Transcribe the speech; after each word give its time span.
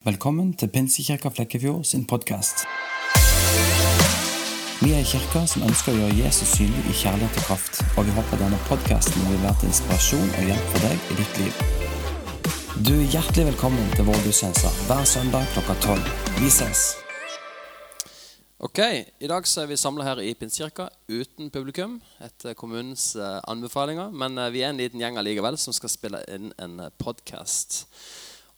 Velkommen 0.00 0.54
til 0.56 0.70
Pinsekirka 0.72 1.28
Flekkefjord 1.28 1.82
sin 1.84 2.06
podkast. 2.08 2.62
Vi 4.80 4.94
er 4.94 5.02
en 5.02 5.08
kirke 5.10 5.42
som 5.52 5.66
ønsker 5.66 5.92
å 5.92 5.98
gjøre 5.98 6.14
Jesus 6.22 6.54
synlig 6.56 6.86
i 6.88 6.94
kjærlighet 7.02 7.36
og 7.36 7.44
kraft, 7.44 7.82
og 8.00 8.08
vi 8.08 8.14
håper 8.16 8.40
denne 8.40 8.60
podkasten 8.64 9.26
vil 9.28 9.42
være 9.42 9.58
til 9.60 9.68
inspirasjon 9.68 10.32
og 10.38 10.48
hjelp 10.48 10.70
for 10.70 10.86
deg 10.86 11.04
i 11.04 11.16
ditt 11.18 11.40
liv. 11.42 11.60
Du 12.80 12.94
er 12.94 13.12
hjertelig 13.12 13.44
velkommen 13.50 13.92
til 13.92 14.08
vår 14.08 14.24
gudstjeneste 14.24 14.72
hver 14.88 15.04
søndag 15.12 15.52
klokka 15.52 15.76
tolv. 15.84 16.08
Vi 16.38 16.48
ses! 16.48 16.86
Ok, 18.64 18.80
I 19.20 19.28
dag 19.28 19.44
så 19.52 19.66
er 19.66 19.68
vi 19.68 19.80
samla 19.84 20.08
her 20.08 20.24
i 20.24 20.32
Pinsekirka 20.32 20.88
uten 21.12 21.52
publikum 21.52 22.00
etter 22.24 22.56
kommunens 22.56 23.10
eh, 23.20 23.36
anbefalinger. 23.52 24.16
Men 24.16 24.40
eh, 24.40 24.48
vi 24.56 24.64
er 24.64 24.72
en 24.72 24.80
liten 24.80 25.04
gjeng 25.04 25.20
allikevel 25.20 25.60
som 25.60 25.76
skal 25.76 25.92
spille 25.92 26.24
inn 26.32 26.54
en 26.56 26.80
eh, 26.88 26.92
podkast. 27.04 27.82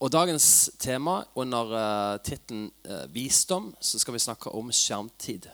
Og 0.03 0.11
Dagens 0.11 0.47
tema 0.83 1.21
under 1.39 1.69
uh, 1.71 2.21
tittelen 2.27 2.73
uh, 2.89 3.05
'Visdom' 3.07 3.69
så 3.79 4.01
skal 4.03 4.17
vi 4.17 4.19
snakke 4.25 4.51
om 4.51 4.73
skjermtid. 4.75 5.47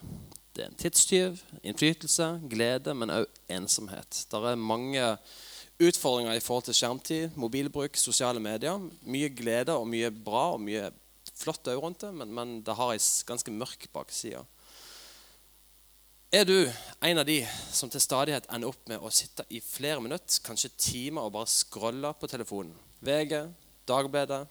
Det 0.56 0.62
er 0.64 0.70
en 0.70 0.78
tidstyv, 0.80 1.36
innflytelse, 1.60 2.28
glede, 2.48 2.94
men 2.96 3.12
òg 3.12 3.26
ensomhet. 3.52 4.22
Det 4.30 4.40
er 4.40 4.56
mange 4.56 5.02
utfordringer 5.76 6.32
i 6.32 6.40
forhold 6.40 6.64
til 6.64 6.78
skjermtid, 6.80 7.36
mobilbruk, 7.36 8.00
sosiale 8.00 8.40
medier. 8.40 8.80
Mye 9.04 9.28
glede 9.28 9.76
og 9.76 9.84
mye 9.92 10.08
bra 10.10 10.46
og 10.54 10.64
mye 10.64 10.88
flott 11.36 11.68
òg 11.68 11.84
rundt 11.84 12.08
det, 12.08 12.14
men, 12.16 12.32
men, 12.32 12.58
det 12.64 12.80
har 12.80 12.96
ei 12.96 13.04
ganske 13.28 13.52
mørk 13.52 13.90
bakside. 13.92 14.40
Er 16.32 16.48
du 16.48 16.56
en 17.04 17.20
av 17.20 17.28
de 17.28 17.42
som 17.68 17.92
til 17.92 18.00
stadighet 18.00 18.48
ender 18.48 18.72
opp 18.72 18.88
med 18.88 19.04
å 19.04 19.12
sitte 19.12 19.44
i 19.52 19.60
flere 19.60 20.00
minutter, 20.00 20.40
kanskje 20.40 20.72
timer, 20.72 21.28
og 21.28 21.36
bare 21.36 21.52
scrolle 21.52 22.16
på 22.16 22.32
telefonen? 22.32 22.72
VG, 23.04 23.44
Dagbladet, 23.88 24.46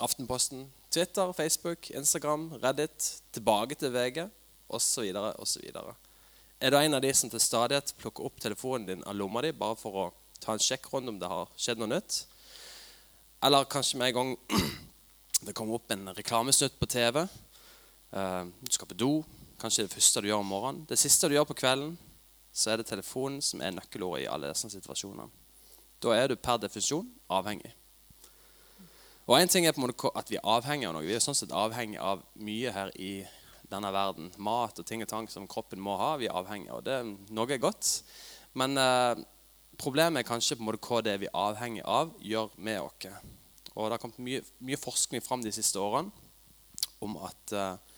Aftenposten, 0.00 0.72
Twitter, 0.90 1.32
Facebook, 1.32 1.90
Instagram, 1.90 2.48
Reddit, 2.62 3.22
tilbake 3.32 3.74
til 3.74 3.92
VG 3.92 4.24
osv. 4.68 5.10
osv. 5.38 5.64
Er 6.60 6.70
du 6.70 6.78
en 6.78 6.96
av 6.96 7.02
de 7.04 7.12
som 7.14 7.30
til 7.30 7.42
stadighet 7.42 7.92
plukker 8.00 8.24
opp 8.24 8.40
telefonen 8.40 8.86
din 8.88 9.04
av 9.04 9.16
lomma 9.18 9.42
di 9.44 9.52
bare 9.52 9.76
for 9.76 10.00
å 10.00 10.06
ta 10.40 10.54
en 10.54 10.62
sjekkrunde 10.62 11.12
om 11.12 11.20
det 11.20 11.28
har 11.28 11.52
skjedd 11.60 11.82
noe 11.82 11.92
nytt? 11.92 12.24
Eller 13.44 13.68
kanskje 13.68 14.00
med 14.00 14.14
en 14.14 14.18
gang 14.18 14.34
det 15.46 15.52
kommer 15.52 15.76
opp 15.76 15.92
en 15.92 16.08
reklamesnutt 16.16 16.80
på 16.80 16.88
TV, 16.88 17.20
eh, 18.16 18.42
du 18.48 18.72
skal 18.72 18.88
på 18.88 18.96
do, 18.96 19.12
kanskje 19.60 19.84
det 19.84 19.92
første 19.92 20.24
du 20.24 20.30
gjør 20.30 20.40
om 20.40 20.52
morgenen. 20.56 20.84
Det 20.88 20.98
siste 20.98 21.28
du 21.28 21.36
gjør 21.36 21.50
på 21.52 21.60
kvelden, 21.60 21.98
så 22.54 22.72
er 22.72 22.80
det 22.80 22.88
telefonen 22.88 23.42
som 23.44 23.60
er 23.60 23.76
nøkkelordet 23.76 24.24
i 24.24 24.28
alle 24.30 24.54
disse 24.54 24.72
situasjonene. 24.72 25.28
Da 26.00 26.16
er 26.16 26.32
du 26.32 26.36
per 26.40 26.60
definisjon 26.62 27.10
avhengig. 27.28 27.74
Og 29.24 29.38
en 29.38 29.48
ting 29.48 29.64
er 29.64 29.72
på 29.72 29.80
en 29.80 29.86
måte 29.86 30.10
at 30.18 30.30
Vi 30.30 30.36
er 30.36 30.44
avhengig 30.44 30.88
av 30.88 30.96
noe. 30.96 31.06
Vi 31.06 31.14
er 31.16 31.22
sånn 31.24 31.36
sett 31.36 31.52
avhengig 31.54 32.00
av 32.00 32.22
mye 32.36 32.72
her 32.72 32.90
i 33.00 33.24
denne 33.70 33.92
verden. 33.92 34.32
Mat 34.36 34.78
og 34.78 34.86
ting 34.86 35.02
og 35.02 35.08
tang 35.08 35.28
som 35.32 35.48
kroppen 35.48 35.80
må 35.80 35.96
ha. 35.96 36.14
Vi 36.20 36.28
er 36.28 36.36
avhengig 36.36 36.68
av 36.74 36.82
det. 36.84 36.98
Noe 37.32 37.54
er 37.54 37.62
godt. 37.62 38.02
Men 38.60 38.76
eh, 38.78 39.22
problemet 39.80 40.20
er 40.20 40.28
kanskje 40.28 40.58
på 40.58 40.64
en 40.64 40.68
måte 40.68 40.84
hva 40.84 41.00
det 41.04 41.16
vi 41.22 41.30
er 41.30 41.40
avhengig 41.40 41.86
av, 41.88 42.12
gjør 42.20 42.52
med 42.56 42.82
oss. 42.84 43.08
Og 43.74 43.88
Det 43.88 43.96
har 43.96 44.02
kommet 44.02 44.20
mye, 44.22 44.42
mye, 44.62 44.78
forskning 44.78 45.24
fram 45.24 45.42
de 45.42 45.52
siste 45.54 45.80
årene 45.80 46.12
om 47.02 47.16
at 47.24 47.52
eh, 47.56 47.96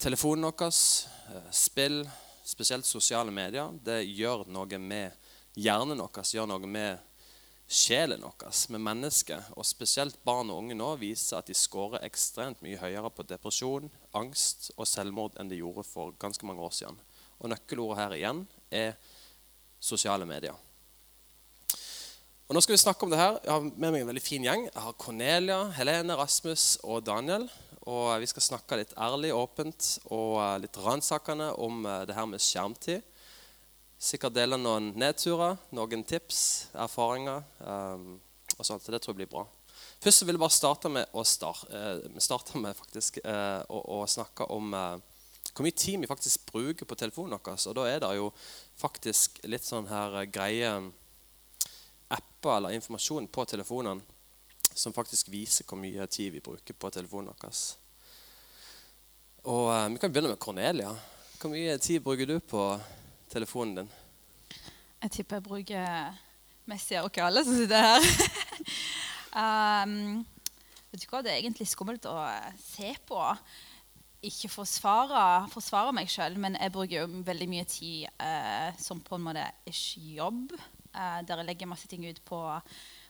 telefonen 0.00 0.48
vår, 0.48 0.72
eh, 0.72 1.52
spill, 1.54 2.00
spesielt 2.44 2.88
sosiale 2.88 3.32
medier, 3.32 3.70
det 3.84 4.00
gjør 4.08 4.48
noe 4.48 4.80
med 4.80 5.12
hjernen 5.60 6.00
vår, 6.02 6.24
gjør 6.32 6.48
noe 6.50 6.66
med 6.66 7.07
sjelen 7.68 8.22
vår 8.24 8.54
med 8.72 8.80
mennesket, 8.80 9.50
og 9.52 9.66
spesielt 9.68 10.16
barn 10.24 10.48
og 10.50 10.62
unge 10.62 10.76
nå, 10.78 10.94
viser 10.96 11.38
at 11.38 11.50
de 11.50 11.56
scorer 11.56 12.04
ekstremt 12.06 12.62
mye 12.64 12.80
høyere 12.80 13.10
på 13.12 13.26
depresjon, 13.28 13.90
angst 14.16 14.70
og 14.76 14.88
selvmord 14.88 15.36
enn 15.36 15.52
de 15.52 15.60
gjorde 15.60 15.84
for 15.84 16.16
ganske 16.18 16.48
mange 16.48 16.64
år 16.64 16.72
siden. 16.72 16.96
Og 17.38 17.52
nøkkelordet 17.52 18.00
her 18.00 18.16
igjen 18.16 18.42
er 18.72 18.96
sosiale 19.78 20.26
medier. 20.26 20.56
Og 22.48 22.56
Nå 22.56 22.62
skal 22.64 22.72
vi 22.72 22.80
snakke 22.80 23.04
om 23.04 23.10
det 23.12 23.20
her. 23.20 23.36
Jeg 23.44 23.52
har 23.52 23.64
med 23.68 23.90
meg 23.92 24.00
en 24.00 24.08
veldig 24.08 24.24
fin 24.24 24.44
gjeng. 24.46 24.62
Jeg 24.70 24.80
har 24.80 24.94
Cornelia, 24.96 25.58
Helene, 25.76 26.16
Rasmus 26.16 26.78
og 26.80 27.04
Daniel. 27.04 27.44
Og 27.84 28.08
Vi 28.22 28.28
skal 28.30 28.46
snakke 28.46 28.78
litt 28.80 28.94
ærlig, 28.96 29.34
åpent 29.36 29.98
og 30.08 30.40
litt 30.62 30.76
ransakende 30.80 31.50
om 31.60 31.84
eh, 31.84 32.06
det 32.08 32.16
her 32.16 32.24
med 32.28 32.40
skjermtid. 32.40 33.04
Sikkert 33.98 34.36
dele 34.36 34.54
noen 34.60 34.92
nedturer, 34.94 35.56
noen 35.74 36.04
tips, 36.06 36.68
erfaringer. 36.78 37.42
Um, 37.58 38.20
og 38.54 38.66
sånt, 38.66 38.82
så 38.84 38.92
Det 38.92 39.00
tror 39.02 39.12
jeg 39.12 39.24
blir 39.24 39.30
bra. 39.32 39.46
Først 39.98 40.22
vil 40.22 40.36
jeg 40.36 40.40
bare 40.40 40.54
starte 40.54 40.88
med 40.88 41.06
å, 41.10 41.24
start, 41.26 41.64
uh, 41.74 42.60
med 42.62 42.76
faktisk, 42.78 43.18
uh, 43.26 43.64
å, 43.66 43.80
å, 43.98 44.06
snakke 44.06 44.46
om 44.54 44.70
uh, 44.74 45.00
hvor 45.50 45.66
mye 45.66 45.74
tid 45.74 45.98
vi 45.98 46.06
faktisk 46.06 46.46
bruker 46.52 46.86
på 46.86 46.94
telefonen 46.94 47.40
vår. 47.42 47.56
Og 47.66 47.74
da 47.74 47.86
er 47.90 47.98
det 48.04 48.12
jo 48.14 48.28
faktisk 48.78 49.40
litt 49.50 49.66
sånn 49.66 49.88
her 49.90 50.20
greie 50.30 50.70
apper 52.14 52.54
eller 52.54 52.76
informasjon 52.76 53.26
på 53.26 53.44
telefonen 53.50 53.98
som 54.78 54.94
faktisk 54.94 55.32
viser 55.32 55.66
hvor 55.66 55.80
mye 55.80 56.06
tid 56.06 56.36
vi 56.36 56.44
bruker 56.44 56.78
på 56.78 56.90
telefonen 56.94 57.34
vår. 57.34 57.58
Og 59.50 59.66
Vi 59.90 59.98
kan 59.98 60.12
begynne 60.12 60.30
med 60.30 60.38
Cornelia. 60.38 60.94
Hvor 61.40 61.50
mye 61.50 61.74
tid 61.82 62.02
bruker 62.04 62.30
du 62.30 62.38
på 62.38 62.62
telefonen 62.62 62.97
din? 63.76 63.90
Jeg 65.02 65.10
tipper 65.10 65.38
jeg 65.38 65.46
bruker 65.46 65.84
av 66.98 67.06
ikke 67.08 67.24
alle 67.24 67.44
som 67.46 67.56
sitter 67.56 67.84
her. 67.84 68.06
um, 69.42 70.24
vet 70.90 71.02
du 71.02 71.06
hva, 71.08 71.22
Det 71.22 71.32
er 71.32 71.40
egentlig 71.40 71.68
skummelt 71.70 72.08
å 72.08 72.16
se 72.60 72.94
på. 73.08 73.20
Ikke 74.28 74.50
forsvare, 74.50 75.46
forsvare 75.52 75.94
meg 75.94 76.10
sjøl, 76.10 76.36
men 76.40 76.58
jeg 76.58 76.74
bruker 76.74 77.04
jo 77.04 77.22
veldig 77.24 77.48
mye 77.48 77.68
tid 77.70 78.08
uh, 78.18 78.72
som 78.80 79.00
på 79.00 79.16
en 79.16 79.26
måte 79.28 79.46
ikke 79.70 80.02
jobb. 80.18 80.56
Uh, 80.92 81.20
der 81.22 81.40
jeg 81.40 81.48
legger 81.52 81.70
masse 81.70 81.88
ting 81.88 82.04
ut 82.08 82.20
på 82.26 82.40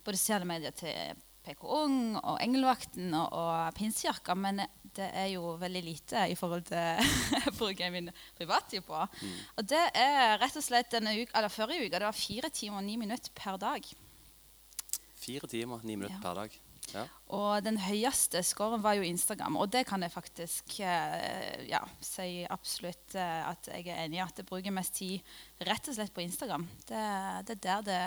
både 0.05 0.21
sosiale 0.21 0.47
medier 0.49 0.75
til 0.77 1.19
PK 1.48 1.64
Ung 1.64 2.19
og 2.20 2.36
Engelvakten 2.44 3.14
og, 3.16 3.32
og 3.32 3.75
Pinsejakka. 3.78 4.36
Men 4.36 4.62
det 4.98 5.09
er 5.16 5.31
jo 5.32 5.54
veldig 5.60 5.82
lite 5.84 6.26
i 6.28 6.36
forhold 6.38 6.69
til 6.69 7.75
jeg 7.78 7.92
min 7.94 8.12
privattid 8.36 8.84
på. 8.86 8.98
Mm. 8.98 9.34
Og 9.56 9.69
det 9.70 9.84
er 9.97 10.38
rett 10.42 10.59
og 10.59 10.64
slett 10.64 10.92
denne 10.92 11.14
uka, 11.16 11.32
eller 11.38 11.53
forrige 11.53 11.86
uke. 11.86 11.97
Det 11.97 12.06
var 12.09 12.16
fire 12.16 12.53
timer 12.53 12.82
og 12.82 12.88
ni 12.88 12.97
minutter 13.00 13.34
per 13.34 13.59
dag. 13.60 13.84
Fire 15.19 15.50
timer, 15.50 15.84
ni 15.84 15.97
minutter 15.97 16.19
ja. 16.19 16.25
per 16.25 16.42
dag. 16.42 16.59
Ja. 16.94 17.04
Og 17.36 17.65
den 17.65 17.76
høyeste 17.84 18.41
scoren 18.47 18.82
var 18.84 18.97
jo 18.97 19.04
Instagram. 19.04 19.59
Og 19.60 19.70
det 19.72 19.84
kan 19.88 20.03
jeg 20.04 20.12
faktisk 20.15 20.78
eh, 20.80 21.66
ja, 21.69 21.82
si 22.00 22.47
absolutt 22.48 23.16
eh, 23.19 23.48
at 23.50 23.69
jeg 23.72 23.88
er 23.88 24.06
enig 24.06 24.20
i. 24.20 24.25
At 24.25 24.41
jeg 24.41 24.48
bruker 24.48 24.75
mest 24.75 24.97
tid 25.00 25.20
rett 25.69 25.91
og 25.91 25.98
slett 25.98 26.15
på 26.16 26.25
Instagram. 26.25 26.65
Det, 26.88 27.03
det 27.48 27.59
er 27.59 27.65
der 27.66 27.88
det 27.88 28.03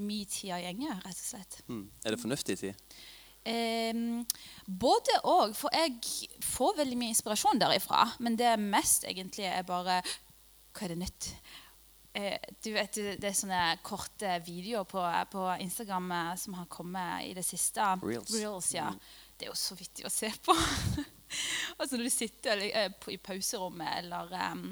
min 0.00 0.28
tid 0.28 0.54
gjenger, 0.62 1.00
rett 1.04 1.18
og 1.18 1.26
slett. 1.26 1.58
Mm. 1.68 1.84
Er 2.04 2.14
det 2.14 2.20
fornuftig 2.22 2.58
tid? 2.60 2.86
Um, 3.42 4.22
både 4.66 5.16
òg. 5.26 5.56
For 5.58 5.72
jeg 5.74 6.28
får 6.46 6.76
veldig 6.78 6.98
mye 6.98 7.14
inspirasjon 7.14 7.60
derifra. 7.60 8.04
Men 8.22 8.38
det 8.38 8.54
mest 8.62 9.06
egentlig 9.08 9.48
er 9.50 9.66
bare 9.66 10.00
Hva 10.72 10.86
er 10.86 10.94
det 10.94 11.00
nytt? 11.02 11.28
Uh, 12.12 12.36
du 12.62 12.70
vet, 12.76 13.00
Det 13.18 13.28
er 13.28 13.36
sånne 13.36 13.64
korte 13.82 14.36
videoer 14.46 14.86
på, 14.88 15.02
på 15.32 15.48
Instagram 15.64 16.10
eh, 16.12 16.32
som 16.36 16.54
har 16.60 16.70
kommet 16.70 17.26
i 17.26 17.34
det 17.34 17.44
siste. 17.46 17.82
Reels. 18.04 18.30
Reels 18.36 18.70
ja. 18.76 18.90
Mm. 18.92 19.02
Det 19.36 19.48
er 19.48 19.50
jo 19.50 19.58
så 19.58 19.76
vittig 19.78 20.06
å 20.06 20.12
se 20.12 20.30
på. 20.44 20.54
altså 21.78 21.96
Når 21.96 22.04
du 22.04 22.12
sitter 22.14 22.64
eh, 22.68 22.90
i 23.10 23.18
pauserommet 23.18 24.04
eller 24.04 24.36
um, 24.52 24.66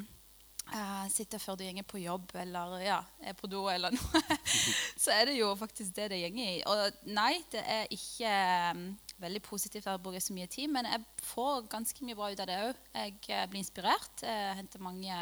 uh, 0.74 1.06
sitter 1.12 1.40
før 1.42 1.58
du 1.58 1.64
gjenger 1.64 1.86
på 1.88 2.00
jobb 2.02 2.32
eller 2.42 2.76
ja, 2.84 2.98
er 3.22 3.36
på 3.38 3.48
do 3.50 3.64
eller 3.72 3.94
noe, 3.94 4.22
så 5.02 5.12
er 5.14 5.30
det 5.30 5.36
jo 5.38 5.50
faktisk 5.58 5.94
det 5.96 6.10
det 6.12 6.20
gjenger 6.22 6.48
i. 6.54 6.62
Og 6.70 7.04
nei, 7.16 7.34
det 7.52 7.62
er 7.62 7.92
ikke 7.94 8.32
um, 8.74 8.86
veldig 9.22 9.42
positivt 9.46 9.90
å 9.90 9.98
bruke 10.02 10.22
så 10.22 10.36
mye 10.36 10.50
tid, 10.50 10.70
men 10.72 10.88
jeg 10.88 11.04
får 11.28 11.68
ganske 11.72 12.06
mye 12.06 12.18
bra 12.18 12.32
ut 12.32 12.42
av 12.44 12.50
det 12.50 12.58
òg. 12.70 12.82
Jeg 12.96 13.14
uh, 13.28 13.44
blir 13.52 13.62
inspirert, 13.62 14.24
jeg 14.24 14.58
henter 14.62 14.84
mange 14.84 15.20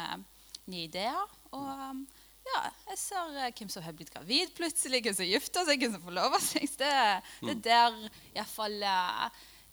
nye 0.69 0.87
ideer. 0.87 1.37
Og 1.51 1.69
um, 1.89 2.01
ja, 2.49 2.63
jeg 2.91 3.01
ser 3.01 3.37
uh, 3.37 3.51
hvem 3.51 3.69
som 3.73 3.85
har 3.85 3.95
blitt 3.97 4.13
gravid 4.13 4.55
plutselig, 4.57 5.03
hvem 5.05 5.19
som 5.19 5.29
gifter 5.29 5.69
seg, 5.69 5.83
hvem 5.85 5.95
som 5.97 6.07
forlover 6.07 6.43
seg. 6.45 6.65
Det, 6.79 6.95
det 7.43 7.53
er 7.53 7.55
mm. 7.55 7.63
der 7.69 8.01
iallfall 8.37 8.83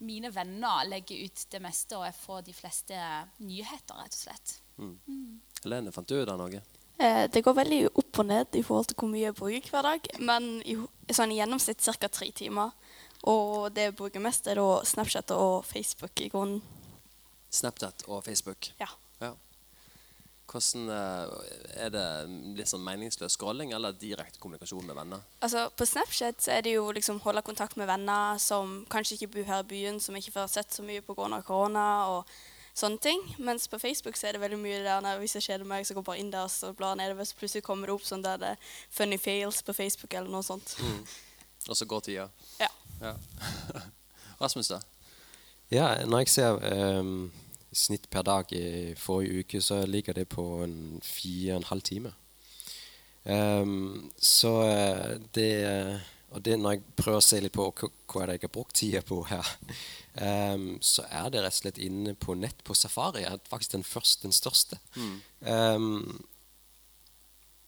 mine 0.04 0.28
venner 0.34 0.84
legger 0.88 1.24
ut 1.24 1.46
det 1.52 1.60
meste, 1.64 1.96
og 1.96 2.04
jeg 2.04 2.16
får 2.18 2.46
de 2.46 2.54
fleste 2.56 3.02
nyheter, 3.40 3.96
rett 3.96 4.16
og 4.16 4.24
slett. 4.26 4.56
Mm. 4.78 4.96
Mm. 5.08 5.40
Helene, 5.64 5.92
fant 5.92 6.08
du 6.08 6.16
ut 6.18 6.28
av 6.28 6.40
noe? 6.40 6.62
Eh, 6.98 7.24
det 7.32 7.42
går 7.44 7.56
veldig 7.58 7.80
opp 7.92 8.20
og 8.22 8.28
ned 8.28 8.56
i 8.56 8.62
forhold 8.64 8.88
til 8.88 8.96
hvor 9.00 9.10
mye 9.12 9.26
jeg 9.26 9.36
bruker 9.36 9.72
hver 9.72 9.88
dag. 9.90 10.06
Men 10.18 10.60
i, 10.64 10.76
sånn, 11.12 11.34
i 11.34 11.40
gjennomsnitt 11.40 11.84
ca. 11.84 12.08
tre 12.08 12.30
timer. 12.32 12.72
Og 13.26 13.72
det 13.74 13.88
jeg 13.88 13.96
bruker 13.98 14.22
mest, 14.22 14.46
er 14.46 14.60
da 14.60 14.84
Snapchat 14.86 15.32
og 15.34 15.64
Facebook 15.66 16.22
i 16.22 16.30
grunnen. 16.32 16.62
Snapchat 17.50 18.06
og 18.08 18.24
Facebook? 18.24 18.70
Ja. 18.80 18.88
ja. 19.20 19.32
Hvordan 20.46 20.90
eh, 20.94 21.84
Er 21.84 21.92
det 21.92 22.06
litt 22.56 22.70
sånn 22.70 22.84
meningsløs 22.86 23.36
scrolling 23.36 23.72
eller 23.76 23.96
direkte 23.96 24.40
kommunikasjon 24.40 24.86
med 24.86 24.96
venner? 24.96 25.24
Altså, 25.44 25.68
På 25.76 25.88
Snapchat 25.88 26.44
så 26.44 26.56
er 26.56 26.66
det 26.66 26.76
jo 26.76 26.90
liksom 26.96 27.20
holde 27.24 27.44
kontakt 27.44 27.76
med 27.76 27.90
venner 27.90 28.40
som 28.42 28.84
kanskje 28.92 29.18
ikke 29.18 29.32
bor 29.36 29.50
her 29.50 29.64
i 29.64 29.70
byen, 29.74 30.00
som 30.00 30.16
ikke 30.16 30.36
får 30.38 30.52
sett 30.54 30.72
så 30.72 30.86
mye 30.86 31.04
pga. 31.04 31.42
korona 31.42 31.88
og 32.14 32.36
sånne 32.76 33.00
ting. 33.02 33.22
Mens 33.42 33.68
på 33.72 33.80
Facebook 33.80 34.18
så 34.18 34.28
er 34.28 34.36
det 34.36 34.42
veldig 34.44 34.58
mye 34.60 34.82
der 34.84 35.04
når 35.04 35.22
hvis 35.22 35.36
jeg 35.38 35.48
kjeder 35.48 35.68
meg, 35.68 35.86
så 35.86 35.96
går 35.96 36.04
jeg 36.04 36.10
bare 36.10 36.22
inn 36.22 36.32
der 36.34 36.48
og 36.48 36.52
så 36.52 36.72
blar 36.76 36.98
nedover, 36.98 37.28
så 37.28 37.38
plutselig 37.38 37.64
kommer 37.66 37.88
det 37.88 37.96
opp 37.96 38.04
sånn 38.06 38.24
der 38.24 38.42
det 38.42 38.52
er 38.54 38.74
funny 38.98 39.18
fails 39.20 39.62
på 39.64 39.76
Facebook 39.76 40.14
eller 40.14 40.32
noe 40.32 40.44
sånt. 40.46 40.76
Og 41.66 41.78
så 41.78 41.88
går 41.88 42.04
tida. 42.06 42.28
Ja. 42.60 42.70
Ja. 43.00 43.16
Rasmus, 44.42 44.68
da? 44.68 44.80
Ja, 45.72 45.88
når 46.06 46.22
jeg 46.22 46.30
ser 46.30 46.60
um, 47.00 47.32
snitt 47.74 48.06
per 48.10 48.22
dag 48.22 48.52
i 48.54 48.94
forrige 48.98 49.42
uke, 49.42 49.60
så 49.64 49.80
ligger 49.86 50.14
det 50.14 50.28
på 50.30 50.44
en 50.64 51.00
fire 51.02 51.56
og 51.56 51.62
en 51.62 51.70
halv 51.72 51.82
time. 51.82 52.12
Um, 53.24 54.12
så 54.18 54.52
eh, 54.62 55.16
det 55.34 56.00
Og 56.30 56.44
det 56.44 56.58
når 56.58 56.76
jeg 56.76 56.82
prøver 56.96 57.18
å 57.18 57.24
se 57.24 57.38
litt 57.40 57.54
på 57.54 57.64
hva, 57.64 57.88
hva 58.06 58.22
er 58.22 58.28
det 58.28 58.34
jeg 58.36 58.42
har 58.44 58.52
brukt 58.54 58.74
tida 58.76 59.00
på 59.02 59.18
her, 59.26 59.46
ehm, 60.22 60.76
så 60.80 61.04
er 61.10 61.30
det 61.30 61.42
rett 61.44 61.54
og 61.54 61.60
slett 61.60 61.82
inne 61.82 62.14
på 62.14 62.34
nett 62.38 62.62
på 62.64 62.74
Safari. 62.74 63.24
er 63.24 63.38
faktisk 63.50 63.72
den 63.72 63.84
første, 63.84 64.22
den 64.22 64.32
største. 64.32 64.78
Ehm, 65.44 66.24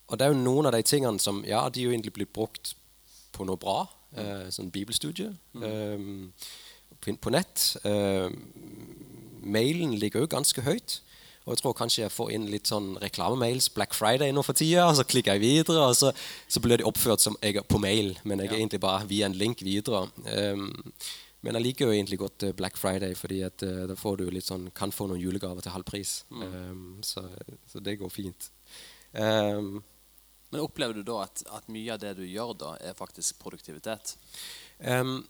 og 0.08 0.18
det 0.18 0.26
er 0.26 0.32
jo 0.32 0.40
noen 0.40 0.66
av 0.66 0.72
de 0.72 0.82
tingene 0.82 1.20
som 1.20 1.44
Ja, 1.44 1.68
de 1.68 1.80
er 1.80 1.84
jo 1.84 1.90
egentlig 1.92 2.14
blitt 2.16 2.32
brukt 2.32 2.74
på 3.32 3.44
noe 3.44 3.60
bra. 3.60 3.86
Uh, 4.16 4.48
sånn 4.48 4.70
bibelstudie 4.72 5.34
ehm, 5.60 6.30
på, 6.96 7.12
på 7.20 7.32
nett. 7.34 7.76
Uh, 7.84 8.32
mailen 9.44 9.92
ligger 10.00 10.24
jo 10.24 10.30
ganske 10.32 10.64
høyt. 10.64 11.02
Og 11.48 11.54
jeg 11.54 11.62
tror 11.62 11.76
kanskje 11.76 12.02
jeg 12.02 12.12
får 12.12 12.32
inn 12.36 12.46
litt 12.52 12.68
sånn 12.68 12.90
reklamemails 13.00 13.70
Black 13.72 13.94
Friday 13.96 14.34
nå 14.36 14.42
for 14.44 14.56
tida. 14.56 14.84
Og 14.90 14.98
så 14.98 15.04
klikker 15.08 15.38
jeg 15.38 15.44
videre, 15.44 15.86
og 15.88 15.96
så, 15.96 16.12
så 16.48 16.60
blir 16.60 16.80
det 16.80 16.88
oppført 16.88 17.24
som 17.24 17.38
jeg 17.40 17.56
er 17.56 17.64
på 17.64 17.80
mail, 17.80 18.14
men 18.28 18.42
jeg 18.42 18.52
er 18.52 18.58
egentlig 18.58 18.82
bare 18.84 19.08
via 19.08 19.28
en 19.28 19.36
link 19.36 19.64
videre. 19.64 20.06
Ehm, 20.28 20.74
men 21.44 21.58
jeg 21.58 21.64
liker 21.64 21.86
jo 21.88 21.94
egentlig 21.94 22.18
godt 22.18 22.44
eh, 22.48 22.54
Black 22.56 22.78
Friday, 22.80 23.14
fordi 23.18 23.42
at 23.46 23.62
uh, 23.66 23.84
da 23.90 23.96
får 23.98 24.18
du 24.18 24.24
litt 24.34 24.48
sånn, 24.48 24.68
kan 24.74 24.94
få 24.94 25.06
noen 25.06 25.22
julegaver 25.22 25.62
til 25.64 25.74
halv 25.74 25.86
pris. 25.86 26.20
Ehm, 26.34 26.98
så, 27.06 27.22
så 27.70 27.82
det 27.84 27.98
går 28.00 28.10
fint. 28.10 28.50
Um, 29.12 29.78
Men 30.50 30.64
opplever 30.64 30.96
du 30.96 31.04
da 31.06 31.22
at, 31.26 31.42
at 31.54 31.68
mye 31.70 31.92
av 31.94 32.00
det 32.02 32.14
du 32.18 32.24
gjør, 32.26 32.54
da, 32.58 32.72
er 32.82 32.98
faktisk 32.98 33.38
produktivitet? 33.42 34.16
Um, 34.78 35.20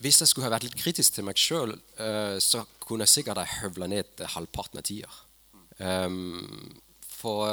hvis 0.00 0.20
jeg 0.20 0.30
skulle 0.30 0.48
ha 0.48 0.54
vært 0.54 0.68
litt 0.68 0.78
kritisk 0.80 1.14
til 1.16 1.26
meg 1.28 1.36
sjøl, 1.36 1.74
så 2.40 2.62
kunne 2.80 3.04
jeg 3.04 3.12
sikkert 3.12 3.36
ha 3.42 3.58
høvla 3.60 3.84
ned 3.92 4.22
halvparten 4.32 4.80
av 4.80 4.86
tida. 4.88 5.10
For 7.20 7.52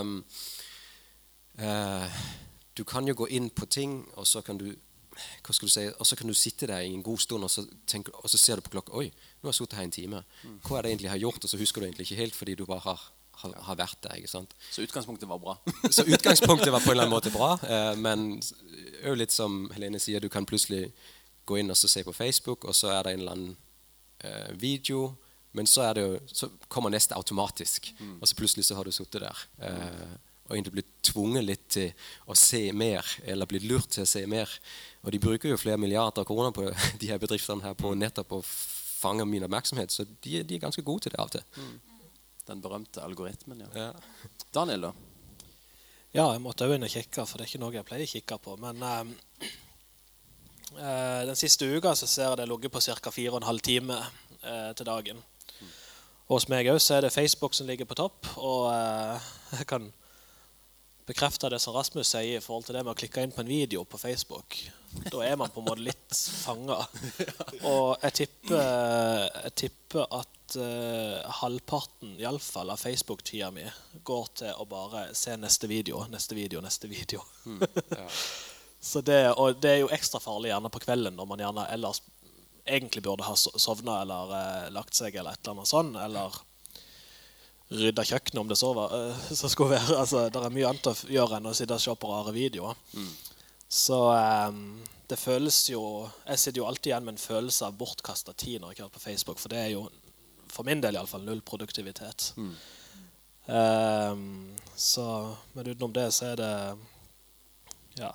eh, 1.59 2.19
du 2.73 2.83
kan 2.87 3.07
jo 3.07 3.15
gå 3.17 3.27
inn 3.35 3.49
på 3.49 3.65
ting, 3.65 3.99
og 4.15 4.27
så 4.29 4.43
kan 4.45 4.59
du 4.59 4.69
hva 5.43 5.55
skal 5.55 5.69
du 5.69 5.73
si, 5.73 5.85
og 5.89 6.07
så 6.07 6.17
kan 6.19 6.29
du 6.29 6.35
sitte 6.37 6.69
der 6.69 6.85
i 6.85 6.93
en 6.93 7.03
god 7.05 7.21
stund 7.23 7.47
og 7.47 7.51
så, 7.51 7.65
tenker, 7.89 8.15
og 8.15 8.29
så 8.29 8.39
ser 8.41 8.59
du 8.59 8.65
på 8.65 8.73
klokka 8.75 8.95
Oi, 8.97 9.09
nå 9.09 9.47
har 9.47 9.53
jeg 9.53 9.59
sittet 9.61 9.77
her 9.79 9.87
en 9.87 9.93
time. 9.95 10.23
Hva 10.65 10.79
er 10.79 10.87
det 10.87 10.91
egentlig 10.93 11.09
jeg 11.09 11.15
har 11.15 11.23
gjort? 11.25 11.43
Og 11.43 11.51
så 11.51 11.59
husker 11.61 11.81
du 11.81 11.87
egentlig 11.87 12.07
ikke 12.07 12.21
helt 12.21 12.37
fordi 12.37 12.55
du 12.57 12.65
bare 12.69 12.83
har, 12.85 13.03
har, 13.43 13.53
har 13.69 13.79
vært 13.79 13.99
der. 14.03 14.17
ikke 14.21 14.31
sant? 14.31 14.55
Så 14.71 14.85
utgangspunktet 14.85 15.29
var 15.29 15.41
bra. 15.43 15.57
Så 15.95 16.05
utgangspunktet 16.07 16.73
var 16.73 16.83
på 16.83 16.91
en 16.91 16.97
eller 16.97 17.07
annen 17.07 17.15
måte 17.15 17.33
bra. 17.33 17.53
Eh, 17.67 17.93
men 17.99 18.41
òg 19.07 19.17
litt 19.19 19.35
som 19.35 19.65
Helene 19.75 20.01
sier, 20.01 20.23
du 20.23 20.29
kan 20.31 20.47
plutselig 20.47 20.91
gå 21.47 21.61
inn 21.61 21.71
og 21.71 21.79
så 21.79 21.89
se 21.91 22.03
på 22.03 22.15
Facebook, 22.15 22.67
og 22.67 22.75
så 22.75 22.91
er 22.91 23.07
det 23.07 23.15
en 23.15 23.23
eller 23.23 23.37
annen 23.37 23.57
eh, 24.19 24.51
video. 24.59 25.15
Men 25.57 25.67
så, 25.69 25.87
er 25.87 25.97
det 25.97 26.03
jo, 26.03 26.17
så 26.27 26.49
kommer 26.69 26.91
neste 26.93 27.15
automatisk, 27.17 27.89
og 28.19 28.27
så 28.27 28.35
plutselig 28.37 28.67
så 28.67 28.75
har 28.77 28.85
du 28.85 28.93
sittet 28.93 29.23
der. 29.23 29.45
Eh, 29.63 30.17
og 30.47 30.55
egentlig 30.55 30.77
blitt 30.77 30.93
tvunget 31.09 31.45
litt 31.45 31.65
til 31.75 32.07
å 32.27 32.35
se 32.37 32.61
mer, 32.75 33.05
eller 33.27 33.49
blitt 33.49 33.67
lurt 33.67 33.91
til 33.95 34.05
å 34.05 34.09
se 34.09 34.23
mer. 34.29 34.51
Og 35.03 35.11
de 35.11 35.21
bruker 35.23 35.51
jo 35.51 35.59
flere 35.59 35.79
milliarder 35.81 36.27
kroner 36.27 36.55
på 36.55 36.69
de 37.01 37.11
her 37.11 37.19
bedriftene 37.21 37.65
her 37.67 37.75
på 37.77 37.93
nettopp 37.95 38.39
å 38.39 38.41
fange 38.97 39.27
min 39.29 39.45
oppmerksomhet, 39.45 39.93
så 39.93 40.07
de, 40.07 40.41
de 40.41 40.57
er 40.57 40.63
ganske 40.63 40.83
gode 40.85 41.05
til 41.05 41.13
det 41.13 41.21
av 41.21 41.29
og 41.29 41.35
til. 41.35 41.67
Den 42.47 42.63
berømte 42.63 43.03
algoritmen, 43.03 43.65
ja. 43.65 43.89
Ja. 43.89 44.41
Daniel, 44.55 44.87
da? 44.87 44.93
Ja, 46.15 46.31
jeg 46.31 46.41
måtte 46.41 46.65
òg 46.65 46.77
inn 46.77 46.87
og 46.87 46.91
kikke, 46.91 47.25
for 47.27 47.37
det 47.37 47.45
er 47.45 47.51
ikke 47.51 47.61
noe 47.61 47.75
jeg 47.75 47.85
pleier 47.85 48.07
å 48.07 48.09
kikke 48.09 48.37
på. 48.41 48.55
Men 48.63 48.79
ehm, 48.87 49.11
eh, 50.79 51.23
den 51.27 51.37
siste 51.37 51.67
uka 51.67 51.91
så 51.99 52.07
ser 52.09 52.31
jeg 52.31 52.39
det 52.39 52.47
ligget 52.49 52.73
på 52.73 52.81
ca. 52.81 53.11
4 53.13 53.41
12 53.43 53.65
timer 53.67 54.07
eh, 54.39 54.71
til 54.79 54.87
dagen. 54.87 55.19
Og 56.27 56.39
hos 56.39 56.47
meg 56.51 56.67
òg 56.71 56.79
så 56.83 56.97
er 56.97 57.05
det 57.05 57.13
Facebook 57.13 57.53
som 57.55 57.67
ligger 57.67 57.87
på 57.87 57.99
topp. 57.99 58.31
Og 58.39 58.71
eh, 58.71 59.27
jeg 59.59 59.69
kan 59.69 59.91
bekrefte 61.07 61.49
det 61.51 61.59
som 61.63 61.75
Rasmus 61.75 62.09
sier 62.11 62.37
i 62.37 62.43
forhold 62.43 62.67
til 62.67 62.77
det 62.77 62.83
med 62.83 62.93
å 62.93 62.99
klikke 62.99 63.23
inn 63.23 63.33
på 63.33 63.43
en 63.43 63.49
video 63.49 63.83
på 63.87 63.99
Facebook. 64.01 64.57
Da 65.07 65.21
er 65.23 65.37
man 65.39 65.51
på 65.53 65.61
en 65.61 65.67
måte 65.69 65.85
litt 65.85 66.17
fanga. 66.43 66.79
Og 67.69 67.95
jeg 68.03 68.15
tipper, 68.21 69.29
jeg 69.45 69.53
tipper 69.63 70.07
at 70.19 70.57
uh, 70.59 71.37
halvparten 71.41 72.17
iallfall 72.19 72.73
av 72.73 72.81
Facebook-tida 72.81 73.51
mi 73.55 73.65
går 74.07 74.27
til 74.41 74.59
å 74.59 74.67
bare 74.69 75.07
se 75.17 75.35
neste 75.39 75.69
video, 75.71 76.03
neste 76.11 76.37
video, 76.37 76.63
neste 76.65 76.91
video. 76.91 77.23
Så 78.87 79.01
det, 79.01 79.23
og 79.35 79.57
det 79.63 79.71
er 79.73 79.81
jo 79.81 79.93
ekstra 79.95 80.21
farlig 80.21 80.51
gjerne 80.51 80.69
på 80.71 80.83
kvelden 80.83 81.15
når 81.17 81.27
man 81.31 81.41
gjerne 81.41 81.65
ellers 81.73 82.03
egentlig 82.67 83.01
burde 83.03 83.25
ha 83.25 83.33
so- 83.39 83.55
sovna 83.57 84.01
eller 84.03 84.33
uh, 84.35 84.67
lagt 84.75 84.95
seg 84.97 85.15
eller 85.15 85.35
et 85.35 85.43
eller 85.43 85.55
annet 85.57 85.71
sånn. 85.71 85.95
Eller 86.03 86.35
rydda 87.71 88.03
kjøkkenet, 88.07 88.39
om 88.41 88.47
det 88.47 88.57
så 88.57 88.69
var. 88.77 88.93
eh, 88.95 89.31
så 89.35 89.49
skulle 89.51 89.75
være. 89.75 89.97
Altså, 89.99 90.25
det 90.31 90.43
er 90.43 90.53
mye 90.55 90.69
annet 90.69 90.87
å 90.87 90.95
gjøre 91.11 91.37
enn 91.41 91.49
å 91.51 91.55
sitte 91.57 91.75
og 91.75 91.81
se 91.83 91.95
på 91.99 92.11
rare 92.11 92.31
videoer. 92.35 92.75
Så 93.69 93.97
um, 94.47 94.61
det 95.11 95.17
føles 95.19 95.57
jo 95.69 95.81
Jeg 96.27 96.39
sitter 96.39 96.61
jo 96.61 96.67
alltid 96.69 96.91
igjen 96.93 97.03
med 97.03 97.17
en 97.17 97.19
følelse 97.19 97.65
av 97.67 97.73
bortkasta 97.75 98.31
tid 98.39 98.61
når 98.63 98.71
jeg 98.71 98.81
hører 98.85 98.93
på 98.95 99.03
Facebook, 99.03 99.39
for 99.43 99.51
det 99.51 99.59
er 99.65 99.73
jo 99.73 99.81
for 100.47 100.63
min 100.63 100.79
del 100.81 100.95
iallfall 100.95 101.25
null 101.27 101.41
produktivitet. 101.43 102.29
Eh, 103.47 104.15
så, 104.75 105.35
men 105.53 105.67
utenom 105.67 105.93
det 105.95 106.07
så 106.15 106.31
er 106.33 106.39
det 106.39 106.53
Ja 107.99 108.13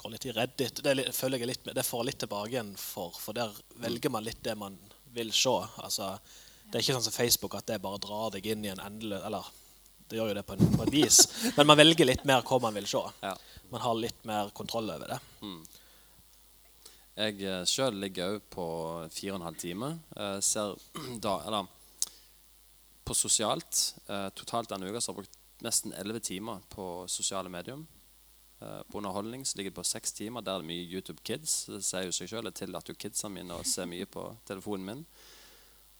går 0.00 0.14
litt 0.14 0.24
i 0.24 0.32
Reddit. 0.32 0.78
Det, 0.80 0.88
er 0.90 0.96
litt, 0.96 1.12
føler 1.12 1.38
jeg 1.42 1.48
litt, 1.50 1.64
med- 1.66 1.74
det 1.76 1.82
får 1.84 2.00
jeg 2.00 2.06
litt 2.08 2.18
tilbake 2.22 2.48
igjen 2.54 2.70
for, 2.80 3.12
for 3.20 3.36
der 3.36 3.50
velger 3.84 4.08
man 4.14 4.24
litt 4.24 4.38
det 4.46 4.54
man 4.56 4.78
vil 5.12 5.28
se. 5.36 5.52
Altså, 5.84 6.14
det 6.70 6.78
er 6.78 6.84
ikke 6.84 6.96
sånn 6.96 7.08
som 7.08 7.16
Facebook 7.16 7.56
at 7.58 7.66
det 7.66 7.80
bare 7.82 7.98
drar 8.02 8.30
deg 8.36 8.46
inn 8.46 8.64
i 8.64 8.70
en 8.70 8.82
endeløs 8.84 9.24
Eller 9.26 9.46
det 10.10 10.18
gjør 10.18 10.32
jo 10.32 10.36
det 10.38 10.46
på 10.46 10.56
en, 10.56 10.72
på 10.74 10.86
et 10.86 10.92
vis, 10.94 11.18
men 11.54 11.68
man 11.70 11.78
velger 11.78 12.08
litt 12.08 12.24
mer 12.26 12.42
hva 12.46 12.56
man 12.62 12.74
vil 12.74 12.86
se. 12.90 13.02
Ja. 13.22 13.36
Man 13.70 13.82
har 13.84 13.94
litt 13.94 14.24
mer 14.26 14.50
kontroll 14.54 14.90
over 14.90 15.12
det. 15.12 15.18
Jeg 17.20 17.42
eh, 17.44 17.62
sjøl 17.68 17.98
ligger 18.00 18.36
òg 18.36 18.48
på 18.50 18.64
fire 19.12 19.34
og 19.34 19.40
en 19.40 19.46
halv 19.46 19.60
time. 19.60 19.92
Eh, 20.16 20.38
ser 20.42 20.74
da, 21.26 21.36
eller 21.46 21.68
på 23.06 23.16
sosialt 23.18 23.80
eh, 24.06 24.28
Totalt 24.38 24.70
denne 24.70 24.90
uka 24.90 25.02
så 25.02 25.10
har 25.10 25.20
jeg 25.20 25.22
brukt 25.24 25.64
nesten 25.66 25.94
elleve 25.98 26.22
timer 26.24 26.62
på 26.72 27.06
sosiale 27.10 27.52
medium. 27.52 27.86
På 28.60 28.98
underholdning 28.98 29.44
så 29.48 29.56
ligger 29.56 29.72
det 29.72 29.76
på 29.78 29.84
seks 29.88 30.12
timer. 30.12 30.42
Der 30.44 30.58
er 30.58 30.62
det 30.62 30.68
mye 30.68 30.84
YouTube 30.84 31.22
Kids. 31.24 31.66
Det 31.68 31.80
sier 31.84 32.06
jo 32.06 32.12
seg 32.12 32.28
sjøl. 32.28 32.48
Jeg 32.48 32.58
tillater 32.58 32.92
jo 32.92 33.00
kidsa 33.00 33.28
mine 33.32 33.56
å 33.56 33.64
se 33.64 33.86
mye 33.88 34.08
på 34.08 34.24
telefonen 34.48 34.84
min. 34.84 35.00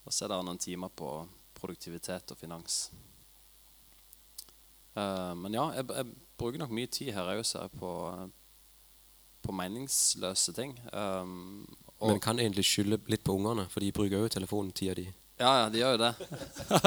Og 0.07 0.15
så 0.15 0.25
er 0.25 0.33
det 0.33 0.41
noen 0.49 0.61
timer 0.61 0.93
på 0.97 1.11
produktivitet 1.61 2.33
og 2.33 2.39
finans. 2.41 2.89
Uh, 4.97 5.37
men 5.39 5.55
ja, 5.55 5.69
jeg, 5.77 5.87
jeg 5.95 6.15
bruker 6.41 6.63
nok 6.63 6.75
mye 6.75 6.91
tid 6.91 7.13
her 7.15 7.31
òg, 7.31 7.45
ser 7.47 7.67
jeg, 7.69 7.79
på, 7.79 7.93
på 9.45 9.55
meningsløse 9.55 10.55
ting. 10.57 10.75
Um, 10.93 11.65
Men 12.01 12.23
kan 12.23 12.41
egentlig 12.41 12.67
skylde 12.69 13.01
litt 13.13 13.25
på 13.27 13.37
ungene, 13.37 13.69
for 13.71 13.85
de 13.85 13.93
bruker 13.95 14.25
jo 14.25 14.33
telefonen 14.33 14.73
tida 14.73 14.97
di. 14.99 15.07
ja, 15.41 15.53
ja, 15.63 15.69
de 15.73 15.81
gjør 15.81 15.97
jo 15.97 16.03
det. 16.03 16.13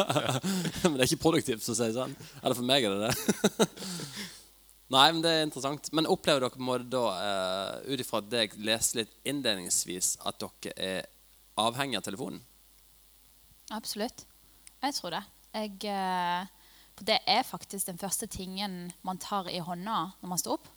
men 0.83 0.97
det 0.97 1.05
er 1.05 1.09
ikke 1.09 1.25
produktivt, 1.25 1.63
så 1.65 1.73
å 1.73 1.77
si 1.77 1.89
det 1.89 1.97
sånn. 1.97 2.15
Eller 2.41 2.57
for 2.57 2.67
meg 2.67 2.85
er 2.85 2.97
det 2.97 3.11
det. 3.11 3.69
Nei, 4.93 5.07
men 5.09 5.23
det 5.23 5.31
er 5.31 5.45
interessant. 5.47 5.87
Men 5.95 6.09
opplever 6.11 6.43
dere 6.43 6.53
på 6.53 6.61
en 6.61 6.67
måte 6.67 6.89
da, 6.91 7.05
uh, 7.17 7.87
ut 7.87 8.01
ifra 8.01 8.21
det 8.25 8.43
jeg 8.43 8.65
leste 8.67 8.99
litt 9.01 9.13
innledningsvis, 9.29 10.17
at 10.27 10.41
dere 10.43 10.73
er 10.77 11.07
avhengig 11.61 11.97
av 12.01 12.05
telefonen? 12.05 12.41
Absolutt. 13.73 14.25
Jeg 14.83 14.95
tror 14.97 15.15
det. 15.15 15.23
Jeg, 15.53 15.73
eh, 15.89 16.45
for 16.93 17.07
det 17.07 17.19
er 17.25 17.43
faktisk 17.47 17.89
den 17.89 17.97
første 17.97 18.27
tingen 18.27 18.91
man 19.01 19.21
tar 19.21 19.49
i 19.49 19.61
hånda 19.63 19.97
når 20.21 20.29
man 20.29 20.41
står 20.41 20.59
opp. 20.59 20.69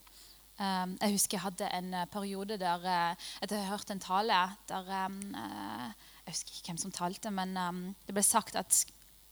Um, 0.56 0.94
jeg 1.02 1.12
husker 1.12 1.36
jeg 1.36 1.44
hadde 1.44 1.66
en 1.76 1.90
eh, 1.92 2.06
periode 2.08 2.56
der 2.56 2.84
eh, 2.88 3.24
Etter 3.44 3.58
jeg 3.58 3.68
hørte 3.68 3.92
en 3.92 4.00
tale 4.00 4.38
der 4.70 4.86
Jeg 4.88 6.30
husker 6.30 6.54
ikke 6.54 6.70
hvem 6.70 6.78
som 6.80 6.94
talte, 6.96 7.28
men 7.28 7.52
um, 7.60 7.82
det 8.06 8.14
ble 8.16 8.24
sagt 8.24 8.56
at 8.56 8.78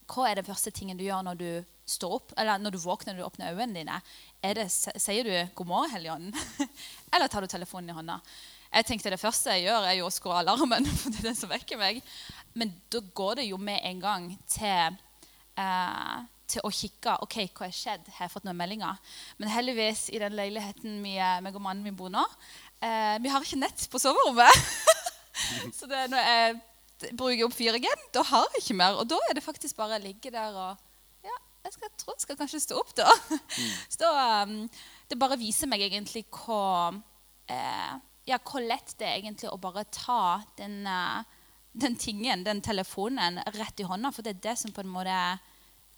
hva 0.05 0.27
er 0.29 0.37
den 0.37 0.45
første 0.45 0.69
tingen 0.69 0.99
du 0.99 1.01
gjør 1.07 1.23
når 1.25 1.39
du 1.39 1.49
står 1.89 2.13
opp, 2.19 2.35
eller 2.37 2.61
når 2.61 2.75
du 2.75 2.77
våkner 2.77 3.17
du 3.17 3.23
åpner 3.25 3.57
øynene 3.57 3.73
dine? 3.73 3.97
Det, 4.43 4.67
sier 4.69 5.25
du 5.25 5.33
'God 5.55 5.65
morgen, 5.67 5.89
Helligånden', 5.89 6.69
eller 7.13 7.27
tar 7.27 7.41
du 7.41 7.49
telefonen 7.49 7.89
i 7.89 7.97
hånda? 7.97 8.19
Jeg 8.75 8.85
tenkte 8.85 9.09
Det 9.09 9.19
første 9.19 9.53
jeg 9.55 9.69
gjør, 9.69 9.85
er 9.87 9.97
jo 9.97 10.07
å 10.09 10.13
skru 10.13 10.33
alarmen. 10.35 10.85
for 10.99 11.09
det 11.09 11.23
er 11.23 11.29
den 11.31 11.37
som 11.39 11.49
vekker 11.49 11.79
meg. 11.79 12.01
Men 12.55 12.71
da 12.91 13.01
går 13.15 13.41
det 13.41 13.49
jo 13.49 13.59
med 13.61 13.83
en 13.83 13.99
gang 14.03 14.29
til 14.47 14.97
eh, 15.59 16.23
til 16.49 16.65
å 16.65 16.71
kikke 16.73 17.17
ok, 17.25 17.37
hva 17.55 17.67
har 17.67 17.75
skjedd. 17.75 18.07
Har 18.15 18.27
jeg 18.27 18.33
fått 18.35 18.45
noen 18.47 18.59
meldinger? 18.59 18.99
Men 19.41 19.51
heldigvis, 19.51 20.07
i 20.13 20.21
den 20.21 20.35
leiligheten 20.37 21.01
vi, 21.03 21.17
meg 21.17 21.57
og 21.57 21.63
mannen 21.65 21.85
min 21.85 21.97
bor 21.97 22.11
nå, 22.13 22.23
eh, 22.85 23.17
vi 23.23 23.31
har 23.33 23.43
ikke 23.43 23.61
nett 23.61 23.85
på 23.91 24.01
soverommet. 24.01 24.65
så 25.77 25.89
det, 25.89 26.05
når 26.13 26.29
jeg 26.29 27.15
bruker 27.17 27.47
opp 27.47 27.55
4G, 27.57 27.93
da 28.15 28.25
har 28.31 28.49
jeg 28.53 28.63
ikke 28.63 28.79
mer. 28.81 28.99
Og 29.01 29.09
da 29.09 29.19
er 29.29 29.37
det 29.37 29.45
faktisk 29.45 29.77
bare 29.79 29.99
å 29.99 30.05
ligge 30.05 30.33
der 30.33 30.53
og 30.53 30.83
Ja, 31.25 31.37
jeg 31.65 31.75
skal, 31.75 31.93
tror 31.97 32.15
jeg 32.15 32.27
skal 32.27 32.39
kanskje 32.39 32.63
stå 32.63 32.81
opp, 32.81 32.93
da. 32.97 33.09
så 33.93 34.03
da 34.03 34.11
um, 34.45 34.59
Det 35.09 35.17
bare 35.19 35.39
viser 35.41 35.69
meg 35.71 35.83
egentlig 35.87 36.27
hva 36.29 36.93
eh, 37.49 37.95
Ja, 38.29 38.37
hvor 38.37 38.61
lett 38.63 38.95
det 38.99 39.09
er 39.09 39.19
egentlig 39.19 39.49
å 39.51 39.61
bare 39.61 39.87
ta 39.93 40.43
den 40.59 40.85
eh, 40.89 41.34
den 41.75 41.97
tingen, 41.99 42.45
den 42.45 42.61
telefonen, 42.63 43.41
rett 43.57 43.83
i 43.83 43.87
hånda. 43.87 44.11
For 44.15 44.25
det 44.25 44.35
er 44.35 44.43
det 44.49 44.55
som 44.61 44.73
på 44.75 44.83
en 44.83 44.93
måte 44.93 45.17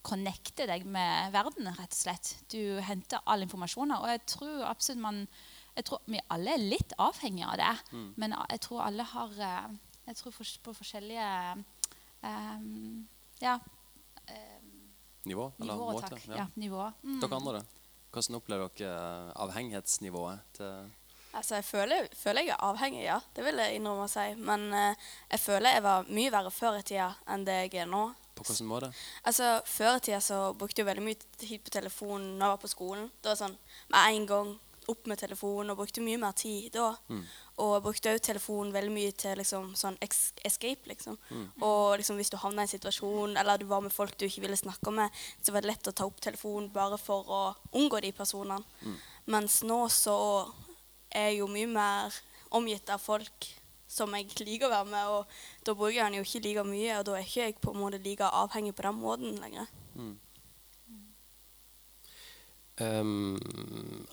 connecter 0.07 0.69
deg 0.69 0.85
med 0.87 1.33
verden, 1.35 1.67
rett 1.77 1.93
og 1.93 1.99
slett. 1.99 2.33
Du 2.51 2.79
henter 2.85 3.23
all 3.25 3.43
informasjon. 3.45 3.95
Og 3.97 4.09
jeg 4.11 4.23
tror 4.29 4.65
absolutt 4.71 5.03
man 5.03 5.23
jeg 5.77 5.85
tror 5.85 5.99
Vi 6.09 6.19
alle 6.33 6.55
er 6.55 6.63
litt 6.73 6.93
avhengige 6.97 7.49
av 7.51 7.57
det. 7.61 7.73
Mm. 7.93 8.07
Men 8.17 8.33
jeg 8.49 8.61
tror 8.65 8.81
alle 8.87 9.05
har 9.05 9.41
eh, 9.45 9.75
Jeg 10.07 10.17
tror 10.17 10.33
på 10.63 10.73
forskjellige 10.73 11.27
um, 12.23 13.07
Ja. 13.43 13.59
Um, 14.25 14.73
Nivå? 15.27 15.51
Eller 15.59 15.73
nivå, 15.73 15.91
måte? 15.91 16.09
takk. 16.15 16.27
Ja, 16.31 16.47
nivå. 16.55 16.85
Mm. 17.03 17.19
Dere 17.19 17.35
andre. 17.35 17.61
Hvordan 18.15 18.37
opplever 18.39 18.69
dere 18.79 19.33
avhengighetsnivået 19.43 20.39
til 20.55 20.87
Altså, 21.33 21.55
jeg 21.59 21.65
føler, 21.67 22.07
føler 22.17 22.47
jeg 22.47 22.55
er 22.55 22.63
avhengig, 22.65 23.03
ja. 23.05 23.17
Det 23.35 23.43
vil 23.45 23.59
jeg 23.61 23.77
innrømme 23.77 24.05
å 24.07 24.11
si. 24.11 24.27
Men 24.39 24.67
eh, 24.73 25.09
jeg 25.33 25.43
føler 25.43 25.75
jeg 25.77 25.83
var 25.85 26.07
mye 26.09 26.31
verre 26.33 26.53
før 26.53 26.79
i 26.79 26.85
tida 26.87 27.11
enn 27.27 27.43
det 27.47 27.57
jeg 27.67 27.83
er 27.83 27.91
nå. 27.91 28.05
På 28.37 28.45
hvilken 28.45 28.69
måte? 28.69 28.91
Altså, 29.25 29.57
Før 29.65 29.97
i 29.97 30.05
tida 30.07 30.21
så 30.21 30.39
brukte 30.57 30.81
jeg 30.83 30.87
veldig 30.89 31.03
mye 31.05 31.19
tid 31.41 31.61
på 31.65 31.73
telefonen 31.73 32.37
når 32.37 32.45
jeg 32.45 32.55
var 32.55 32.63
på 32.63 32.71
skolen. 32.73 33.11
Det 33.21 33.31
var 33.33 33.39
sånn 33.41 33.57
med 33.93 33.99
en 34.13 34.27
gang 34.29 34.55
opp 34.87 35.07
med 35.11 35.19
telefonen 35.19 35.73
og 35.73 35.81
brukte 35.81 35.99
mye 36.05 36.19
mer 36.21 36.31
tid 36.37 36.69
da. 36.77 36.93
Og 37.59 37.71
jeg 37.73 37.83
brukte 37.83 38.11
òg 38.13 38.21
telefonen 38.23 38.69
veldig 38.71 38.93
mye 38.93 39.15
til 39.19 39.33
liksom 39.41 39.73
sånn 39.75 39.97
escape, 40.05 40.87
liksom. 40.87 41.17
Og 41.65 41.97
liksom 41.99 42.15
hvis 42.21 42.29
du 42.31 42.37
havna 42.39 42.63
i 42.63 42.69
en 42.69 42.71
situasjon 42.71 43.35
eller 43.41 43.57
du 43.59 43.65
var 43.67 43.81
med 43.83 43.91
folk 43.91 44.15
du 44.15 44.23
ikke 44.29 44.45
ville 44.45 44.55
snakke 44.55 44.93
med, 44.95 45.11
så 45.43 45.51
var 45.51 45.65
det 45.65 45.73
lett 45.73 45.89
å 45.91 45.91
ta 45.97 46.05
opp 46.07 46.21
telefonen 46.23 46.69
bare 46.71 46.97
for 47.01 47.27
å 47.27 47.41
unngå 47.75 47.99
de 48.05 48.13
personene. 48.15 48.63
Mens 49.27 49.59
nå 49.67 49.81
så 49.91 50.15
er 51.11 51.31
jo 51.37 51.47
mye 51.51 51.69
mer 51.71 52.19
omgitt 52.55 52.89
av 52.89 53.01
folk 53.03 53.49
som 53.87 54.13
jeg 54.17 54.29
liker 54.43 54.67
å 54.67 54.73
være 54.73 54.91
med, 54.91 55.11
og 55.15 55.65
da 55.65 55.73
bruker 55.73 55.95
jeg 55.95 56.05
den 56.05 56.19
jo 56.19 56.27
ikke 56.27 56.43
like 56.43 56.63
mye, 56.67 56.95
og 56.99 57.05
da 57.07 57.17
er 57.17 57.25
ikke 57.25 57.45
jeg 57.45 57.59
på 57.63 57.73
en 57.73 57.81
måte 57.81 58.01
like 58.03 58.31
avhengig 58.41 58.75
på 58.75 58.85
den 58.85 58.99
måten 58.99 59.37
lenger. 59.41 59.69
Um, 62.77 63.39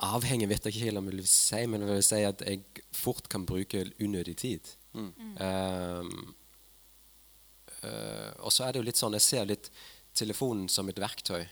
avhengig 0.01 0.49
vet 0.49 0.65
jeg 0.65 0.73
ikke 0.73 0.87
helt 0.87 1.01
om 1.03 1.11
jeg 1.11 1.19
vil 1.19 1.29
si, 1.29 1.61
men 1.69 1.85
jeg 1.85 1.91
vil 1.91 2.07
si 2.07 2.23
at 2.25 2.47
jeg 2.47 2.87
fort 2.97 3.29
kan 3.29 3.45
bruke 3.47 3.83
unødig 4.01 4.37
tid. 4.41 4.73
Mm. 4.95 5.11
Um, 5.43 6.35
uh, 7.83 8.31
og 8.47 8.55
så 8.55 8.65
er 8.65 8.73
det 8.73 8.81
jo 8.81 8.87
litt 8.87 9.01
sånn 9.01 9.17
Jeg 9.19 9.25
ser 9.27 9.49
litt 9.51 9.73
telefonen 10.15 10.69
som 10.71 10.89
et 10.89 11.01
verktøy. 11.03 11.43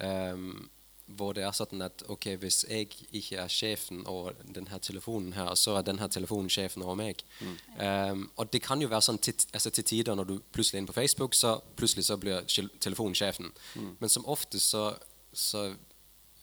Um, 0.00 0.64
hvor 1.16 1.34
det 1.34 1.42
er 1.44 1.54
sånn 1.56 1.82
at 1.84 2.04
ok, 2.10 2.26
hvis 2.42 2.62
jeg 2.68 2.88
ikke 3.16 3.40
er 3.42 3.50
sjefen 3.50 4.02
over 4.08 4.36
denne 4.44 4.78
telefonen 4.82 5.34
her, 5.34 5.52
så 5.58 5.76
er 5.78 5.86
denne 5.86 6.08
telefonen 6.12 6.50
sjefen 6.52 6.84
over 6.86 6.98
meg. 7.00 7.24
Um, 7.76 8.28
og 8.36 8.50
det 8.52 8.62
kan 8.64 8.82
jo 8.82 8.90
være 8.90 9.06
sånn 9.08 9.20
til, 9.22 9.34
altså 9.52 9.72
til 9.74 9.86
tider 9.90 10.18
når 10.18 10.28
du 10.28 10.34
plutselig 10.54 10.78
er 10.78 10.84
inne 10.84 10.92
på 10.92 10.98
Facebook, 11.00 11.36
så 11.38 11.56
plutselig 11.78 12.06
så 12.06 12.18
blir 12.20 12.46
telefonen 12.80 13.18
sjefen. 13.18 13.50
Men 14.00 14.12
som 14.12 14.28
oftest 14.30 14.74
så, 14.74 14.84
så 15.32 15.70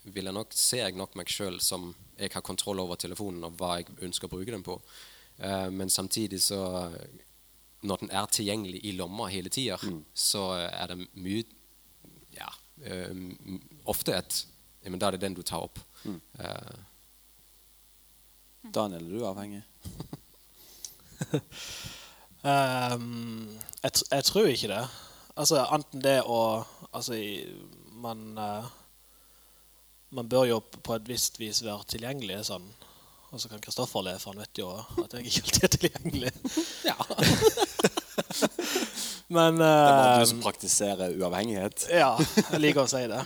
vil 0.07 0.29
jeg 0.29 0.35
nok, 0.35 0.55
ser 0.55 0.85
jeg 0.85 0.97
nok 0.99 1.15
meg 1.19 1.31
sjøl 1.31 1.61
som 1.63 1.93
jeg 2.17 2.33
har 2.33 2.45
kontroll 2.45 2.81
over 2.83 2.99
telefonen 2.99 3.45
og 3.47 3.57
hva 3.59 3.77
jeg 3.79 3.97
ønsker 4.07 4.27
å 4.27 4.35
bruke 4.35 4.53
den 4.53 4.65
på. 4.65 4.79
Uh, 5.37 5.69
men 5.71 5.89
samtidig 5.93 6.41
så 6.41 6.91
Når 7.85 7.97
den 8.01 8.09
er 8.09 8.25
tilgjengelig 8.25 8.79
i 8.89 8.91
lomma 8.97 9.27
hele 9.29 9.49
tida, 9.53 9.77
så 10.13 10.49
er 10.65 10.87
det 10.89 11.07
mye 11.13 11.43
Ja, 12.33 12.49
um, 13.09 13.59
ofte 13.85 14.15
et 14.17 14.45
ja, 14.83 14.89
men 14.89 14.99
Da 14.99 15.07
er 15.07 15.17
det 15.17 15.21
den 15.25 15.35
du 15.37 15.43
tar 15.43 15.65
opp. 15.65 15.79
Eh, 16.05 16.77
Daniel, 18.73 19.05
er 19.05 19.19
du 19.19 19.25
avhengig? 19.27 19.63
um, 22.43 23.57
jeg, 23.83 23.91
jeg 24.11 24.23
tror 24.27 24.49
ikke 24.51 24.71
det. 24.71 24.83
Altså, 25.37 25.61
enten 25.73 26.03
det 26.03 26.19
å 26.25 26.65
Altså, 26.95 27.17
man 27.99 28.37
uh, 28.37 28.67
Man 30.15 30.29
bør 30.29 30.45
jo 30.47 30.59
på 30.61 30.95
et 30.95 31.09
visst 31.09 31.39
vis 31.39 31.63
være 31.65 31.83
tilgjengelig 31.91 32.45
sånn. 32.47 32.67
Og 33.27 33.41
så 33.41 33.49
kan 33.51 33.59
Kristoffer 33.59 34.05
le, 34.05 34.13
for 34.21 34.31
han 34.31 34.39
vet 34.39 34.61
jo 34.61 34.69
at 35.03 35.13
jeg 35.17 35.27
ikke 35.27 35.43
alltid 35.43 35.63
er 35.67 35.73
tilgjengelig. 35.75 36.31
Ja. 36.89 36.95
Men 39.27 39.57
Det 39.59 39.67
er 39.67 39.91
bare 39.91 40.11
eh, 40.13 40.21
du 40.21 40.29
som 40.29 40.41
praktiserer 40.43 41.15
uavhengighet. 41.19 41.87
Ja, 41.91 42.13
jeg 42.53 42.61
liker 42.63 42.85
å 42.85 42.89
si 42.89 43.03
det. 43.11 43.21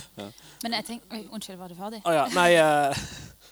Men 0.64 0.76
jeg 0.76 0.86
tenker, 0.90 1.16
oi, 1.16 1.22
Unnskyld, 1.32 1.56
var 1.60 1.72
du 1.72 1.78
ferdig? 1.78 2.02
Oh, 2.04 2.12
ja. 2.12 2.26
Nei, 2.36 2.50
uh, 2.60 2.92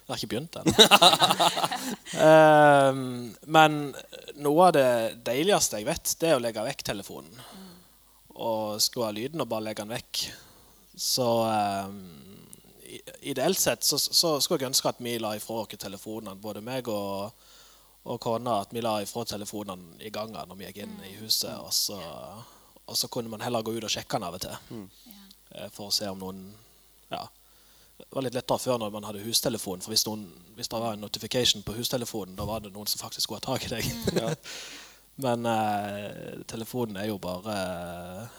jeg 0.09 0.11
har 0.11 0.19
ikke 0.19 0.31
begynt 0.35 0.59
ennå. 0.59 0.73
Ehm, 2.19 3.29
men 3.45 3.75
noe 4.41 4.63
av 4.65 4.71
det 4.73 4.89
deiligste 5.27 5.77
jeg 5.77 5.85
vet, 5.85 6.13
det 6.19 6.31
er 6.31 6.39
å 6.39 6.41
legge 6.41 6.63
vekk 6.65 6.81
telefonen. 6.87 7.43
Og 8.33 8.81
skru 8.81 9.03
av 9.05 9.13
lyden 9.13 9.43
og 9.43 9.49
bare 9.51 9.67
legge 9.67 9.85
den 9.85 9.93
vekk. 9.93 10.23
Så 10.97 11.27
ehm, 11.45 11.99
ideelt 13.21 13.61
sett 13.61 13.85
så, 13.85 13.99
så 14.01 14.33
skulle 14.41 14.65
jeg 14.65 14.71
ønske 14.73 14.89
at 14.89 15.01
vi 15.05 15.13
la 15.21 15.35
ifra 15.37 15.61
oss 15.61 15.77
telefonene, 15.77 16.33
både 16.41 16.65
meg 16.65 16.89
og, 16.89 17.29
og 18.05 18.19
kona, 18.23 18.61
at 18.63 18.71
vi 18.73 18.81
la 18.81 19.01
ifra 19.03 19.25
telefonene 19.27 19.99
i 20.01 20.09
gangen 20.13 20.47
når 20.47 20.55
vi 20.59 20.65
gikk 20.69 20.77
inn 20.85 20.95
i 21.05 21.15
huset. 21.19 21.51
Og 21.59 21.73
så, 21.75 21.97
og 22.85 22.97
så 22.97 23.07
kunne 23.11 23.29
man 23.29 23.41
heller 23.43 23.61
gå 23.65 23.73
ut 23.75 23.83
og 23.83 23.91
sjekke 23.91 24.15
den 24.17 24.27
av 24.29 24.37
og 24.39 24.41
til. 24.45 24.87
Eh, 25.51 25.67
For 25.75 25.89
å 25.89 25.93
se 25.93 26.07
om 26.09 26.19
noen 26.23 26.45
Ja. 27.11 27.25
Det 27.99 28.07
var 28.15 28.23
litt 28.23 28.33
lettere 28.37 28.63
før 28.63 28.77
når 28.79 28.91
man 28.95 29.03
hadde 29.03 29.25
hustelefon. 29.25 29.81
For 29.83 29.91
hvis, 29.91 30.05
noen, 30.07 30.21
hvis 30.55 30.69
det 30.71 30.79
var 30.79 30.93
en 30.95 31.01
notification 31.03 31.65
på 31.67 31.73
hustelefonen, 31.75 32.37
da 32.39 32.45
var 32.47 32.61
det 32.63 32.71
noen 32.71 32.87
som 32.87 33.01
faktisk 33.01 33.25
skulle 33.27 33.41
ha 33.43 33.49
tak 33.49 33.65
i 33.67 33.73
deg. 33.73 34.37
Men 35.25 35.43
eh, 35.45 36.37
telefonen 36.47 36.95
er 37.01 37.09
jo 37.09 37.17
bare 37.19 37.55
eh, 37.59 38.37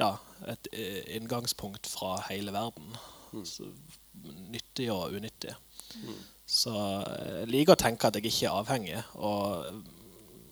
ja, 0.00 0.08
et 0.48 0.70
eh, 0.72 1.02
inngangspunkt 1.18 1.86
fra 1.92 2.14
hele 2.30 2.54
verden. 2.56 2.96
Så, 3.44 3.68
nyttig 4.48 4.88
og 4.94 5.12
unyttig. 5.18 5.52
Så 6.48 6.72
eh, 6.72 7.40
jeg 7.42 7.50
liker 7.52 7.76
å 7.76 7.80
tenke 7.80 8.08
at 8.08 8.16
jeg 8.16 8.30
ikke 8.30 8.48
er 8.48 8.56
avhengig, 8.56 9.00
og, 9.20 9.82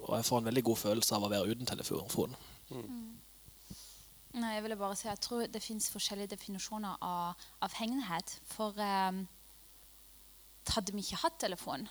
og 0.04 0.10
jeg 0.18 0.26
får 0.28 0.42
en 0.42 0.50
veldig 0.50 0.64
god 0.68 0.82
følelse 0.82 1.16
av 1.16 1.24
å 1.24 1.30
være 1.32 1.54
uten 1.54 1.68
telefon. 1.68 2.36
Nei, 4.36 4.50
jeg 4.52 4.66
ville 4.66 4.76
bare 4.76 4.96
si 4.98 5.06
jeg 5.08 5.22
tror 5.24 5.46
det 5.48 5.62
finnes 5.64 5.88
forskjellige 5.88 6.34
definisjoner 6.34 6.98
av 7.00 7.46
avhengighet. 7.64 8.34
For 8.50 8.76
eh, 8.76 9.22
hadde 10.74 10.92
vi 10.92 11.06
ikke 11.06 11.22
hatt 11.22 11.40
telefon, 11.40 11.88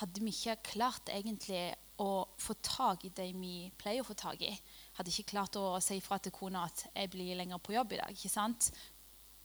hadde 0.00 0.22
vi 0.24 0.34
ikke 0.34 0.58
klart 0.72 1.10
egentlig 1.14 1.68
å 2.00 2.24
få 2.40 2.56
tak 2.64 3.04
i 3.04 3.12
det 3.14 3.28
vi 3.36 3.68
pleier 3.78 4.02
å 4.02 4.08
få 4.08 4.16
tak 4.18 4.42
i. 4.42 4.50
Hadde 4.96 5.12
ikke 5.12 5.34
klart 5.34 5.58
å 5.60 5.78
si 5.84 5.98
ifra 6.00 6.18
til 6.18 6.34
kona 6.34 6.64
at 6.66 6.86
jeg 6.88 7.10
blir 7.12 7.38
lenger 7.38 7.60
på 7.62 7.74
jobb 7.76 7.94
i 7.94 8.00
dag. 8.00 8.14
ikke 8.14 8.32
sant? 8.32 8.70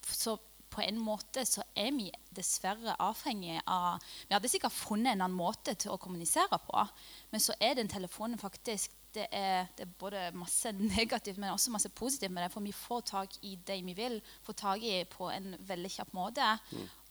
Så 0.05 0.38
på 0.75 0.84
en 0.84 1.00
måte 1.00 1.46
så 1.48 1.63
er 1.77 1.94
vi 1.96 2.10
dessverre 2.36 2.98
avhengige 3.00 3.62
av 3.72 4.03
Vi 4.27 4.36
hadde 4.36 4.51
sikkert 4.51 4.75
funnet 4.75 5.13
en 5.13 5.24
annen 5.24 5.38
måte 5.38 5.75
til 5.79 5.94
å 5.94 6.00
kommunisere 6.01 6.60
på, 6.67 6.86
men 7.32 7.44
så 7.44 7.55
er 7.60 7.77
den 7.79 7.91
telefonen 7.91 8.41
faktisk 8.41 8.94
det 9.15 9.29
er, 9.32 9.70
det 9.77 9.86
er 9.86 9.91
både 10.00 10.22
masse 10.36 10.72
negativt, 10.98 11.38
men 11.39 11.53
også 11.53 11.72
masse 11.72 11.91
positivt 11.96 12.34
med 12.36 12.44
det. 12.44 12.51
For 12.51 12.65
vi 12.65 12.74
får 12.75 13.05
tak 13.08 13.38
i 13.48 13.53
det 13.67 13.77
vi 13.88 13.94
vil, 13.96 14.17
får 14.44 14.58
tak 14.60 14.84
i 14.84 14.98
på 15.08 15.29
en 15.32 15.53
veldig 15.70 15.91
kjapp 15.94 16.12
måte. 16.17 16.50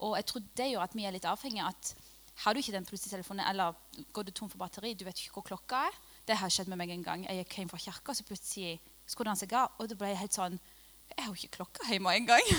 Og 0.04 0.16
jeg 0.18 0.26
tror 0.28 0.44
det 0.60 0.66
gjør 0.68 0.84
at 0.84 0.96
vi 0.98 1.06
er 1.08 1.16
litt 1.16 1.28
avhengige 1.28 1.64
av 1.64 1.72
at 1.72 1.94
har 2.42 2.52
du 2.52 2.58
ikke 2.58 2.74
den 2.74 2.84
plutselige 2.84 3.14
telefonen, 3.14 3.46
eller 3.46 3.76
går 4.12 4.26
du 4.26 4.32
tom 4.34 4.50
for 4.50 4.58
batteri, 4.58 4.94
du 4.94 5.04
vet 5.06 5.20
ikke 5.22 5.38
hvor 5.38 5.48
klokka 5.52 5.84
er. 5.88 5.98
Det 6.26 6.36
har 6.40 6.50
skjedd 6.50 6.68
med 6.72 6.80
meg 6.80 6.90
en 6.90 7.04
gang. 7.06 7.26
Jeg 7.30 7.46
hjem 7.46 7.70
fra 7.70 7.78
kirka, 7.78 8.14
så 8.14 8.26
plutselig 8.26 8.80
skrudde 9.06 9.30
han 9.30 9.38
seg 9.38 9.54
av. 9.54 9.76
Og 9.78 9.88
det 9.88 9.98
ble 10.00 10.10
helt 10.18 10.34
sånn 10.34 10.58
Jeg 11.14 11.24
har 11.24 11.30
jo 11.30 11.38
ikke 11.38 11.56
klokka 11.60 11.86
hjemme 11.90 12.14
engang. 12.18 12.48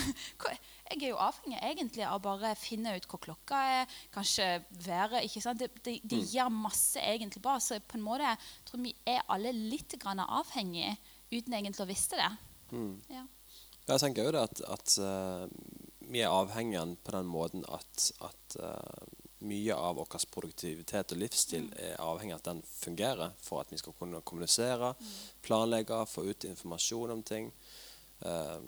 Jeg 0.85 1.01
er 1.01 1.09
jo 1.09 1.17
avhengig 1.17 1.57
egentlig 1.65 2.03
av 2.05 2.19
bare 2.21 2.51
finne 2.59 2.93
ut 2.93 3.07
hvor 3.09 3.19
klokka 3.23 3.61
er, 3.79 3.95
kanskje 4.13 4.45
været. 4.85 5.25
ikke 5.25 5.41
sant? 5.41 5.59
Det, 5.59 5.71
det, 5.85 5.95
det 6.05 6.19
gir 6.29 6.51
masse 6.53 7.01
egentlig 7.01 7.41
bra. 7.41 7.57
Så 7.59 7.79
på 7.81 7.97
en 7.97 8.05
måte 8.05 8.27
jeg 8.27 8.37
tror 8.69 8.83
vi 8.83 8.93
er 9.09 9.25
alle 9.33 9.51
litt 9.55 9.97
grann 10.01 10.21
avhengige 10.21 10.93
uten 11.33 11.57
egentlig 11.57 11.83
å 11.83 11.89
visste 11.89 12.21
det. 12.21 12.29
Ja. 13.13 13.25
Jeg 13.85 14.01
tenker 14.01 14.29
jo 14.29 14.35
det 14.35 14.45
at, 14.45 14.61
at 14.77 14.95
uh, 15.01 15.49
vi 16.05 16.21
er 16.21 16.33
avhengige 16.33 16.85
på 17.05 17.17
den 17.17 17.27
måten 17.29 17.65
at, 17.65 18.07
at 18.25 18.57
uh, 18.61 19.15
mye 19.45 19.75
av 19.77 19.99
vår 19.99 20.25
produktivitet 20.31 21.13
og 21.13 21.21
livsstil 21.21 21.67
er 21.81 22.01
avhengig 22.01 22.35
av 22.35 22.41
at 22.41 22.49
den 22.49 22.61
fungerer 22.65 23.33
for 23.41 23.61
at 23.61 23.71
vi 23.73 23.79
skal 23.81 23.93
kunne 23.97 24.21
kommunisere, 24.25 24.93
planlegge, 25.45 26.01
få 26.09 26.25
ut 26.29 26.47
informasjon 26.49 27.13
om 27.17 27.23
ting. 27.25 27.51
Eh, 28.25 28.59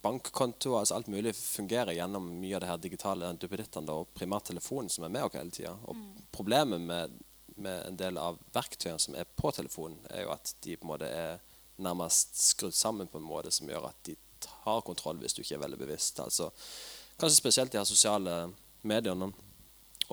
bankkonto, 0.00 0.78
altså 0.78 0.94
alt 0.94 1.06
mulig 1.06 1.34
fungerer 1.36 1.92
gjennom 1.92 2.28
mye 2.40 2.54
av 2.56 2.62
det 2.62 2.68
her 2.70 2.82
digitale 2.82 3.32
duppedittene 3.40 3.90
og 3.90 4.12
primærtelefonen 4.14 4.90
som 4.92 5.06
er 5.06 5.10
med 5.16 5.26
oss 5.26 5.34
hele 5.34 5.54
tida. 5.54 5.72
Og 5.90 6.20
problemet 6.34 6.80
med, 6.80 7.16
med 7.56 7.80
en 7.88 7.98
del 7.98 8.20
av 8.22 8.38
verktøyene 8.54 9.02
som 9.02 9.16
er 9.18 9.26
på 9.26 9.50
telefonen, 9.56 9.98
er 10.14 10.22
jo 10.22 10.34
at 10.36 10.52
de 10.62 10.76
på 10.76 10.86
en 10.86 10.92
måte 10.92 11.08
er 11.10 11.40
nærmest 11.82 12.38
skrudd 12.38 12.76
sammen 12.76 13.10
på 13.10 13.18
en 13.18 13.26
måte 13.26 13.50
som 13.52 13.66
gjør 13.68 13.88
at 13.90 13.98
de 14.06 14.14
tar 14.46 14.84
kontroll 14.86 15.18
hvis 15.24 15.34
du 15.34 15.42
ikke 15.42 15.58
er 15.58 15.64
veldig 15.64 15.80
bevisst. 15.82 16.22
Altså, 16.22 16.52
kanskje 17.18 17.40
spesielt 17.40 17.74
de 17.74 17.82
her 17.82 17.88
sosiale 17.88 18.38
mediene. 18.86 19.32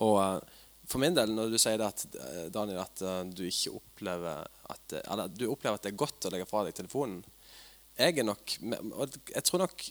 Og 0.02 0.18
eh, 0.24 0.60
for 0.90 1.04
min 1.04 1.14
del, 1.14 1.36
når 1.38 1.54
du 1.54 1.60
sier 1.62 1.78
det 1.78 1.92
at, 1.92 2.08
eh, 2.18 2.50
Daniel, 2.56 2.82
at 2.82 3.06
du 3.30 3.46
ikke 3.46 3.78
opplever 3.78 4.42
at, 4.74 4.98
eller, 5.04 5.30
du 5.30 5.46
opplever 5.52 5.78
at 5.78 5.86
det 5.86 5.94
er 5.94 6.02
godt 6.02 6.26
å 6.26 6.34
legge 6.34 6.50
fra 6.50 6.66
deg 6.66 6.82
telefonen 6.82 7.22
Jeg 7.98 8.18
er 8.18 8.26
nok 8.26 8.56
og 8.92 9.20
Jeg 9.36 9.44
tror 9.44 9.60
nok 9.66 9.84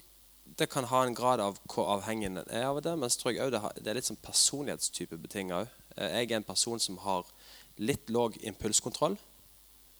det 0.58 0.68
kan 0.68 0.84
ha 0.84 1.04
en 1.06 1.14
grad 1.14 1.40
av 1.40 1.56
hvor 1.70 1.88
avhengig 1.94 2.26
en 2.28 2.42
er 2.42 2.66
av 2.66 2.82
det, 2.84 2.92
men 2.98 3.10
så 3.10 3.20
tror 3.20 3.32
jeg 3.32 3.40
også 3.40 3.54
det, 3.54 3.60
har, 3.62 3.76
det 3.78 3.88
er 3.88 3.96
litt 3.96 4.08
sånn 4.08 4.18
personlighetstype 4.20 5.16
betinga 5.16 5.62
òg. 5.62 5.70
Jeg 5.96 6.26
er 6.28 6.36
en 6.36 6.44
person 6.44 6.82
som 6.82 6.98
har 7.00 7.30
litt 7.80 8.10
låg 8.12 8.36
impulskontroll. 8.44 9.16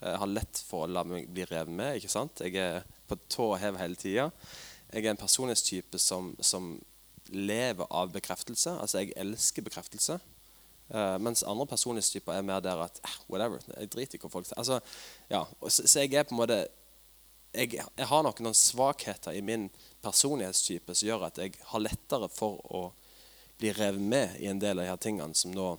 Jeg 0.02 0.21
har 0.21 0.28
lett 0.28 0.61
for 0.66 0.85
å 0.85 0.90
la 0.90 1.06
meg 1.09 1.30
bli 1.32 1.47
revet 1.49 1.73
med. 1.73 1.97
ikke 1.97 2.12
sant? 2.12 2.42
Jeg 2.44 2.59
er 2.61 2.82
på 3.09 3.16
tå 3.32 3.47
og 3.54 3.61
hev 3.62 3.78
hele 3.80 3.97
tida. 3.97 4.28
Jeg 4.92 5.06
er 5.06 5.14
en 5.14 5.23
personlighetstype 5.23 6.00
som, 6.02 6.35
som 6.40 6.75
lever 7.32 7.88
av 7.88 8.12
bekreftelse. 8.12 8.76
Altså, 8.76 9.00
jeg 9.00 9.16
elsker 9.16 9.64
bekreftelse. 9.64 10.18
Uh, 10.92 11.16
mens 11.23 11.44
andre 11.49 11.64
personlighetstyper 11.71 12.35
er 12.35 12.44
mer 12.44 12.61
der 12.61 12.82
at 12.85 12.99
eh, 13.06 13.12
whatever, 13.30 13.62
jeg 13.78 13.88
driter 13.94 14.18
i 14.18 14.21
hva 14.21 14.28
folk 14.28 14.44
sier. 14.44 14.59
Altså, 14.61 14.80
ja, 15.30 15.47
så, 15.64 15.87
så, 15.87 16.02
jeg 16.02 16.12
er 16.18 16.26
på 16.28 16.35
en 16.35 16.42
måte 16.42 16.59
jeg, 17.52 17.76
jeg 17.76 18.09
har 18.09 18.25
nok 18.25 18.40
noen 18.40 18.56
svakheter 18.56 19.37
i 19.37 19.44
min 19.44 19.68
personlighetstype 20.02 20.94
som 20.97 21.09
gjør 21.09 21.28
at 21.28 21.40
jeg 21.40 21.56
har 21.71 21.85
lettere 21.85 22.28
for 22.32 22.61
å 22.73 22.82
bli 23.61 23.73
revet 23.76 24.02
med 24.02 24.37
i 24.40 24.49
en 24.50 24.61
del 24.62 24.80
av 24.80 24.87
de 24.87 24.92
her 24.92 25.02
tingene 25.02 25.37
som 25.38 25.52
nå 25.54 25.75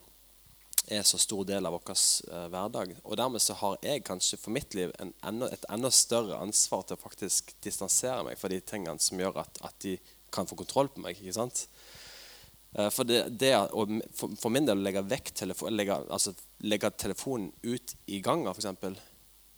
er 0.91 1.03
så 1.07 1.17
stor 1.17 1.45
del 1.47 1.65
av 1.65 1.75
vår 1.75 1.93
uh, 1.93 2.47
hverdag. 2.51 2.95
Og 3.03 3.17
dermed 3.17 3.41
så 3.41 3.55
har 3.59 3.77
jeg 3.85 4.03
kanskje 4.07 4.39
for 4.39 4.55
mitt 4.55 4.75
liv 4.75 4.91
enda, 4.99 5.47
et 5.51 5.67
enda 5.71 5.91
større 5.91 6.39
ansvar 6.43 6.83
til 6.87 6.97
å 6.97 7.03
faktisk 7.03 7.53
distansere 7.63 8.25
meg 8.27 8.39
fra 8.39 8.51
de 8.51 8.59
tingene 8.59 8.99
som 8.99 9.19
gjør 9.19 9.41
at, 9.45 9.61
at 9.63 9.77
de 9.83 9.97
kan 10.33 10.49
få 10.49 10.57
kontroll 10.59 10.91
på 10.91 11.03
meg. 11.03 11.19
ikke 11.19 11.37
sant? 11.37 11.65
Uh, 12.75 12.89
for, 12.89 13.07
det, 13.07 13.25
det 13.39 13.53
for, 13.71 14.35
for, 14.35 14.51
min 14.51 14.67
del 14.67 14.81
å 14.81 14.85
legge 14.85 15.05
vekk 15.07 15.31
telefon, 15.43 15.75
legge, 15.77 15.97
altså, 16.11 16.35
legge 16.67 16.91
telefonen 16.99 17.51
ut 17.63 17.95
i 18.11 18.19
ganga, 18.23 18.51
f.eks., 18.51 18.99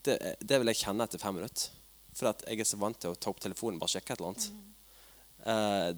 det, 0.05 0.19
det 0.45 0.61
vil 0.61 0.69
jeg 0.69 0.83
kjenne 0.83 1.07
etter 1.07 1.21
fem 1.21 1.33
minutter. 1.33 1.84
For 2.15 2.31
jeg 2.31 2.59
er 2.63 2.67
så 2.67 2.79
vant 2.79 2.99
til 3.01 3.09
å 3.11 3.19
ta 3.19 3.27
opp 3.31 3.41
telefonen 3.43 3.75
og 3.77 3.81
bare 3.83 3.93
sjekke 3.97 4.11
et 4.15 4.21
eller 4.21 4.31
annet. 4.31 4.45
Mm. 4.51 4.57
Uh, 5.45 5.89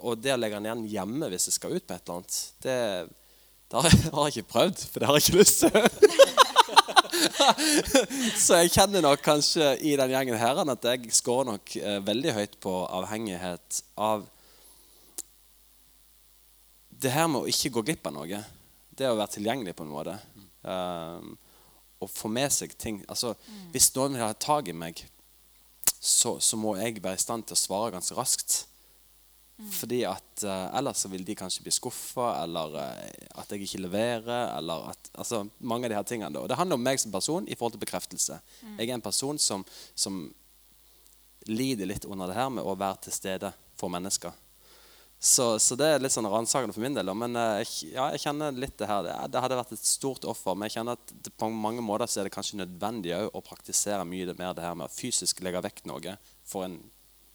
og 0.00 0.12
det 0.18 0.32
å 0.34 0.40
legge 0.40 0.56
den 0.58 0.66
igjen 0.66 0.90
hjemme 0.90 1.30
hvis 1.30 1.46
jeg 1.46 1.54
skal 1.58 1.74
ut 1.76 1.86
på 1.86 1.94
et 1.94 2.02
eller 2.02 2.16
annet, 2.16 2.34
det, 2.64 2.78
det 3.70 3.76
har, 3.76 3.84
jeg, 3.92 4.00
har 4.16 4.24
jeg 4.26 4.32
ikke 4.36 4.52
prøvd, 4.54 4.78
for 4.90 4.98
det 4.98 5.06
har 5.10 5.16
jeg 5.18 5.24
ikke 5.26 5.42
lyst 5.42 5.58
til. 5.66 5.74
så 8.44 8.50
jeg 8.62 8.74
kjenner 8.74 9.00
nok 9.04 9.20
kanskje 9.22 9.66
i 9.84 9.96
den 10.00 10.12
gjengen 10.14 10.40
her 10.40 10.54
at 10.64 10.84
jeg 10.90 11.00
scorer 11.14 11.46
nok 11.52 11.64
uh, 11.76 11.98
veldig 12.08 12.32
høyt 12.38 12.54
på 12.64 12.72
avhengighet 12.88 13.68
av 14.00 14.18
det 17.00 17.10
her 17.14 17.26
med 17.32 17.40
å 17.44 17.50
ikke 17.52 17.74
gå 17.76 17.80
glipp 17.84 18.04
av 18.10 18.14
noe. 18.16 18.38
Det 18.96 19.06
å 19.08 19.16
være 19.16 19.34
tilgjengelig 19.36 19.74
på 19.76 19.84
en 19.86 19.92
måte. 19.92 20.14
Um, 20.64 21.26
og 22.00 22.08
få 22.12 22.28
med 22.32 22.52
seg 22.52 22.76
ting. 22.80 23.04
Altså, 23.08 23.28
mm. 23.36 23.70
Hvis 23.72 23.94
noen 23.94 24.14
vil 24.16 24.24
ha 24.24 24.32
tak 24.36 24.68
i 24.68 24.74
meg 24.76 24.94
så, 26.00 26.38
så, 26.40 26.56
må 26.56 26.74
jeg 26.80 27.02
være 27.04 27.18
i 27.18 27.20
stand 27.20 27.44
til 27.44 27.56
å 27.56 27.60
svare 27.60 27.92
ganske 27.92 28.16
raskt. 28.16 28.62
Mm. 29.60 29.68
Fordi 29.76 29.98
at 30.08 30.44
uh, 30.48 30.78
Ellers 30.78 31.02
så 31.04 31.10
vil 31.12 31.24
de 31.28 31.36
kanskje 31.36 31.66
bli 31.66 31.72
skuffa, 31.76 32.30
eller 32.40 32.76
uh, 32.80 33.40
at 33.42 33.52
jeg 33.52 33.66
ikke 33.66 33.82
leverer. 33.84 34.56
eller 34.56 34.88
at, 34.94 35.10
altså 35.12 35.42
Mange 35.58 35.86
av 35.86 35.92
de 35.92 35.98
her 35.98 36.08
tingene. 36.08 36.40
Og 36.40 36.48
det 36.48 36.56
handler 36.56 36.80
om 36.80 36.86
meg 36.88 37.00
som 37.02 37.12
person 37.12 37.48
i 37.48 37.56
forhold 37.58 37.76
til 37.76 37.84
bekreftelse. 37.84 38.40
Mm. 38.64 38.78
Jeg 38.78 38.88
er 38.88 38.96
en 38.96 39.04
person 39.04 39.38
som, 39.38 39.66
som 39.94 40.22
lider 41.48 41.88
litt 41.88 42.08
under 42.08 42.32
det 42.32 42.40
her 42.40 42.48
med 42.52 42.64
å 42.64 42.78
være 42.80 43.04
til 43.06 43.18
stede 43.20 43.52
for 43.76 43.92
mennesker. 43.92 44.32
Så, 45.22 45.58
så, 45.60 45.76
det 45.76 45.84
er 45.84 46.00
litt 46.00 46.14
sånn 46.14 46.24
ransakende 46.32 46.72
for 46.72 46.80
min 46.80 46.94
del. 46.96 47.10
Men 47.12 47.36
uh, 47.36 47.60
ja, 47.84 48.06
jeg 48.14 48.22
kjenner 48.22 48.56
litt 48.56 48.78
det 48.80 48.88
her. 48.88 49.04
Det, 49.28 49.42
hadde 49.44 49.58
vært 49.58 49.74
et 49.76 49.84
stort 49.84 50.24
offer. 50.24 50.56
Men 50.56 50.70
jeg 50.70 50.78
kjenner 50.78 50.96
at 50.96 51.12
det, 51.12 51.34
på 51.36 51.50
mange 51.52 51.84
måter 51.84 52.08
så 52.08 52.22
er 52.22 52.28
det 52.28 52.32
kanskje 52.32 52.62
nødvendig 52.62 53.12
å 53.28 53.42
praktisere 53.44 54.06
mye 54.08 54.32
mer 54.38 54.54
det 54.56 54.64
her 54.64 54.78
med 54.80 54.88
å 54.88 54.94
fysisk 54.94 55.42
legge 55.44 55.60
vekk 55.68 55.84
noe 55.92 56.16
for 56.48 56.64
en 56.64 56.78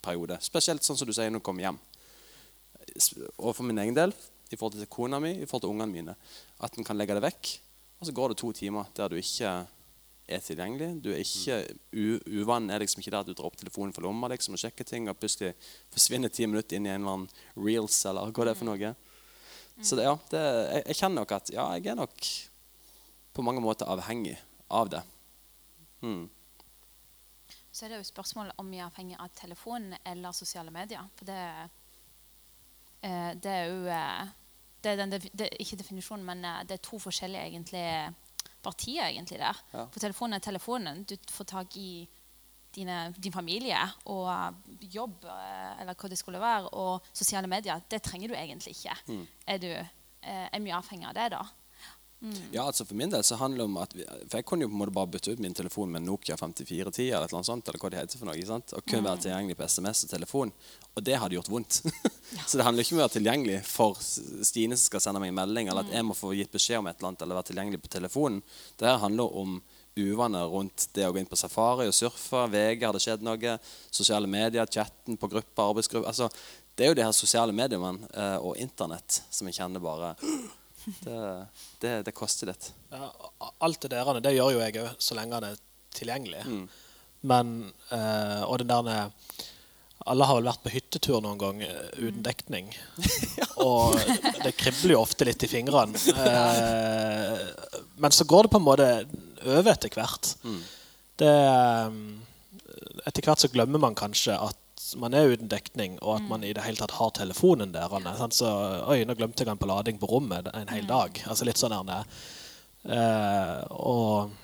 periode. 0.06 0.40
Spesielt 0.42 0.86
sånn 0.86 0.98
som 0.98 1.06
du 1.06 1.14
sier 1.14 1.30
når 1.30 1.44
du 1.44 1.46
kommer 1.46 1.68
hjem. 1.68 1.78
Og 3.38 3.54
for 3.54 3.62
min 3.70 3.84
egen 3.86 3.98
del, 3.98 4.18
i 4.50 4.58
forhold 4.58 4.80
til 4.80 4.90
kona 4.90 5.22
mi, 5.22 5.36
i 5.38 5.46
forhold 5.46 5.68
til 5.68 5.76
ungene 5.76 5.94
mine, 5.94 6.18
at 6.66 6.78
en 6.78 6.88
kan 6.88 6.98
legge 6.98 7.18
det 7.18 7.26
vekk. 7.26 7.54
Og 8.02 8.10
så 8.10 8.18
går 8.18 8.34
det 8.34 8.42
to 8.42 8.50
timer 8.58 8.90
der 8.98 9.14
du 9.14 9.22
ikke 9.22 9.54
er 10.28 10.42
tilgjengelig. 10.42 10.90
Du 11.04 11.12
er 11.14 11.22
ikke 11.22 11.60
Uvanen 12.42 12.72
er 12.74 12.82
liksom 12.82 13.02
ikke 13.02 13.14
der 13.14 13.24
at 13.24 13.30
du 13.30 13.34
drar 13.36 13.50
opp 13.50 13.58
telefonen 13.60 13.94
for 13.96 14.06
lomma 14.08 14.30
liksom, 14.32 14.58
og 14.58 14.62
sjekker 14.62 14.88
ting, 14.88 15.10
og 15.10 15.18
plutselig 15.20 15.54
forsvinner 15.94 16.34
ti 16.34 16.48
minutter 16.50 16.78
inn 16.78 16.88
i 16.88 16.94
en 16.94 17.04
eller 17.04 17.20
annen 17.20 17.66
reels 17.68 18.00
eller 18.10 18.34
hva 18.34 18.48
det 18.48 18.56
er 18.56 18.60
for 18.60 18.70
noe. 18.72 18.94
Så 19.82 19.98
det, 20.00 20.06
ja, 20.08 20.16
det, 20.32 20.42
jeg, 20.42 20.84
jeg, 20.88 20.98
kjenner 21.02 21.22
nok 21.22 21.36
at 21.36 21.52
ja, 21.52 21.66
jeg 21.76 21.92
er 21.92 22.00
nok 22.00 22.30
på 23.36 23.44
mange 23.44 23.64
måter 23.64 23.90
avhengig 23.92 24.38
av 24.72 24.90
det. 24.94 25.02
Hmm. 26.00 26.30
Så 27.76 27.86
er 27.86 27.92
det 27.92 28.00
jo 28.00 28.08
spørsmålet 28.08 28.56
om 28.62 28.70
vi 28.72 28.80
er 28.80 28.88
avhengig 28.88 29.18
av 29.20 29.34
telefonen 29.36 29.98
eller 30.08 30.36
sosiale 30.36 30.72
medier. 30.72 31.04
For 31.20 31.28
det, 31.28 31.42
eh, 33.04 33.32
det 33.36 33.52
er 33.52 33.66
jo 33.68 33.82
eh, 33.92 34.34
det 34.86 34.94
er 34.94 35.02
den, 35.02 35.12
det, 35.12 35.50
Ikke 35.60 35.78
definisjonen, 35.82 36.24
men 36.26 36.46
eh, 36.46 36.62
det 36.64 36.78
er 36.78 36.86
to 36.86 37.00
forskjellige 37.02 37.50
egentlig 37.50 37.84
partiet 38.66 39.06
egentlig 39.08 39.40
der. 39.42 39.64
Ja. 39.74 39.88
For 39.94 40.04
telefonen 40.04 40.38
er 40.38 40.46
telefonen. 40.46 41.04
Du 41.08 41.16
får 41.32 41.50
tak 41.52 41.78
i 41.78 41.90
dine, 42.76 43.14
din 43.16 43.34
familie 43.34 43.80
og 44.12 44.30
jobb 44.82 45.28
eh, 45.32 45.82
eller 45.82 45.96
hva 45.96 46.12
det 46.12 46.20
skulle 46.20 46.42
være. 46.42 46.72
Og 46.74 47.06
sosiale 47.14 47.50
medier. 47.52 47.84
Det 47.92 48.02
trenger 48.04 48.32
du 48.32 48.38
egentlig 48.38 48.76
ikke. 48.76 48.98
Mm. 49.08 49.28
Er 49.48 49.62
du 49.62 49.70
eh, 49.72 50.48
er 50.50 50.64
mye 50.64 50.80
avhengig 50.80 51.10
av 51.10 51.16
det 51.18 51.30
da? 51.38 51.44
Mm. 52.22 52.36
Ja, 52.52 52.64
altså 52.64 52.86
For 52.86 52.96
min 52.96 53.12
del 53.12 53.24
så 53.24 53.36
handler 53.36 53.66
det 53.66 53.66
om 53.68 53.78
at 53.78 53.92
vi, 53.94 54.06
For 54.32 54.40
jeg 54.40 54.46
kunne 54.48 54.66
jo 54.66 54.70
på 54.72 54.78
en 54.78 54.80
måte 54.80 54.94
bare 54.96 55.10
bytte 55.12 55.34
ut 55.36 55.42
min 55.44 55.54
telefon 55.54 55.92
med 55.92 56.00
en 56.00 56.08
Nokia 56.10 56.38
5410 56.40 57.10
eller 57.10 57.26
et 57.26 57.30
eller 57.30 57.38
annet 57.42 57.50
sånt, 57.50 57.68
eller 57.68 57.84
hva 57.84 57.92
det 57.92 58.00
heter 58.00 58.22
for 58.22 58.30
noe, 58.30 58.46
sant? 58.48 58.74
og 58.74 58.88
kun 58.88 59.06
være 59.06 59.22
tilgjengelig 59.26 59.58
på 59.60 59.68
SMS 59.68 60.06
og 60.08 60.14
telefon. 60.16 60.54
Og 60.96 61.06
det 61.06 61.20
hadde 61.22 61.38
gjort 61.38 61.52
vondt. 61.52 61.82
så 62.48 62.58
det 62.58 62.66
handler 62.66 62.86
ikke 62.86 62.96
om 62.96 63.02
å 63.02 63.06
være 63.06 63.18
tilgjengelig 63.18 63.60
for 63.68 64.00
Stine 64.00 64.80
som 64.80 64.88
skal 64.88 65.04
sende 65.04 65.22
meg 65.22 65.34
en 65.34 65.40
melding, 65.42 65.70
eller 65.70 65.86
at 65.86 65.92
mm. 65.92 65.98
jeg 66.00 66.08
må 66.08 66.18
få 66.18 66.34
gitt 66.40 66.56
beskjed 66.56 66.82
om 66.82 66.90
et 66.90 66.98
eller 66.98 67.12
annet, 67.12 67.26
eller 67.28 67.42
være 67.42 67.50
tilgjengelig 67.52 67.84
på 67.84 67.94
telefonen. 68.00 68.42
Det 68.80 68.90
her 68.90 69.02
handler 69.04 69.40
om 69.44 69.60
uvaner 69.96 70.50
rundt 70.52 70.90
det 70.96 71.06
å 71.08 71.14
gå 71.16 71.22
inn 71.22 71.30
på 71.30 71.40
safari 71.40 71.88
og 71.88 71.96
surfe. 71.96 72.48
VG, 72.52 72.84
har 72.84 72.96
det 72.96 73.04
skjedd 73.04 73.24
noe? 73.24 73.56
Sosiale 73.94 74.28
medier, 74.28 74.68
chatten 74.68 75.20
på 75.20 75.30
grupper, 75.32 75.70
arbeidsgrupper. 75.70 76.10
Altså, 76.10 76.32
det 76.76 76.84
er 76.84 76.92
jo 76.92 76.98
de 77.00 77.06
her 77.06 77.16
sosiale 77.16 77.56
mediene 77.56 77.96
eh, 78.12 78.38
og 78.42 78.60
Internett 78.60 79.22
som 79.30 79.48
jeg 79.48 79.60
kjenner 79.62 79.84
bare 79.84 80.16
det, 80.86 81.20
det, 81.82 81.94
det 82.08 82.14
koster 82.16 82.52
litt. 82.52 82.72
Ja, 82.92 83.10
alt 83.66 83.82
det 83.86 83.94
der 83.94 84.20
det 84.24 84.36
gjør 84.36 84.56
jo 84.56 84.62
jeg 84.64 84.78
òg, 84.82 84.94
så 85.02 85.18
lenge 85.18 85.40
han 85.40 85.48
er 85.50 85.60
tilgjengelig. 85.96 86.44
Mm. 86.46 86.66
Men 87.26 87.56
eh, 87.96 88.42
Og 88.46 88.60
den 88.62 88.70
der 88.70 89.10
Alle 90.06 90.28
har 90.30 90.38
vel 90.38 90.50
vært 90.52 90.62
på 90.62 90.74
hyttetur 90.76 91.22
noen 91.24 91.40
gang 91.42 91.62
eh, 91.66 91.88
uten 91.98 92.22
dekning. 92.26 92.68
Og 93.66 93.96
det 94.44 94.54
kribler 94.60 94.94
jo 94.94 95.02
ofte 95.02 95.26
litt 95.26 95.42
i 95.48 95.50
fingrene. 95.50 95.98
Eh, 95.98 97.40
men 97.98 98.14
så 98.14 98.28
går 98.30 98.46
det 98.46 98.52
på 98.54 98.62
en 98.62 98.68
måte 98.68 98.90
over 99.46 99.72
etter 99.72 99.90
hvert. 99.96 100.36
Mm. 100.46 100.60
Det, 101.18 101.32
eh, 101.32 101.98
etter 103.08 103.26
hvert 103.26 103.42
så 103.42 103.50
glemmer 103.50 103.82
man 103.82 103.98
kanskje 103.98 104.38
at 104.38 104.60
man 105.02 105.16
er 105.18 105.34
uten 105.34 105.50
dekning, 105.50 105.98
og 106.04 106.20
at 106.20 106.26
man 106.30 106.44
i 106.46 106.54
det 106.54 106.64
hele 106.66 106.78
tatt 106.78 106.96
har 107.00 107.14
telefonen 107.18 107.74
der. 107.74 107.92
Så, 108.34 108.50
Oi, 108.86 109.04
nå 109.08 109.16
glemte 109.18 109.44
jeg 109.44 109.50
den 109.50 109.62
på 109.62 109.70
lading 109.70 110.00
på 110.02 110.10
rommet 110.12 110.50
en 110.54 110.74
hel 110.74 110.86
mm. 110.86 110.92
dag. 110.92 111.22
Altså 111.26 111.48
litt 111.48 111.62
sånn 111.62 111.76
der. 111.90 112.06
Eh, 112.86 113.62
og 113.74 114.36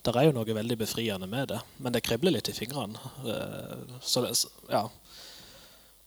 det 0.00 0.14
er 0.16 0.30
jo 0.30 0.36
noe 0.38 0.56
veldig 0.56 0.78
befriende 0.80 1.28
med 1.28 1.50
det. 1.52 1.60
Men 1.76 1.92
det 1.92 2.04
kribler 2.06 2.38
litt 2.38 2.48
i 2.48 2.56
fingrene. 2.56 3.12
Eh, 3.26 3.98
så, 4.00 4.24
ja. 4.70 4.86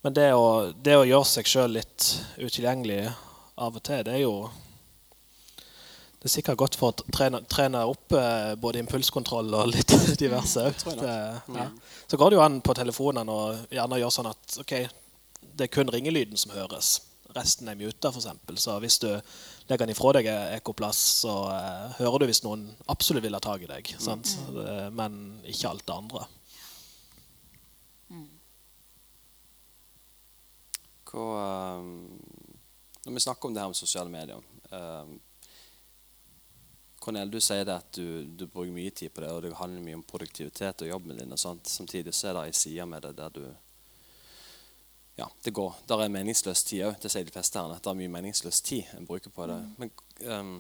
Men 0.04 0.18
det 0.18 0.32
å, 0.36 0.74
det 0.74 0.98
å 0.98 1.06
gjøre 1.08 1.30
seg 1.30 1.48
sjøl 1.48 1.78
litt 1.78 2.10
utilgjengelig 2.42 3.06
av 3.54 3.78
og 3.78 3.84
til, 3.86 4.02
det 4.08 4.18
er 4.18 4.26
jo 4.26 4.50
det 6.24 6.30
er 6.30 6.36
sikkert 6.38 6.60
godt 6.62 6.76
for 6.80 6.94
å 6.94 7.06
trene, 7.12 7.42
trene 7.52 7.82
opp 7.84 8.14
eh, 8.16 8.54
både 8.56 8.80
impulskontroll 8.80 9.50
og 9.60 9.74
litt 9.74 9.92
diverse 10.24 10.62
òg. 10.70 10.84
Mm. 10.96 11.58
Ja. 11.58 11.66
Så 12.08 12.16
går 12.20 12.32
det 12.32 12.38
jo 12.38 12.44
an 12.46 12.62
på 12.64 12.76
telefonen 12.80 13.28
og 13.34 13.66
gjerne 13.74 14.00
gjøre 14.00 14.16
sånn 14.16 14.30
at 14.32 14.56
ok, 14.64 14.72
det 15.60 15.68
er 15.68 15.74
kun 15.74 15.92
ringelyden 15.92 16.40
som 16.40 16.56
høres. 16.56 16.94
resten 17.36 17.68
er 17.68 17.76
muta, 17.76 18.12
f.eks. 18.14 18.30
Så 18.62 18.78
hvis 18.80 19.00
du 19.04 19.10
legger 19.68 19.84
den 19.84 19.92
ifra 19.96 20.14
deg 20.16 20.30
Ekoplass, 20.60 21.02
så 21.26 21.34
eh, 21.52 21.98
hører 22.00 22.24
du 22.24 22.30
hvis 22.30 22.44
noen 22.46 22.70
absolutt 22.88 23.26
vil 23.26 23.36
ha 23.36 23.42
tak 23.44 23.66
i 23.66 23.70
deg. 23.74 23.92
sant? 24.00 24.38
Eh, 24.54 24.88
Men 24.96 25.42
ikke 25.44 25.74
alt 25.74 25.84
det 25.88 25.98
andre. 25.98 26.24
Hva, 31.12 31.28
eh, 31.44 31.84
når 33.06 33.14
vi 33.20 33.26
snakker 33.28 33.50
om 33.50 33.54
det 33.54 33.62
her 33.62 33.70
med 33.74 33.78
sosiale 33.78 34.10
medier 34.10 34.40
eh, 34.72 35.14
Cornel, 37.04 37.32
du 37.32 37.40
sier 37.44 37.66
det 37.68 37.76
at 37.76 37.98
du, 37.98 38.24
du 38.24 38.46
bruker 38.48 38.72
mye 38.72 38.92
tid 38.96 39.12
på 39.12 39.24
det, 39.24 39.30
og 39.34 39.44
det 39.44 39.54
handler 39.60 39.84
mye 39.84 39.98
om 40.00 40.06
produktivitet 40.08 40.86
og 40.86 40.88
jobben 40.88 41.18
din. 41.20 41.36
og 41.36 41.40
sånt. 41.40 41.68
Samtidig 41.68 42.14
så 42.16 42.30
er 42.30 42.38
det 42.38 42.44
ei 42.48 42.54
side 42.56 42.86
med 42.88 43.04
det 43.04 43.16
der 43.20 43.34
du 43.36 43.46
Ja, 45.16 45.28
det 45.46 45.52
går. 45.54 45.76
Der 45.88 46.02
er 46.02 46.10
meningsløs 46.10 46.64
tid 46.64 46.88
òg. 46.88 46.96
Det 47.02 47.12
sier 47.12 47.26
de 47.28 47.34
fleste 47.36 47.60
her. 47.60 47.76
At 47.76 47.84
det 47.84 47.92
er 47.92 48.00
mye 48.00 48.14
meningsløs 48.16 48.62
tid 48.66 48.96
en 48.98 49.06
bruker 49.06 49.30
på 49.36 49.46
det. 49.52 49.60
Men 49.78 49.92
um, 50.26 50.56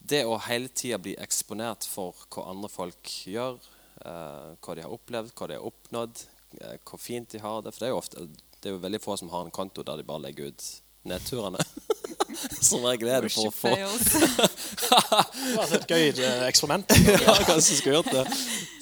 det 0.00 0.22
å 0.24 0.38
hele 0.46 0.70
tida 0.72 0.96
bli 1.02 1.12
eksponert 1.20 1.84
for 1.84 2.16
hva 2.30 2.46
andre 2.54 2.70
folk 2.72 3.12
gjør, 3.28 3.58
uh, 4.06 4.54
hva 4.62 4.78
de 4.78 4.86
har 4.86 4.94
opplevd, 4.94 5.34
hva 5.36 5.50
de 5.50 5.58
har 5.58 5.68
oppnådd, 5.68 6.24
uh, 6.62 6.76
hvor 6.88 7.02
fint 7.02 7.34
de 7.34 7.42
har 7.42 7.60
det 7.60 7.74
For 7.74 7.84
det 7.84 7.90
er 7.90 7.96
jo 7.96 8.00
ofte 8.00 8.28
det 8.56 8.70
er 8.70 8.78
jo 8.78 8.82
veldig 8.82 9.02
få 9.02 9.14
som 9.20 9.28
har 9.30 9.44
en 9.44 9.54
konto 9.54 9.84
der 9.84 10.00
de 10.00 10.06
bare 10.06 10.24
legger 10.24 10.48
ut 10.50 10.64
nedturene. 11.06 11.60
Som 12.68 12.84
regel 12.86 13.10
er 13.10 13.26
det 13.26 13.30
for 13.34 13.48
å 13.48 13.54
få 13.54 13.72
Det 13.76 15.54
var 15.56 15.72
et 15.76 15.90
gøy 15.90 16.04
eh, 16.10 16.42
eksperiment. 16.46 16.94
ja, 17.26 17.34
kanskje 17.46 17.78
skulle 17.78 18.00
gjort 18.00 18.12
det. 18.12 18.24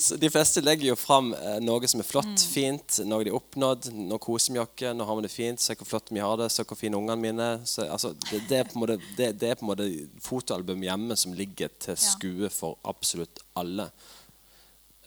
Så 0.01 0.19
de 0.21 0.31
fleste 0.33 0.63
legger 0.65 0.91
jo 0.91 0.97
fram 0.99 1.33
eh, 1.37 1.59
noe 1.65 1.91
som 1.91 2.03
er 2.03 2.09
flott, 2.09 2.45
fint, 2.51 3.01
noe 3.09 3.27
de 3.27 3.33
har 3.33 3.39
oppnådd. 3.39 3.91
Nå 3.95 4.19
koser 4.23 4.57
vi 4.57 4.63
oss, 4.63 4.85
nå 4.97 5.09
har 5.09 5.19
vi 5.21 5.27
det 5.27 5.33
fint, 5.33 5.63
se 5.63 5.77
hvor 5.79 5.89
flott 5.95 6.13
vi 6.15 6.23
har 6.25 6.37
det, 6.41 6.51
se 6.53 6.67
hvor 6.67 6.79
fine 6.79 6.99
ungene 6.99 7.21
mine 7.21 7.49
så, 7.69 7.87
altså, 7.89 8.13
det, 8.31 8.45
det, 8.51 8.61
er 8.61 8.69
på 8.69 8.79
en 8.79 8.85
måte, 8.85 8.99
det, 9.19 9.31
det 9.41 9.53
er 9.53 9.59
på 9.61 9.67
en 9.67 9.73
måte 9.73 9.89
fotoalbum 10.25 10.85
hjemme 10.85 11.17
som 11.21 11.35
ligger 11.37 11.73
til 11.83 11.99
skue 12.01 12.51
for 12.53 12.79
absolutt 12.89 13.43
alle. 13.59 13.89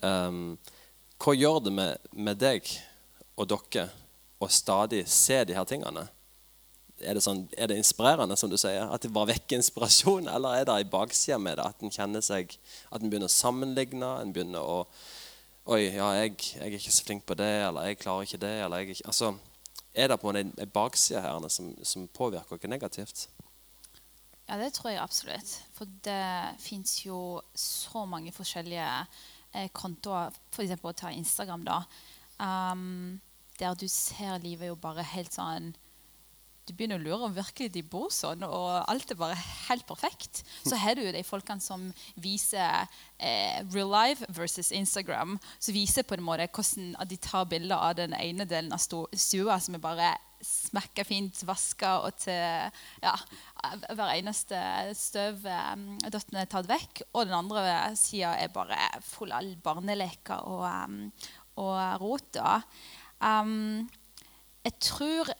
Um, 0.01 0.57
hva 1.17 1.33
gjør 1.33 1.63
det 1.65 1.73
med, 1.73 2.11
med 2.13 2.37
deg 2.41 2.67
og 3.37 3.49
dere 3.49 3.87
å 4.37 4.49
stadig 4.51 5.03
se 5.09 5.41
de 5.49 5.55
her 5.57 5.65
tingene? 5.69 6.05
Er 6.97 7.13
det, 7.13 7.21
sånn, 7.21 7.43
er 7.53 7.69
det 7.69 7.77
inspirerende, 7.77 8.33
som 8.39 8.49
du 8.49 8.57
sier? 8.57 8.87
At 8.89 9.03
det 9.05 9.13
bare 9.13 9.29
vekker 9.35 9.59
inspirasjon? 9.59 10.29
Eller 10.33 10.61
er 10.61 10.67
det 10.69 10.77
ei 10.79 10.89
bakside 10.89 11.37
med 11.41 11.59
det? 11.59 11.67
At 11.69 11.83
en 11.85 11.93
kjenner 11.93 12.25
seg 12.25 12.57
At 12.89 13.01
en 13.01 13.11
begynner 13.11 13.29
å 13.29 13.33
sammenligne? 13.33 14.11
En 14.21 14.33
begynner 14.33 14.65
å 14.65 14.81
Oi, 15.67 15.81
ja, 15.91 16.05
jeg, 16.15 16.37
jeg 16.55 16.63
er 16.63 16.77
ikke 16.77 16.93
så 16.95 17.03
flink 17.03 17.25
på 17.27 17.35
det, 17.35 17.49
eller 17.67 17.89
jeg 17.89 17.97
klarer 17.99 18.23
ikke 18.23 18.37
det, 18.39 18.53
eller 18.63 18.85
jeg 18.85 19.01
Altså, 19.03 19.33
er 19.91 20.07
det 20.07 20.15
på 20.21 20.29
en 20.31 20.37
måte 20.37 20.63
ei 20.63 20.69
bakside 20.71 21.19
her 21.19 21.47
som, 21.51 21.73
som 21.83 22.05
påvirker 22.15 22.55
oss 22.55 22.69
negativt? 22.71 23.25
Ja, 24.47 24.55
det 24.55 24.69
tror 24.77 24.93
jeg 24.93 25.01
absolutt. 25.03 25.51
For 25.75 25.91
det 26.07 26.55
fins 26.63 27.01
jo 27.03 27.41
så 27.51 28.05
mange 28.07 28.31
forskjellige 28.31 28.87
eh, 29.51 29.67
kontoer, 29.75 30.31
f.eks. 30.53 30.77
å 30.79 30.95
ta 30.95 31.11
Instagram, 31.11 31.67
da. 31.67 31.81
Um, 32.39 33.19
der 33.59 33.75
du 33.75 33.87
ser 33.91 34.37
livet 34.39 34.69
jo 34.69 34.79
bare 34.79 35.03
helt 35.03 35.35
sånn 35.35 35.73
Du 36.67 36.73
begynner 36.75 36.99
å 36.99 37.03
lure 37.03 37.27
om 37.29 37.35
virkelig 37.35 37.69
de 37.71 37.81
bor 37.87 38.09
sånn, 38.11 38.41
og 38.43 38.67
alt 38.91 39.11
er 39.13 39.19
bare 39.19 39.37
helt 39.69 39.85
perfekt. 39.87 40.41
Så 40.67 40.75
har 40.75 40.97
du 40.97 41.05
jo 41.05 41.13
de 41.15 41.23
folkene 41.23 41.63
som 41.63 41.85
viser 42.19 42.83
eh, 43.15 43.63
real 43.71 43.93
life 43.93 44.27
versus 44.35 44.73
Instagram. 44.75 45.37
Som 45.63 45.77
viser 45.77 46.03
på 46.03 46.17
en 46.17 46.25
måte 46.27 46.49
hvordan 46.51 46.97
de 47.07 47.19
tar 47.23 47.47
bilder 47.47 47.79
av 47.79 47.95
den 48.01 48.15
ene 48.19 48.47
delen 48.49 48.75
av 48.75 48.83
stua 48.83 49.59
som 49.63 49.77
er 49.77 49.83
bare 49.85 50.11
smekka 50.43 51.05
fint 51.07 51.39
vaska, 51.47 51.93
og 52.05 52.19
til 52.21 52.35
ja, 53.01 53.15
hver 53.87 54.11
eneste 54.11 54.59
støv 54.97 55.47
um, 55.47 55.87
er 56.03 56.51
tatt 56.51 56.67
vekk. 56.69 57.05
Og 57.13 57.29
den 57.29 57.37
andre 57.37 57.95
sida 57.97 58.35
er 58.35 58.51
bare 58.51 58.77
full 59.07 59.31
av 59.31 59.47
barneleker 59.63 60.43
og, 60.51 60.67
um, 60.67 60.99
og 61.63 62.03
rot. 62.03 62.43
Um, 63.23 63.87
jeg 64.67 64.79
tror 64.83 65.31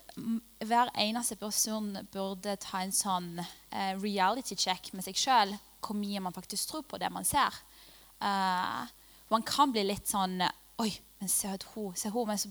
hver 0.64 0.92
eneste 0.98 1.36
person 1.40 1.90
burde 2.12 2.56
ta 2.62 2.82
en 2.82 2.94
sånn 2.94 3.34
uh, 3.40 3.94
reality 4.02 4.56
check 4.58 4.92
med 4.92 5.06
seg 5.06 5.18
sjøl. 5.18 5.56
Hvor 5.84 5.96
mye 5.98 6.22
man 6.22 6.34
faktisk 6.34 6.72
tror 6.72 6.86
på 6.90 6.98
det 6.98 7.10
man 7.14 7.26
ser. 7.26 7.54
Uh, 8.18 8.86
man 9.30 9.44
kan 9.46 9.70
bli 9.74 9.84
litt 9.86 10.08
sånn 10.10 10.40
Oi, 10.78 10.92
men 11.18 11.30
se 11.30 11.50
henne!» 11.50 12.24
Men 12.28 12.38
så 12.38 12.50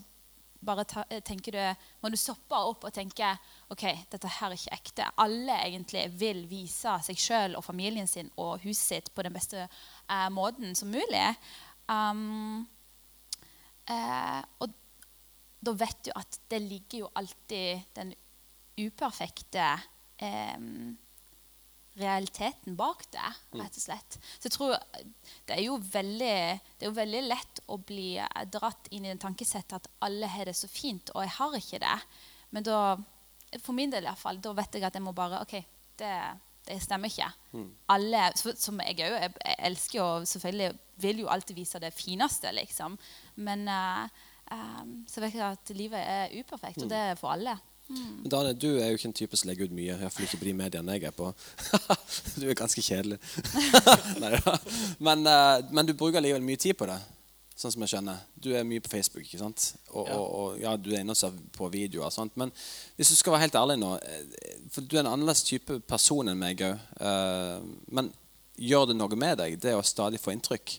bare 0.60 0.84
ta, 0.84 1.04
eh, 1.10 1.20
tenker 1.20 1.52
du, 1.52 1.84
må 2.02 2.10
du 2.10 2.16
stoppe 2.18 2.56
opp 2.56 2.84
og 2.84 2.94
tenke 2.94 3.30
ok, 3.70 3.84
dette 4.10 4.30
her 4.38 4.50
er 4.50 4.58
ikke 4.58 4.74
ekte. 4.74 5.06
Alle 5.22 5.58
egentlig 5.66 6.04
vil 6.18 6.44
vise 6.50 6.96
seg 7.06 7.20
sjøl 7.20 7.56
og 7.58 7.64
familien 7.64 8.10
sin 8.10 8.30
og 8.36 8.64
huset 8.64 8.84
sitt 8.84 9.12
på 9.14 9.24
den 9.26 9.36
beste 9.36 9.66
eh, 9.66 10.28
måten 10.34 10.74
som 10.78 10.90
mulig. 10.90 11.24
Um, 11.88 12.66
eh, 13.88 14.42
og 14.58 14.74
da 15.60 15.74
vet 15.74 16.00
du 16.06 16.12
at 16.14 16.40
det 16.50 16.62
ligger 16.62 17.04
jo 17.04 17.12
alltid 17.18 17.84
den 17.98 18.14
uperfekte 18.78 19.66
eh, 20.22 20.58
realiteten 21.98 22.76
bak 22.78 23.04
det, 23.10 23.30
rett 23.58 23.78
og 23.78 23.82
slett. 23.82 24.18
Så 24.38 24.46
jeg 24.46 24.54
tror 24.54 24.74
det 25.48 25.56
er 25.56 25.64
jo 25.64 25.78
veldig, 25.82 26.34
det 26.78 26.86
er 26.86 26.90
jo 26.92 26.98
veldig 26.98 27.22
lett 27.26 27.62
å 27.66 27.78
bli 27.82 28.12
dratt 28.52 28.90
inn 28.94 29.06
i 29.06 29.12
den 29.12 29.22
tankesettet 29.22 29.80
at 29.80 29.88
alle 30.06 30.30
har 30.30 30.48
det 30.48 30.56
så 30.58 30.70
fint, 30.70 31.10
og 31.14 31.24
jeg 31.26 31.34
har 31.38 31.56
ikke 31.58 31.82
det. 31.82 31.96
Men 32.54 32.66
da, 32.68 32.82
for 33.58 33.76
min 33.76 33.92
del 33.92 34.06
iallfall, 34.06 34.38
da 34.42 34.54
vet 34.56 34.78
jeg 34.78 34.86
at 34.86 34.98
jeg 34.98 35.04
må 35.04 35.14
bare 35.16 35.42
OK, 35.42 35.56
det, 35.98 36.14
det 36.68 36.78
stemmer 36.84 37.10
ikke. 37.10 37.30
Alle, 37.94 38.28
som 38.38 38.78
jeg 38.84 39.02
òg 39.08 39.18
jeg, 39.18 39.34
elsker 39.58 39.98
jo 39.98 40.08
selvfølgelig 40.28 40.70
vil 41.02 41.24
jo 41.24 41.30
alltid 41.32 41.58
vise 41.58 41.82
det 41.82 41.94
fineste, 41.94 42.50
liksom. 42.54 42.96
Men 43.46 43.66
eh, 43.70 44.26
eh, 44.50 44.84
så 45.08 45.20
vet 45.24 45.34
jeg 45.34 45.44
at 45.46 45.72
livet 45.76 46.00
er 46.00 46.32
uperfekt, 46.40 46.82
og 46.82 46.90
det 46.90 47.02
er 47.10 47.18
for 47.20 47.34
alle. 47.34 47.56
Men 47.88 48.28
Daniel, 48.28 48.56
du 48.60 48.66
er 48.76 48.90
jo 48.90 48.98
ikke 48.98 49.08
en 49.08 49.14
type 49.16 49.36
som 49.40 49.48
legger 49.48 49.64
ut 49.70 49.72
mye. 49.72 49.94
Iallfall 49.96 50.26
ikke 50.26 50.40
på 50.42 50.44
de 50.50 50.52
mediene 50.58 50.96
jeg 50.98 51.06
er 51.08 51.14
på. 51.16 51.30
du 52.40 52.44
er 52.50 52.58
ganske 52.58 52.82
kjedelig. 52.84 53.16
Men, 55.06 55.22
eh, 55.26 55.62
men 55.72 55.86
du 55.88 55.94
bruker 55.96 56.20
likevel 56.20 56.44
mye 56.44 56.60
tid 56.60 56.76
på 56.76 56.88
det, 56.90 56.98
sånn 57.58 57.72
som 57.72 57.84
jeg 57.86 57.94
skjønner. 57.94 58.20
Du 58.36 58.50
er 58.52 58.66
mye 58.68 58.82
på 58.84 58.90
Facebook, 58.92 59.24
ikke 59.24 59.40
sant? 59.40 59.70
Og, 59.94 60.04
Ja. 60.04 60.18
og, 60.18 60.26
og 60.42 60.60
ja, 60.60 60.74
du 60.76 60.90
er 60.92 61.00
inne 61.00 61.16
og 61.16 61.20
ser 61.20 61.32
på 61.56 61.70
videoer 61.72 62.12
Sant? 62.12 62.36
Men 62.36 62.52
hvis 62.98 63.08
du 63.14 63.16
skal 63.16 63.32
være 63.34 63.46
helt 63.46 63.56
ærlig 63.62 63.78
nå 63.80 63.94
eh, 63.96 64.58
For 64.74 64.84
du 64.84 64.96
er 64.98 65.06
en 65.06 65.12
annerledes 65.14 65.46
type 65.48 65.80
person 65.88 66.28
enn 66.28 66.38
meg 66.38 66.60
òg. 66.68 66.76
Men 67.88 68.12
gjør 68.58 68.90
det 68.90 68.98
noe 68.98 69.16
med 69.16 69.38
deg, 69.40 69.56
det 69.62 69.72
å 69.78 69.82
stadig 69.86 70.20
få 70.20 70.34
inntrykk? 70.36 70.76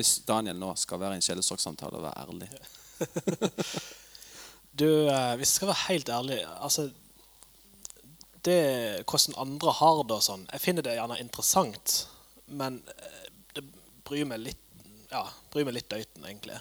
Hvis 0.00 0.14
Daniel 0.24 0.56
nå 0.56 0.72
skal 0.80 1.00
være 1.02 1.18
i 1.18 1.20
en 1.20 1.24
sjelesorgsamtale 1.26 2.00
og 2.00 2.06
være 2.06 2.22
ærlig. 2.24 2.48
Du, 4.80 4.86
eh, 5.10 5.34
hvis 5.36 5.50
jeg 5.50 5.58
skal 5.58 5.68
være 5.68 5.86
helt 5.88 6.08
ærlig 6.14 6.38
altså, 6.62 6.86
det, 8.44 8.60
Hvordan 9.04 9.38
andre 9.42 9.72
har 9.80 10.02
det 10.06 10.16
og 10.16 10.22
sånn 10.24 10.44
Jeg 10.46 10.62
finner 10.62 10.86
det 10.86 10.94
gjerne 10.94 11.18
interessant, 11.20 11.94
men 12.46 12.78
eh, 12.94 13.26
det 13.56 13.64
bryr 14.06 14.28
meg 14.30 14.44
litt 14.44 14.84
Ja, 15.10 15.24
bryr 15.52 15.66
meg 15.66 15.74
litt 15.74 15.90
døyten, 15.90 16.22
egentlig. 16.22 16.60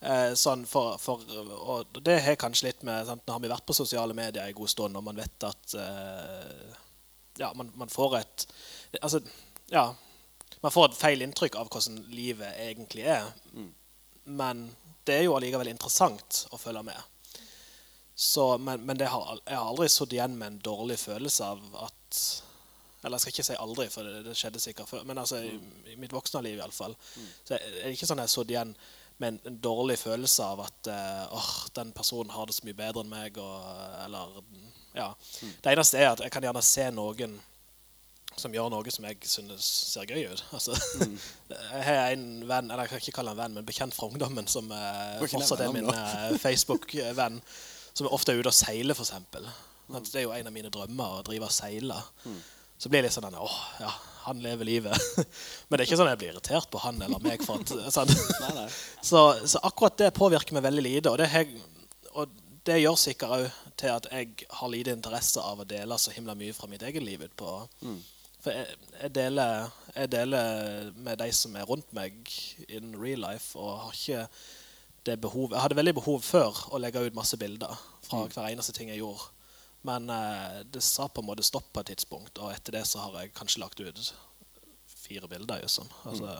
Eh, 0.00 0.32
sånn 0.38 0.64
for, 0.68 0.96
for, 1.02 1.22
og 1.56 2.00
det 2.06 2.18
har 2.24 2.38
kanskje 2.40 2.70
litt 2.70 2.82
med 2.88 3.06
sant, 3.06 3.22
Nå 3.26 3.36
har 3.36 3.44
vi 3.44 3.52
vært 3.52 3.66
på 3.68 3.76
sosiale 3.76 4.16
medier 4.16 4.48
en 4.48 4.56
god 4.56 4.72
stund, 4.72 4.96
og 4.96 5.04
man 5.06 5.20
vet 5.20 5.46
at 5.46 5.76
eh, 5.82 6.80
Ja, 7.42 7.52
man, 7.54 7.70
man 7.76 7.92
får 7.92 8.18
et 8.22 8.48
Altså, 9.02 9.20
ja 9.70 9.90
Man 10.66 10.74
får 10.74 10.88
et 10.88 10.98
feil 10.98 11.22
inntrykk 11.22 11.56
av 11.60 11.68
hvordan 11.70 12.00
livet 12.10 12.56
egentlig 12.64 13.04
er. 13.06 13.28
Men 14.26 14.64
det 15.06 15.20
er 15.20 15.28
jo 15.28 15.36
allikevel 15.36 15.70
interessant 15.70 16.40
å 16.50 16.58
følge 16.58 16.82
med. 16.88 16.98
Så, 18.18 18.48
men 18.58 18.82
men 18.88 19.04
har, 19.04 19.38
jeg 19.44 19.54
har 19.60 19.68
aldri 19.68 19.86
sittet 19.92 20.16
igjen 20.16 20.34
med 20.40 20.46
en 20.48 20.58
dårlig 20.64 20.96
følelse 20.98 21.52
av 21.52 21.62
at 21.84 22.20
Eller 23.04 23.20
jeg 23.20 23.22
skal 23.22 23.34
ikke 23.34 23.44
si 23.46 23.56
aldri, 23.62 23.86
for 23.92 24.08
det, 24.08 24.22
det 24.26 24.34
skjedde 24.34 24.60
sikkert 24.64 24.90
før. 24.90 25.04
Men 25.06 25.20
altså, 25.22 25.38
i, 25.44 25.54
i 25.92 25.96
mitt 26.00 26.14
voksne 26.16 26.40
liv 26.42 26.58
iallfall. 26.58 26.96
Så 27.44 27.54
er 27.54 27.66
det 27.84 27.92
ikke 27.94 28.08
sånn 28.08 28.18
jeg 28.24 28.26
har 28.26 28.32
sittet 28.32 28.54
igjen 28.56 28.72
med 29.22 29.28
en, 29.28 29.38
en 29.52 29.58
dårlig 29.62 30.00
følelse 30.00 30.48
av 30.50 30.64
at 30.64 30.90
eh, 30.90 31.36
åh, 31.36 31.52
den 31.78 31.92
personen 31.94 32.34
har 32.34 32.48
det 32.48 32.56
så 32.56 32.66
mye 32.66 32.80
bedre 32.80 33.04
enn 33.04 33.12
meg. 33.12 33.38
Og, 33.38 33.68
eller 34.08 34.40
Ja. 34.96 35.12
Det 35.62 35.76
eneste 35.76 36.00
er 36.02 36.10
at 36.16 36.24
jeg 36.24 36.34
kan 36.34 36.48
gjerne 36.48 36.64
se 36.66 36.88
noen 36.96 37.38
som 38.36 38.52
gjør 38.52 38.68
noe 38.72 38.90
som 38.92 39.04
jeg 39.08 39.16
synes 39.24 39.64
ser 39.92 40.08
gøy 40.10 40.26
ut. 40.32 40.42
Altså, 40.56 40.74
Jeg 41.50 41.84
har 41.86 42.12
en 42.12 42.26
venn, 42.48 42.70
eller 42.70 42.84
jeg 42.84 42.90
kan 42.92 43.00
ikke 43.04 43.14
kalle 43.20 43.32
han 43.32 43.38
venn, 43.40 43.54
men 43.56 43.68
bekjent 43.68 43.94
fra 43.96 44.08
ungdommen, 44.10 44.48
som 44.50 44.68
eh, 44.72 45.16
fortsatt 45.38 45.62
er 45.66 45.72
min 45.74 45.88
eh, 45.92 46.36
Facebook-venn, 46.44 47.40
som 47.96 48.08
er 48.10 48.12
ofte 48.16 48.34
er 48.34 48.42
ute 48.42 48.52
og 48.52 48.56
seiler, 48.58 48.92
f.eks. 48.98 49.14
Sant? 49.16 50.10
Det 50.12 50.20
er 50.20 50.26
jo 50.26 50.34
en 50.34 50.48
av 50.50 50.52
mine 50.52 50.68
drømmer 50.74 51.20
å 51.20 51.24
drive 51.26 51.46
og 51.48 51.54
seile. 51.54 51.96
Så 52.76 52.90
blir 52.92 53.00
det 53.00 53.08
litt 53.08 53.14
sånn 53.16 53.32
åh, 53.40 53.58
ja, 53.80 53.88
han 54.26 54.40
lever 54.44 54.66
livet. 54.68 55.06
Men 55.70 55.78
det 55.78 55.84
er 55.84 55.86
ikke 55.88 55.96
sånn 56.02 56.10
at 56.10 56.16
jeg 56.16 56.22
blir 56.24 56.32
irritert 56.34 56.66
på 56.74 56.82
han 56.82 56.98
eller 57.06 57.22
meg. 57.24 57.40
For 57.46 57.62
at, 57.62 57.70
nei. 58.58 58.66
Så, 59.00 59.22
så 59.48 59.62
akkurat 59.64 59.96
det 60.02 60.10
påvirker 60.18 60.58
meg 60.58 60.66
veldig 60.66 60.84
lite. 60.84 61.12
Og 61.14 61.22
det, 61.22 61.30
jeg- 61.32 61.62
og 62.12 62.34
det 62.66 62.80
gjør 62.82 62.98
sikkert 62.98 63.32
òg 63.38 63.46
til 63.80 63.92
at 63.94 64.10
jeg 64.10 64.44
har 64.58 64.70
lite 64.74 64.92
interesse 64.96 65.40
av 65.40 65.62
å 65.62 65.68
dele 65.70 65.96
så 66.02 66.12
himla 66.16 66.34
mye 66.36 66.52
fra 66.56 66.68
mitt 66.68 66.82
eget 66.84 67.04
liv 67.06 67.22
utpå. 67.30 67.54
For 68.46 68.54
jeg, 68.54 68.76
jeg, 69.00 69.10
deler, 69.16 69.72
jeg 69.96 70.10
deler 70.12 70.90
med 70.94 71.18
de 71.18 71.26
som 71.34 71.56
er 71.58 71.66
rundt 71.66 71.88
meg 71.96 72.14
in 72.70 72.92
real 72.94 73.24
life, 73.24 73.58
og 73.58 73.80
har 73.80 73.96
ikke 73.96 74.26
det 75.06 75.16
behovet 75.22 75.56
Jeg 75.56 75.62
hadde 75.64 75.78
veldig 75.78 75.94
behov 75.98 76.22
før 76.22 76.60
å 76.70 76.78
legge 76.78 77.02
ut 77.02 77.16
masse 77.18 77.38
bilder 77.38 77.74
fra 78.06 78.22
hver 78.30 78.52
eneste 78.52 78.74
ting 78.76 78.92
jeg 78.92 79.02
gjorde. 79.02 79.26
Men 79.86 80.06
eh, 80.10 80.62
det 80.70 80.82
sa 80.82 81.08
på 81.10 81.22
en 81.22 81.28
måte 81.28 81.46
stopp 81.46 81.66
på 81.74 81.82
et 81.82 81.90
tidspunkt, 81.90 82.38
og 82.38 82.54
etter 82.54 82.78
det 82.78 82.84
så 82.86 83.02
har 83.02 83.18
jeg 83.18 83.34
kanskje 83.34 83.62
lagt 83.64 83.82
ut 83.82 84.00
fire 84.94 85.26
bilder. 85.30 85.66
Liksom. 85.66 85.90
Altså, 86.06 86.38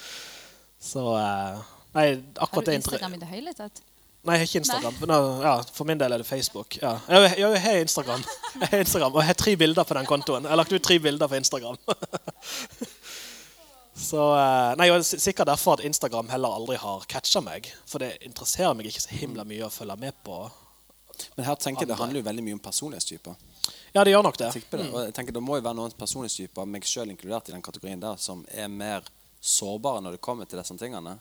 så 0.92 1.04
eh, 1.20 1.64
Nei, 1.96 2.08
akkurat 2.36 2.64
du 2.64 2.72
Har 2.72 2.72
du 2.72 2.74
Instagram 2.80 3.16
i 3.16 3.20
det 3.20 3.28
hele 3.30 3.52
tatt? 3.56 3.84
Nei, 4.26 4.34
jeg 4.34 4.42
har 4.42 4.48
ikke 4.48 4.60
Instagram. 4.64 4.96
Men, 5.02 5.12
uh, 5.14 5.42
ja, 5.44 5.54
for 5.76 5.86
min 5.86 6.00
del 6.00 6.12
er 6.12 6.22
det 6.22 6.26
Facebook. 6.26 6.78
Ja. 6.82 6.96
Jeg, 7.06 7.36
jeg, 7.38 7.52
jeg 7.54 7.62
har 7.62 7.82
Instagram. 7.84 8.24
Jeg 8.56 8.68
har 8.72 8.80
Instagram, 8.80 9.12
Og 9.12 9.20
jeg 9.20 9.28
har 9.28 9.36
tre 9.36 9.52
bilder 9.60 9.84
på 9.84 9.94
den 9.94 10.06
kontoen. 10.08 10.46
Jeg 10.46 10.50
har 10.50 10.56
lagt 10.56 10.72
ut 10.72 10.82
tre 10.82 10.96
bilder 10.98 11.28
på 11.28 11.36
Instagram. 11.36 11.76
Så, 13.96 14.20
uh, 14.32 14.72
nei, 14.80 14.88
og 14.92 14.98
er 14.98 15.04
sikkert 15.04 15.48
derfor 15.48 15.76
at 15.76 15.84
Instagram 15.84 16.28
heller 16.32 16.56
aldri 16.56 16.78
har 16.80 17.04
catcha 17.08 17.40
meg. 17.44 17.68
For 17.88 18.00
det 18.02 18.14
interesserer 18.24 18.74
meg 18.76 18.88
ikke 18.90 19.04
så 19.04 19.12
himla 19.16 19.44
mye 19.48 19.68
å 19.68 19.72
følge 19.72 19.96
med 20.00 20.16
på. 20.24 20.40
Men 21.36 21.46
her 21.48 21.60
tenker 21.60 21.84
jeg 21.84 21.92
det 21.92 22.00
handler 22.00 22.20
jo 22.20 22.26
veldig 22.26 22.44
mye 22.48 22.56
om 22.58 22.64
personlighetstyper. 22.64 23.38
Ja, 23.92 24.04
det 24.04 24.12
gjør 24.12 24.26
nok 24.26 24.40
det. 24.40 24.50
Det. 24.70 24.88
Og 24.90 24.98
jeg 25.06 25.14
tenker 25.16 25.32
Det 25.36 25.44
må 25.44 25.56
jo 25.56 25.64
være 25.64 25.78
noen 25.78 25.94
personlighetstyper, 25.96 26.68
meg 26.68 26.84
sjøl 26.88 27.12
inkludert 27.12 27.48
i 27.48 27.54
den 27.54 27.64
kategorien 27.64 28.02
der, 28.02 28.20
som 28.20 28.44
er 28.52 28.68
mer 28.72 29.06
sårbare 29.40 30.02
når 30.04 30.16
det 30.16 30.24
kommer 30.24 30.48
til 30.48 30.60
disse 30.60 30.76
tingene. 30.80 31.16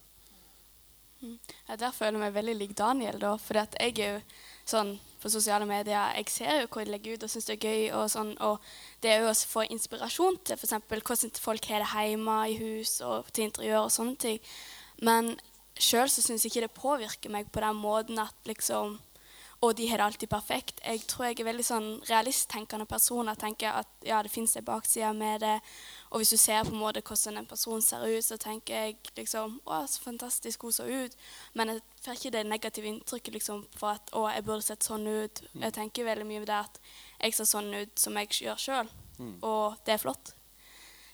Ja, 1.22 1.76
der 1.80 1.94
føler 1.96 2.18
jeg 2.18 2.22
meg 2.22 2.36
veldig 2.36 2.56
lik 2.60 2.76
Daniel, 2.78 3.18
da. 3.22 3.36
For 3.42 3.58
jeg 3.58 3.96
er 3.98 4.18
jo 4.18 4.20
sånn 4.66 4.96
på 5.22 5.30
sosiale 5.34 5.66
medier 5.66 6.14
Jeg 6.18 6.30
ser 6.30 6.60
jo 6.62 6.68
hva 6.70 6.84
de 6.86 6.94
legger 6.94 7.16
ut 7.16 7.26
og 7.26 7.32
syns 7.32 7.48
det 7.50 7.56
er 7.56 7.66
gøy. 7.66 7.88
Og 7.98 8.12
sånn, 8.14 8.36
og 8.44 8.62
det 9.02 9.14
er 9.14 9.24
jo 9.24 9.32
å 9.32 9.40
få 9.56 9.66
inspirasjon 9.74 10.40
til 10.44 10.60
f.eks. 10.60 10.78
hvordan 10.92 11.42
folk 11.42 11.72
har 11.72 11.86
det 11.86 12.08
hjemme 12.12 12.38
i 12.52 12.60
hus 12.62 13.00
og 13.06 13.32
til 13.32 13.50
interiør 13.50 13.88
og 13.88 13.96
sånne 13.96 14.20
ting. 14.22 14.40
Men 15.02 15.36
sjøl 15.76 16.12
så 16.12 16.24
syns 16.24 16.46
jeg 16.46 16.54
ikke 16.54 16.68
det 16.68 16.78
påvirker 16.78 17.34
meg 17.34 17.52
på 17.52 17.64
den 17.64 17.82
måten 17.82 18.22
at 18.22 18.36
liksom 18.48 19.00
og 19.64 19.74
de 19.80 19.88
har 19.88 19.98
det 19.98 20.06
alltid 20.06 20.30
perfekt. 20.30 20.82
Jeg 20.86 21.06
tror 21.10 21.26
jeg 21.26 21.40
er 21.40 21.48
veldig 21.48 21.66
sånn 21.66 21.88
realisttenkende 22.10 22.86
person. 22.86 23.30
Jeg 23.32 23.42
tenker 23.42 23.80
at 23.80 23.88
ja, 24.06 24.20
det 24.22 24.30
fins 24.30 24.56
en 24.60 24.66
bakside 24.68 25.14
med 25.18 25.42
det. 25.42 25.56
Og 26.12 26.22
hvis 26.22 26.32
du 26.36 26.38
ser 26.38 26.64
på 26.64 26.72
en 26.72 26.80
måte 26.80 27.02
hvordan 27.02 27.42
en 27.42 27.50
person 27.50 27.82
ser 27.82 28.06
ut, 28.06 28.24
så 28.24 28.38
tenker 28.38 28.76
jeg 28.76 28.96
liksom 29.18 29.60
Å, 29.66 29.82
så 29.90 30.04
fantastisk 30.04 30.64
hun 30.64 30.76
så 30.76 30.86
ut. 30.86 31.18
Men 31.54 31.74
jeg 31.74 31.84
får 32.06 32.20
ikke 32.20 32.34
det 32.38 32.46
negative 32.48 32.92
inntrykket 32.92 33.34
liksom 33.34 33.66
for 33.76 33.96
at 33.96 34.14
å, 34.14 34.28
jeg 34.32 34.46
burde 34.46 34.68
sett 34.68 34.86
sånn 34.86 35.08
ut. 35.08 35.44
Jeg 35.54 35.76
tenker 35.76 36.08
veldig 36.08 36.28
mye 36.30 36.44
på 36.46 36.50
det 36.52 36.62
at 36.62 36.80
jeg 37.20 37.38
ser 37.38 37.52
sånn 37.52 37.74
ut 37.74 38.00
som 38.00 38.18
jeg 38.22 38.32
gjør 38.46 38.62
sjøl. 38.62 38.92
Og 39.42 39.78
det 39.86 39.96
er 39.96 40.02
flott. 40.02 40.34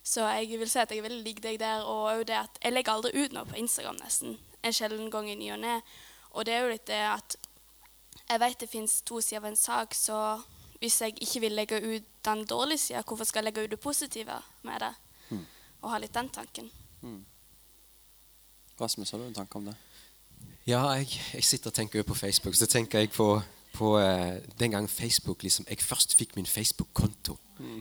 Så 0.04 0.26
jeg 0.26 0.58
vil 0.60 0.70
si 0.70 0.80
at 0.82 0.92
jeg 0.92 1.02
er 1.02 1.06
veldig 1.06 1.24
lik 1.26 1.42
deg 1.44 1.60
der. 1.62 1.86
Og 1.86 2.26
det 2.28 2.38
at 2.40 2.58
jeg 2.62 2.74
legger 2.74 2.98
aldri 2.98 3.14
ut 3.16 3.36
noe 3.36 3.48
på 3.50 3.60
Instagram, 3.62 4.00
nesten. 4.02 4.40
En 4.62 4.76
sjelden 4.76 5.10
gang 5.14 5.30
i 5.30 5.38
ny 5.38 5.52
og 5.56 5.62
ne. 5.62 5.80
Og 6.32 6.46
det 6.46 6.56
er 6.56 6.66
jo 6.66 6.74
litt 6.74 6.88
det 6.90 7.02
at 7.10 7.38
jeg 8.32 8.40
vet 8.40 8.60
det 8.62 8.70
fins 8.72 9.02
to 9.08 9.20
sider 9.22 9.42
av 9.42 9.50
en 9.50 9.60
sak, 9.60 9.96
så 9.98 10.18
hvis 10.82 11.02
jeg 11.02 11.14
ikke 11.22 11.40
vil 11.44 11.54
legge 11.54 11.78
ut 11.78 12.08
den 12.26 12.46
dårlige 12.50 12.82
sida, 12.82 13.04
hvorfor 13.06 13.28
skal 13.30 13.44
jeg 13.44 13.52
legge 13.52 13.66
ut 13.68 13.72
det 13.72 13.80
positive 13.80 14.40
med 14.66 14.82
det? 14.82 14.94
Og 15.82 15.90
ha 15.94 15.98
litt 16.02 16.14
den 16.14 16.30
tanken. 16.30 16.70
Rasmus, 18.82 19.12
har 19.12 19.22
du 19.22 19.26
en 19.28 19.34
tanke 19.34 19.58
om 19.58 19.66
det? 19.70 19.76
Ja, 20.68 20.82
jeg, 20.98 21.10
jeg 21.34 21.44
sitter 21.44 21.70
og 21.70 21.74
tenker 21.74 22.04
på 22.06 22.16
Facebook. 22.18 22.56
Så 22.58 22.66
tenker 22.70 23.00
jeg 23.02 23.12
på, 23.14 23.42
på 23.74 23.96
eh, 24.00 24.42
den 24.60 24.72
gang 24.72 24.90
Facebook 24.90 25.44
liksom, 25.44 25.66
jeg 25.70 25.82
først 25.82 26.16
fikk 26.18 26.36
min 26.36 26.46
Facebook-konto. 26.46 27.38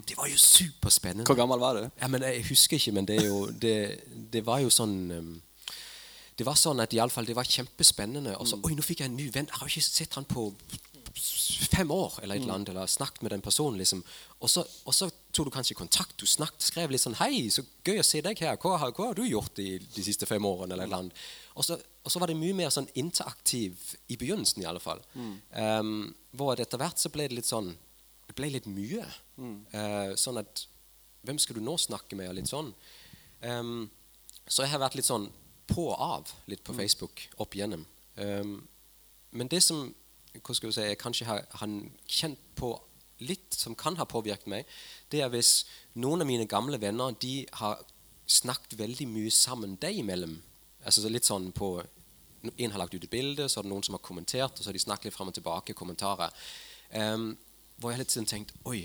Det 0.08 0.16
var 0.16 0.28
jo 0.28 0.36
superspennende. 0.36 1.26
Hvor 1.26 1.36
gammel 1.36 1.60
var 1.60 1.76
du? 1.76 1.88
Ja, 2.00 2.08
men 2.08 2.22
Jeg 2.22 2.44
husker 2.48 2.76
ikke, 2.76 2.92
men 2.92 3.08
det, 3.08 3.16
er 3.22 3.26
jo, 3.26 3.46
det, 3.46 4.00
det 4.32 4.44
var 4.46 4.60
jo 4.60 4.68
sånn 4.68 4.96
um, 5.10 5.30
Det 6.36 6.44
var 6.46 6.56
sånn 6.56 6.80
at 6.80 6.92
i 6.92 7.00
alle 7.00 7.12
fall, 7.12 7.26
det 7.28 7.36
var 7.36 7.48
kjempespennende. 7.48 8.36
Og 8.36 8.48
så, 8.48 8.60
Oi, 8.64 8.74
nå 8.76 8.84
fikk 8.84 9.00
jeg 9.00 9.10
en 9.12 9.16
ny 9.16 9.28
venn. 9.32 9.48
Jeg 9.48 9.60
har 9.60 9.68
ikke 9.68 9.84
sett 9.84 10.16
han 10.16 10.28
på 10.28 10.50
fem 11.14 11.90
år, 11.90 12.18
eller 12.22 12.36
et 12.36 12.42
eller 12.42 12.54
annet, 12.54 12.68
eller 12.68 12.86
snakket 12.86 13.22
med 13.22 13.32
den 13.32 13.40
personen. 13.40 13.78
liksom. 13.78 14.02
Og 14.38 14.50
så, 14.50 14.64
og 14.84 14.94
så 14.94 15.10
tok 15.32 15.48
du 15.48 15.50
kanskje 15.50 15.74
kontakt. 15.74 16.16
Du 16.18 16.26
snakket, 16.26 16.62
skrev 16.62 16.90
litt 16.90 17.02
sånn 17.02 17.18
'Hei, 17.18 17.50
så 17.50 17.64
gøy 17.84 17.98
å 17.98 18.06
se 18.06 18.20
deg 18.20 18.38
her. 18.38 18.56
Hva, 18.56 18.78
hva 18.78 19.06
har 19.06 19.14
du 19.14 19.24
gjort 19.26 19.54
de, 19.56 19.78
de 19.78 20.02
siste 20.02 20.26
fem 20.26 20.42
årene?' 20.42 20.72
eller 20.72 20.84
et 20.84 20.88
eller 20.88 21.02
annet. 21.04 21.22
Og 21.56 21.64
så, 21.64 21.78
og 22.04 22.10
så 22.12 22.20
var 22.20 22.30
det 22.30 22.36
mye 22.36 22.54
mer 22.54 22.70
sånn 22.70 22.88
interaktiv 22.94 23.76
i 24.08 24.16
begynnelsen, 24.16 24.62
i 24.62 24.66
alle 24.66 24.80
fall. 24.80 25.02
Um, 25.52 26.14
hvor 26.32 26.60
etter 26.60 26.78
hvert 26.78 26.98
så 26.98 27.10
ble 27.10 27.28
det 27.28 27.36
litt 27.40 27.50
sånn 27.50 27.76
Det 28.30 28.36
ble 28.38 28.50
litt 28.50 28.66
mye. 28.70 29.04
Eh, 29.74 30.14
sånn 30.14 30.38
at 30.38 30.66
Hvem 31.26 31.38
skal 31.38 31.56
du 31.56 31.60
nå 31.60 31.76
snakke 31.76 32.16
med? 32.16 32.28
og 32.28 32.34
litt 32.34 32.48
sånn. 32.48 32.72
Um, 33.42 33.90
så 34.46 34.62
jeg 34.62 34.70
har 34.70 34.78
vært 34.80 34.94
litt 34.94 35.04
sånn 35.04 35.26
på 35.66 35.90
og 35.90 35.98
av 35.98 36.30
litt 36.46 36.62
på 36.64 36.72
Facebook 36.72 37.28
opp 37.38 37.54
igjennom. 37.54 37.84
Um, 38.16 38.68
men 39.32 39.48
det 39.48 39.62
som 39.62 39.94
hva 40.38 40.54
skal 40.54 40.70
vi 40.70 40.76
si, 40.76 40.86
jeg 40.86 41.00
kanskje 41.00 41.26
har, 41.28 41.44
har 41.60 41.74
kjent 42.06 42.40
på 42.58 42.74
litt, 43.26 43.52
som 43.52 43.76
kan 43.76 43.98
ha 44.00 44.06
påvirket 44.08 44.48
meg, 44.50 44.68
det 45.12 45.22
er 45.24 45.32
hvis 45.32 45.64
noen 46.00 46.24
av 46.24 46.28
mine 46.28 46.46
gamle 46.48 46.78
venner 46.80 47.16
de 47.20 47.42
har 47.60 47.82
snakket 48.30 48.78
veldig 48.78 49.08
mye 49.10 49.32
sammen 49.34 49.74
deg 49.82 50.00
imellom. 50.00 50.36
Altså 50.86 51.10
litt 51.10 51.28
sånn 51.28 51.50
på 51.52 51.78
En 52.40 52.72
har 52.72 52.80
lagt 52.80 52.94
ut 52.94 53.02
et 53.04 53.12
bilde, 53.12 53.50
så 53.52 53.60
er 53.60 53.66
det 53.66 53.68
noen 53.68 53.84
som 53.84 53.98
har 53.98 54.00
kommentert, 54.00 54.54
og 54.56 54.64
så 54.64 54.70
har 54.70 54.72
de 54.72 54.80
snakket 54.80 55.10
litt 55.10 55.12
fram 55.12 55.28
og 55.28 55.34
tilbake, 55.36 55.74
kommentarer. 55.76 56.32
Um, 56.88 57.34
hvor 57.76 57.92
jeg 57.92 57.98
hele 57.98 58.06
tiden 58.08 58.28
tenkte 58.30 58.54
tenkt 58.54 58.70
Oi, 58.70 58.78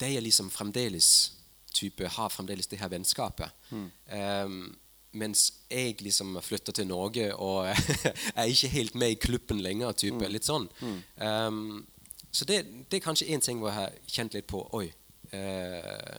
de 0.00 0.08
er 0.16 0.24
liksom 0.24 0.48
fremdeles 0.48 1.10
type, 1.76 2.08
har 2.08 2.32
fremdeles 2.32 2.70
det 2.72 2.80
her 2.80 2.88
vennskapet. 2.88 3.52
Um, 4.08 4.72
mens 5.16 5.46
jeg 5.72 5.96
liksom 6.04 6.36
flytter 6.44 6.72
til 6.76 6.86
Norge 6.90 7.30
og 7.34 7.66
er 8.38 8.50
ikke 8.52 8.68
helt 8.74 8.94
med 9.00 9.14
i 9.14 9.18
klubben 9.20 9.60
lenger. 9.64 9.92
type, 9.96 10.28
Litt 10.30 10.46
sånn. 10.48 10.68
Um, 11.18 11.86
så 12.30 12.44
det, 12.48 12.60
det 12.90 12.98
er 13.00 13.04
kanskje 13.06 13.28
én 13.32 13.40
ting 13.44 13.58
hvor 13.62 13.72
jeg 13.72 13.78
har 13.80 13.96
kjent 14.12 14.36
litt 14.36 14.48
på 14.50 14.60
Oi. 14.76 14.86
Uh, 15.32 16.16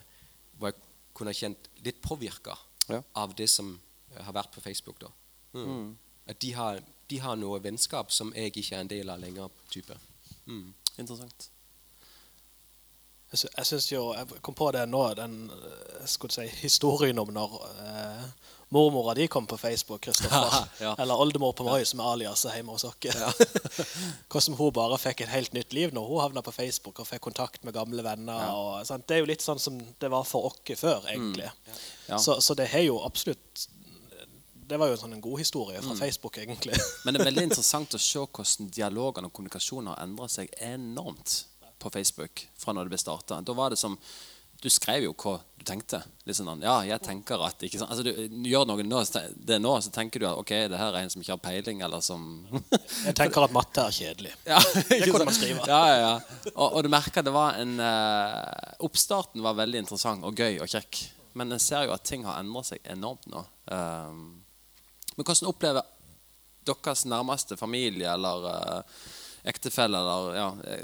hvor 0.57 0.71
jeg 0.71 0.79
kunne 1.17 1.33
kjent 1.37 1.69
litt 1.85 2.01
påvirka 2.03 2.57
Ja. 2.89 3.01
av 3.19 3.33
det 3.35 3.49
som 3.51 3.73
har 4.15 4.33
vært 4.33 4.53
på 4.55 4.61
Facebook. 4.63 4.99
da. 5.01 5.09
Mm. 5.53 5.97
At 6.27 6.39
de 6.39 6.51
har, 6.55 6.79
de 7.09 7.17
har 7.19 7.35
noe 7.35 7.59
vennskap 7.63 8.11
som 8.15 8.31
jeg 8.35 8.53
ikke 8.55 8.75
er 8.75 8.79
en 8.85 8.87
del 8.91 9.09
av 9.09 9.19
lenger. 9.19 9.49
type. 9.69 9.97
Mm. 10.47 10.73
Interessant. 10.97 11.49
Jeg, 13.31 13.39
sy 13.43 13.65
synes 13.67 13.87
jo, 13.91 14.01
jeg 14.15 14.39
kom 14.41 14.55
på 14.55 14.69
det 14.71 14.85
nå, 14.87 15.01
den 15.19 15.33
eh, 15.51 16.05
skulle 16.07 16.31
si, 16.31 16.45
historien 16.61 17.19
om 17.19 17.33
når 17.35 17.57
eh, 17.83 18.21
mormora 18.69 19.13
di 19.15 19.27
kom 19.31 19.45
på 19.47 19.57
Facebook, 19.57 20.01
Kristoffer. 20.01 20.65
Ja. 20.81 20.95
Eller 20.99 21.15
oldemor 21.19 21.53
på 21.55 21.63
Møy, 21.63 21.85
som 21.87 21.99
er 22.03 22.09
aliaset 22.11 22.51
hjemme 22.55 22.75
hos 22.75 22.83
oss. 22.87 22.97
Hvordan 24.27 24.57
hun 24.59 24.73
bare 24.75 24.97
fikk 25.01 25.23
et 25.23 25.31
helt 25.31 25.53
nytt 25.55 25.73
liv 25.73 25.93
når 25.95 26.07
hun 26.09 26.21
havna 26.21 26.43
på 26.45 26.51
Facebook 26.55 26.99
og 26.99 27.07
fikk 27.07 27.23
kontakt 27.29 27.63
med 27.63 27.73
gamle 27.77 28.03
venner. 28.05 28.51
Og? 28.53 28.83
Det 29.07 29.15
er 29.17 29.23
jo 29.23 29.29
litt 29.31 29.45
sånn 29.45 29.59
som 29.61 29.79
det 29.99 30.11
var 30.11 30.27
for 30.27 30.49
oss 30.51 30.59
før, 30.79 31.07
egentlig. 31.09 31.47
Mm. 31.47 31.81
Ja. 32.11 32.19
Så, 32.19 32.37
så 32.43 32.53
det 32.59 32.69
har 32.73 32.83
jo 32.85 32.99
absolutt 33.05 33.67
Det 34.67 34.75
var 34.77 34.89
jo 34.91 34.97
en 34.97 34.99
sånn 34.99 35.13
en 35.15 35.21
god 35.23 35.39
historie 35.39 35.79
Mm. 35.79 35.85
fra 35.87 35.95
Facebook, 36.05 36.37
egentlig. 36.37 36.75
Men 37.05 37.13
det 37.15 37.21
er 37.21 37.29
veldig 37.31 37.43
interessant 37.47 37.93
å 37.95 37.99
se 38.03 38.19
hvordan 38.19 38.67
dialogene 38.75 39.29
og 39.29 39.33
kommunikasjonen 39.37 39.93
har 39.93 40.01
endret 40.03 40.33
seg 40.33 40.49
enormt 40.59 41.45
på 41.79 41.89
Facebook 41.93 42.43
fra 42.57 42.73
når 42.73 42.83
det 42.89 42.91
ble 42.95 42.99
starta. 42.99 43.37
Da 43.47 43.53
var 43.55 43.69
det 43.71 43.77
som 43.79 43.95
Du 44.61 44.69
skrev 44.73 45.03
jo 45.05 45.13
hva 45.13 45.37
du 45.57 45.65
tenkte. 45.67 45.99
Sånn, 46.27 46.63
ja, 46.65 46.79
jeg 46.87 47.01
tenker 47.05 47.41
at 47.45 47.61
ikke 47.63 47.79
sant? 47.79 47.91
Altså, 47.93 48.03
du, 48.07 48.27
du 48.31 48.47
gjør 48.49 48.65
noe 48.67 48.83
nå, 48.83 49.01
det 49.47 49.59
nå, 49.61 49.73
så 49.83 49.91
tenker 49.93 50.23
du 50.23 50.27
at 50.29 50.39
ok, 50.41 50.53
det 50.71 50.79
her 50.79 50.95
er 50.95 51.05
en 51.05 51.11
som 51.13 51.21
ikke 51.21 51.35
har 51.35 51.43
peiling, 51.43 51.83
eller 51.85 52.01
som 52.03 52.23
Jeg 53.07 53.15
tenker 53.17 53.45
at 53.45 53.53
matte 53.55 53.85
er 53.85 53.95
kjedelig. 53.95 54.33
Ja, 54.47 54.61
Det 54.89 55.03
kunne 55.05 55.27
man 55.29 55.37
skrive. 55.37 55.67
Ja, 55.69 55.81
ja, 55.91 55.99
ja. 56.01 56.39
Og, 56.55 56.65
og 56.65 56.87
du 56.87 56.91
merker 56.91 57.25
det 57.25 57.35
var 57.35 57.59
en 57.61 57.77
uh, 57.81 58.87
Oppstarten 58.87 59.45
var 59.45 59.59
veldig 59.59 59.85
interessant 59.85 60.25
og 60.27 60.37
gøy 60.37 60.59
og 60.63 60.73
kjekk. 60.73 61.03
Men 61.37 61.53
jeg 61.53 61.65
ser 61.67 61.85
jo 61.85 61.93
at 61.93 62.07
ting 62.07 62.25
har 62.25 62.41
endret 62.41 62.71
seg 62.71 62.91
enormt 62.91 63.29
nå. 63.29 63.45
Um, 63.69 64.25
men 65.13 65.25
hvordan 65.25 65.49
opplever 65.49 65.93
deres 66.67 67.05
nærmeste 67.09 67.57
familie 67.59 68.09
eller 68.11 68.49
uh, 68.49 69.05
ektefelle 69.47 69.97
eller 69.97 70.35
ja, 70.35 70.47
eh, 70.67 70.83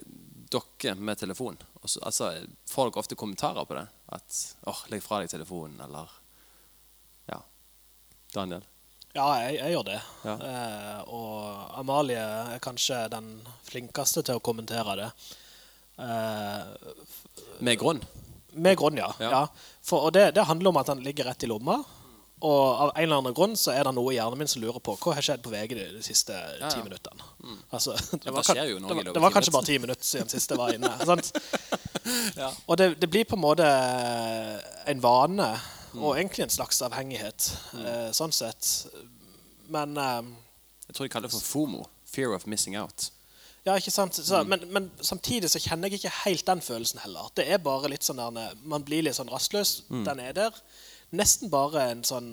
dere 0.54 0.96
med 0.96 1.18
telefon? 1.20 1.58
Så- 1.86 2.00
altså, 2.06 2.30
får 2.70 2.90
dere 2.92 3.02
ofte 3.02 3.16
kommentarer 3.20 3.66
på 3.66 3.76
det? 3.76 3.88
At 4.10 4.56
'åh, 4.68 4.84
legg 4.90 5.02
fra 5.04 5.20
deg 5.20 5.30
telefonen', 5.30 5.82
eller 5.84 6.10
Ja. 7.30 7.40
Daniel? 8.34 8.64
Ja, 9.16 9.28
jeg, 9.42 9.58
jeg 9.60 9.74
gjør 9.76 9.86
det. 9.86 10.02
Ja. 10.26 10.36
Eh, 10.38 11.02
og 11.08 11.80
Amalie 11.80 12.18
er 12.18 12.60
kanskje 12.60 13.10
den 13.10 13.42
flinkeste 13.64 14.24
til 14.24 14.36
å 14.36 14.42
kommentere 14.42 14.96
det. 14.96 15.12
Eh, 16.00 16.64
Med 17.60 17.78
grunn? 17.80 18.02
med 18.56 18.78
grunn, 18.78 18.98
ja. 18.98 19.12
Ja. 19.20 19.30
ja. 19.32 19.48
For, 19.82 20.06
og 20.08 20.14
det, 20.14 20.34
det 20.36 20.44
handler 20.46 20.70
om 20.70 20.78
at 20.78 20.88
han 20.88 21.00
ligger 21.04 21.26
rett 21.26 21.44
i 21.44 21.48
lomma. 21.48 21.84
Og 22.44 22.62
av 22.84 22.90
en 22.92 23.04
eller 23.06 23.22
annen 23.22 23.36
grunn 23.36 23.54
så 23.56 23.72
er 23.72 23.86
det 23.88 23.94
noe 23.96 24.12
i 24.12 24.18
hjernen 24.18 24.42
min 24.42 24.50
som 24.52 24.60
lurer 24.60 24.82
på 24.84 24.98
hva 25.00 25.14
har 25.16 25.24
skjedd 25.24 25.44
på 25.46 25.52
VG 25.54 25.76
de, 25.78 25.86
siste 26.04 26.24
siste 26.34 26.40
ja. 26.60 26.72
ti 26.72 26.82
minuttene. 26.84 27.24
Altså, 27.72 27.96
det, 27.96 28.20
det 28.26 28.34
var, 28.36 28.44
skjer 28.48 28.74
det, 28.74 28.82
var, 28.84 29.12
det 29.16 29.24
var 29.24 29.36
kanskje 29.36 29.54
bare 29.56 29.70
ti 29.70 29.78
minutter 29.80 30.08
siden 30.08 30.32
sist 30.32 30.52
jeg 30.52 30.60
var 30.60 30.76
inne. 30.76 30.92
sant? 31.10 31.32
Og 32.68 32.76
det, 32.80 32.90
det 33.00 33.10
blir 33.12 33.24
på 33.30 33.40
en 33.40 33.44
måte 33.46 33.70
en 34.92 35.04
vane, 35.04 35.50
og 35.96 36.18
egentlig 36.18 36.48
en 36.48 36.54
slags 36.54 36.82
avhengighet, 36.84 37.48
eh, 37.80 38.08
sånn 38.18 38.34
sett. 38.36 38.70
Men 39.72 39.96
eh, 39.96 40.22
Jeg 40.90 40.98
tror 40.98 41.08
de 41.08 41.14
kaller 41.16 41.32
det 41.32 41.38
for 41.38 41.48
FOMO. 41.48 41.86
Fear 42.10 42.36
of 42.36 42.48
missing 42.50 42.76
out. 42.78 43.12
Ja, 43.64 43.78
ikke 43.80 43.94
sant? 43.96 44.18
Så, 44.20 44.42
men, 44.44 44.66
men 44.76 44.90
samtidig 45.00 45.48
så 45.54 45.62
kjenner 45.64 45.88
jeg 45.88 46.02
ikke 46.02 46.18
helt 46.26 46.48
den 46.50 46.64
følelsen 46.66 47.00
heller. 47.06 47.30
Det 47.38 47.46
er 47.48 47.62
bare 47.64 47.94
litt 47.94 48.04
sånn 48.04 48.20
der, 48.20 48.58
Man 48.68 48.84
blir 48.84 49.06
litt 49.06 49.16
sånn 49.16 49.32
rastløs. 49.32 49.86
Den 49.88 50.20
er 50.20 50.36
der. 50.36 50.58
Nesten 51.14 51.52
bare 51.54 51.90
en 51.92 52.04
sånn 52.08 52.30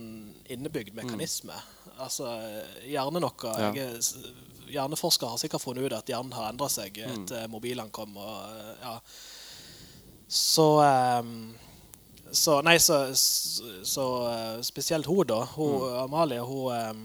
innebygd 0.49 0.95
mekanisme. 0.97 1.57
Altså, 2.01 2.31
hjernen 2.89 3.27
vår 3.29 3.51
Ja. 3.51 3.73
jeg 3.75 3.89
er 3.89 4.39
Hjerneforskere 4.71 5.33
har 5.33 5.39
sikkert 5.43 5.65
funnet 5.65 5.83
ut 5.83 5.93
at 5.97 6.07
hjernen 6.07 6.33
har 6.33 6.53
endra 6.53 6.69
seg 6.71 6.95
etter 7.03 7.49
mobilene 7.51 7.91
kom. 7.91 8.13
Og, 8.17 8.61
ja. 8.79 8.93
Så 10.31 10.67
um, 10.79 11.33
så, 12.33 12.61
nei, 12.63 12.79
så, 12.79 13.15
så, 13.15 13.83
så 13.83 14.05
eh, 14.31 14.61
spesielt 14.63 15.07
hun, 15.07 15.27
da. 15.27 15.43
Hun, 15.57 15.97
Amalie, 15.99 16.41
hun, 16.41 16.71
ehm, 16.75 17.03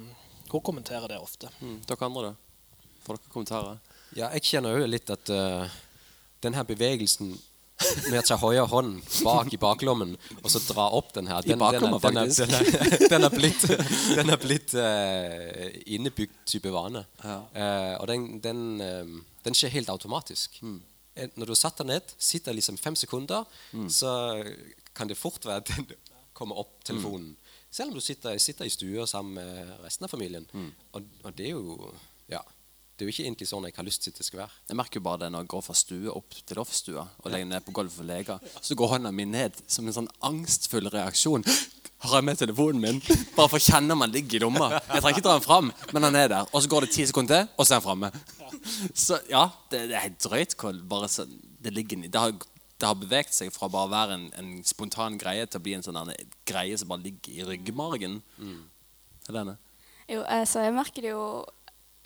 hun 0.52 0.62
kommenterer 0.62 1.08
det 1.10 1.18
ofte. 1.20 1.50
Mm. 1.62 1.80
Dere 1.88 2.06
andre, 2.06 2.30
da? 2.30 2.84
Får 3.06 3.18
dere 3.18 3.34
kommentarer? 3.34 3.80
Ja, 4.16 4.30
jeg 4.38 4.46
kjenner 4.46 4.78
jo 4.78 4.88
litt 4.88 5.10
at 5.12 5.32
uh, 5.34 5.66
denne 6.46 6.64
bevegelsen 6.68 7.34
med 8.10 8.20
å 8.22 8.24
ta 8.24 8.38
høyre 8.40 8.64
hånd 8.72 9.02
bak 9.26 9.52
i 9.54 9.60
baklommen 9.60 10.14
og 10.40 10.48
så 10.52 10.62
dra 10.64 10.88
opp 10.96 11.12
den 11.16 11.28
her 11.28 11.44
I 11.44 11.58
baklommen, 11.60 12.00
den, 12.02 12.20
er-. 12.22 12.32
Den 12.32 12.56
er, 12.56 13.08
den 13.12 13.28
er 13.28 13.34
blitt, 13.34 13.66
den 14.20 14.32
er 14.32 14.42
blitt 14.42 14.76
uh, 14.80 15.68
innebygd 15.84 16.38
type 16.48 16.72
vane. 16.72 17.04
Ja. 17.24 17.38
Uh, 17.52 17.94
og 18.00 18.08
den, 18.12 18.28
den, 18.44 18.62
eh, 18.84 19.16
den 19.46 19.58
skjer 19.58 19.74
helt 19.76 19.92
automatisk. 19.92 20.62
Mm. 20.64 20.80
Når 21.36 21.52
du 21.52 21.56
satt 21.56 21.80
deg 21.80 21.92
ned, 21.92 22.16
sitter 22.20 22.56
liksom 22.56 22.80
fem 22.80 22.96
sekunder, 23.00 23.46
så 23.88 24.10
kan 24.96 25.08
det 25.08 25.16
fort 25.16 25.46
være 25.48 25.64
at 25.64 25.70
den 25.72 25.86
kommer 26.36 26.60
opp 26.60 26.74
telefonen. 26.84 27.38
Selv 27.72 27.94
om 27.94 28.00
du 28.00 28.04
sitter, 28.04 28.36
sitter 28.44 28.68
i 28.68 28.74
stua 28.74 29.06
sammen 29.08 29.38
med 29.40 29.72
resten 29.86 30.08
av 30.08 30.12
familien. 30.12 30.44
Og, 30.92 31.08
og 31.24 31.38
det 31.38 31.48
er 31.48 31.56
jo 31.56 31.94
ja, 32.32 32.42
det 32.96 33.04
er 33.04 33.10
jo 33.10 33.12
ikke 33.12 33.26
egentlig 33.26 33.48
sånn 33.50 33.66
jeg 33.68 33.76
har 33.76 33.86
lyst 33.88 34.06
til 34.06 34.14
at 34.14 34.20
det 34.22 34.26
skal 34.26 34.40
være. 34.46 34.60
Jeg 34.70 34.78
merker 34.80 35.02
jo 35.02 35.04
bare 35.04 35.20
det 35.26 35.28
når 35.34 35.44
jeg 35.44 35.50
går 35.52 35.64
fra 35.66 35.74
stue 35.76 36.12
opp 36.16 36.38
til 36.48 36.60
loftstua 36.62 37.04
og 37.04 37.26
legger 37.34 37.50
ned 37.50 37.66
på 37.66 37.74
gulvet 37.76 37.92
for 37.92 38.08
leger. 38.08 38.54
Så 38.64 38.78
går 38.80 38.94
hånda 38.94 39.12
mi 39.12 39.26
ned 39.28 39.58
som 39.68 39.88
en 39.88 39.98
sånn 39.98 40.08
angstfull 40.24 40.88
reaksjon. 40.94 41.44
Har 42.06 42.20
jeg 42.22 42.28
med 42.28 42.40
telefonen 42.40 42.80
min? 42.84 43.02
Bare 43.36 43.50
for 43.52 43.60
å 43.60 43.66
kjenne 43.66 43.96
om 43.96 44.04
han 44.06 44.14
ligger 44.14 44.38
i 44.40 44.44
lomma. 44.46 44.70
Jeg 44.78 45.02
trenger 45.02 45.18
ikke 45.18 45.26
dra 45.26 45.36
den 45.36 45.46
fram, 45.46 45.72
men 45.92 46.08
han 46.08 46.20
er 46.20 46.32
der. 46.32 46.50
Og 46.52 46.64
så 46.64 46.72
går 46.72 46.86
det 46.86 46.92
ti 46.96 47.06
sekunder 47.10 47.44
til, 47.44 47.52
og 47.56 47.68
så 47.68 47.76
er 47.76 47.82
han 47.82 47.86
framme. 47.88 48.12
Så 48.96 49.20
ja, 49.32 49.44
det, 49.72 49.88
det 49.92 49.98
er 49.98 50.06
helt 50.08 50.22
drøyt 50.24 50.56
bare 50.88 51.10
så, 51.12 51.26
det 51.66 51.74
ligger 51.76 52.06
det 52.06 52.22
har, 52.22 52.32
det 52.32 52.88
har 52.88 52.96
beveget 53.00 53.36
seg 53.36 53.52
fra 53.56 53.68
bare 53.72 53.90
å 53.90 53.92
være 53.92 54.18
en, 54.20 54.26
en 54.40 54.56
spontan 54.68 55.20
greie 55.20 55.48
til 55.50 55.60
å 55.60 55.66
bli 55.66 55.76
en 55.76 55.86
sånn 55.86 56.00
greie 56.48 56.80
som 56.80 56.92
bare 56.92 57.08
ligger 57.10 57.36
i 57.36 57.48
ryggmargen. 57.52 58.22
Helene? 59.28 59.58
Jo, 60.08 60.22
altså, 60.30 60.62
jeg 60.62 60.76
merker 60.76 61.06
det 61.06 61.14
jo 61.16 61.26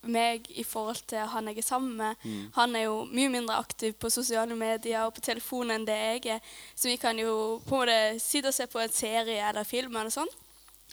meg 0.04 0.46
i 0.56 0.64
forhold 0.64 1.02
til 1.10 1.26
han 1.34 1.48
jeg 1.52 1.58
er 1.58 1.68
sammen 1.68 1.96
med. 1.98 2.28
Han 2.56 2.76
er 2.76 2.88
jo 2.88 3.06
mye 3.12 3.30
mindre 3.30 3.58
aktiv 3.60 3.94
på 4.00 4.10
sosiale 4.10 4.56
medier 4.56 5.06
og 5.06 5.16
på 5.18 5.22
telefonen 5.22 5.80
enn 5.80 5.88
det 5.88 5.98
jeg 5.98 6.38
er. 6.38 6.54
Så 6.76 6.90
vi 6.92 6.98
kan 6.98 7.20
jo 7.20 7.62
på 7.68 7.82
en 7.82 7.88
måte 7.88 8.22
sitte 8.24 8.54
og 8.54 8.54
se 8.54 8.68
på 8.68 8.80
en 8.80 8.94
serie 8.94 9.42
eller 9.50 9.68
film 9.68 9.96
eller 9.96 10.14
sånn. 10.14 10.32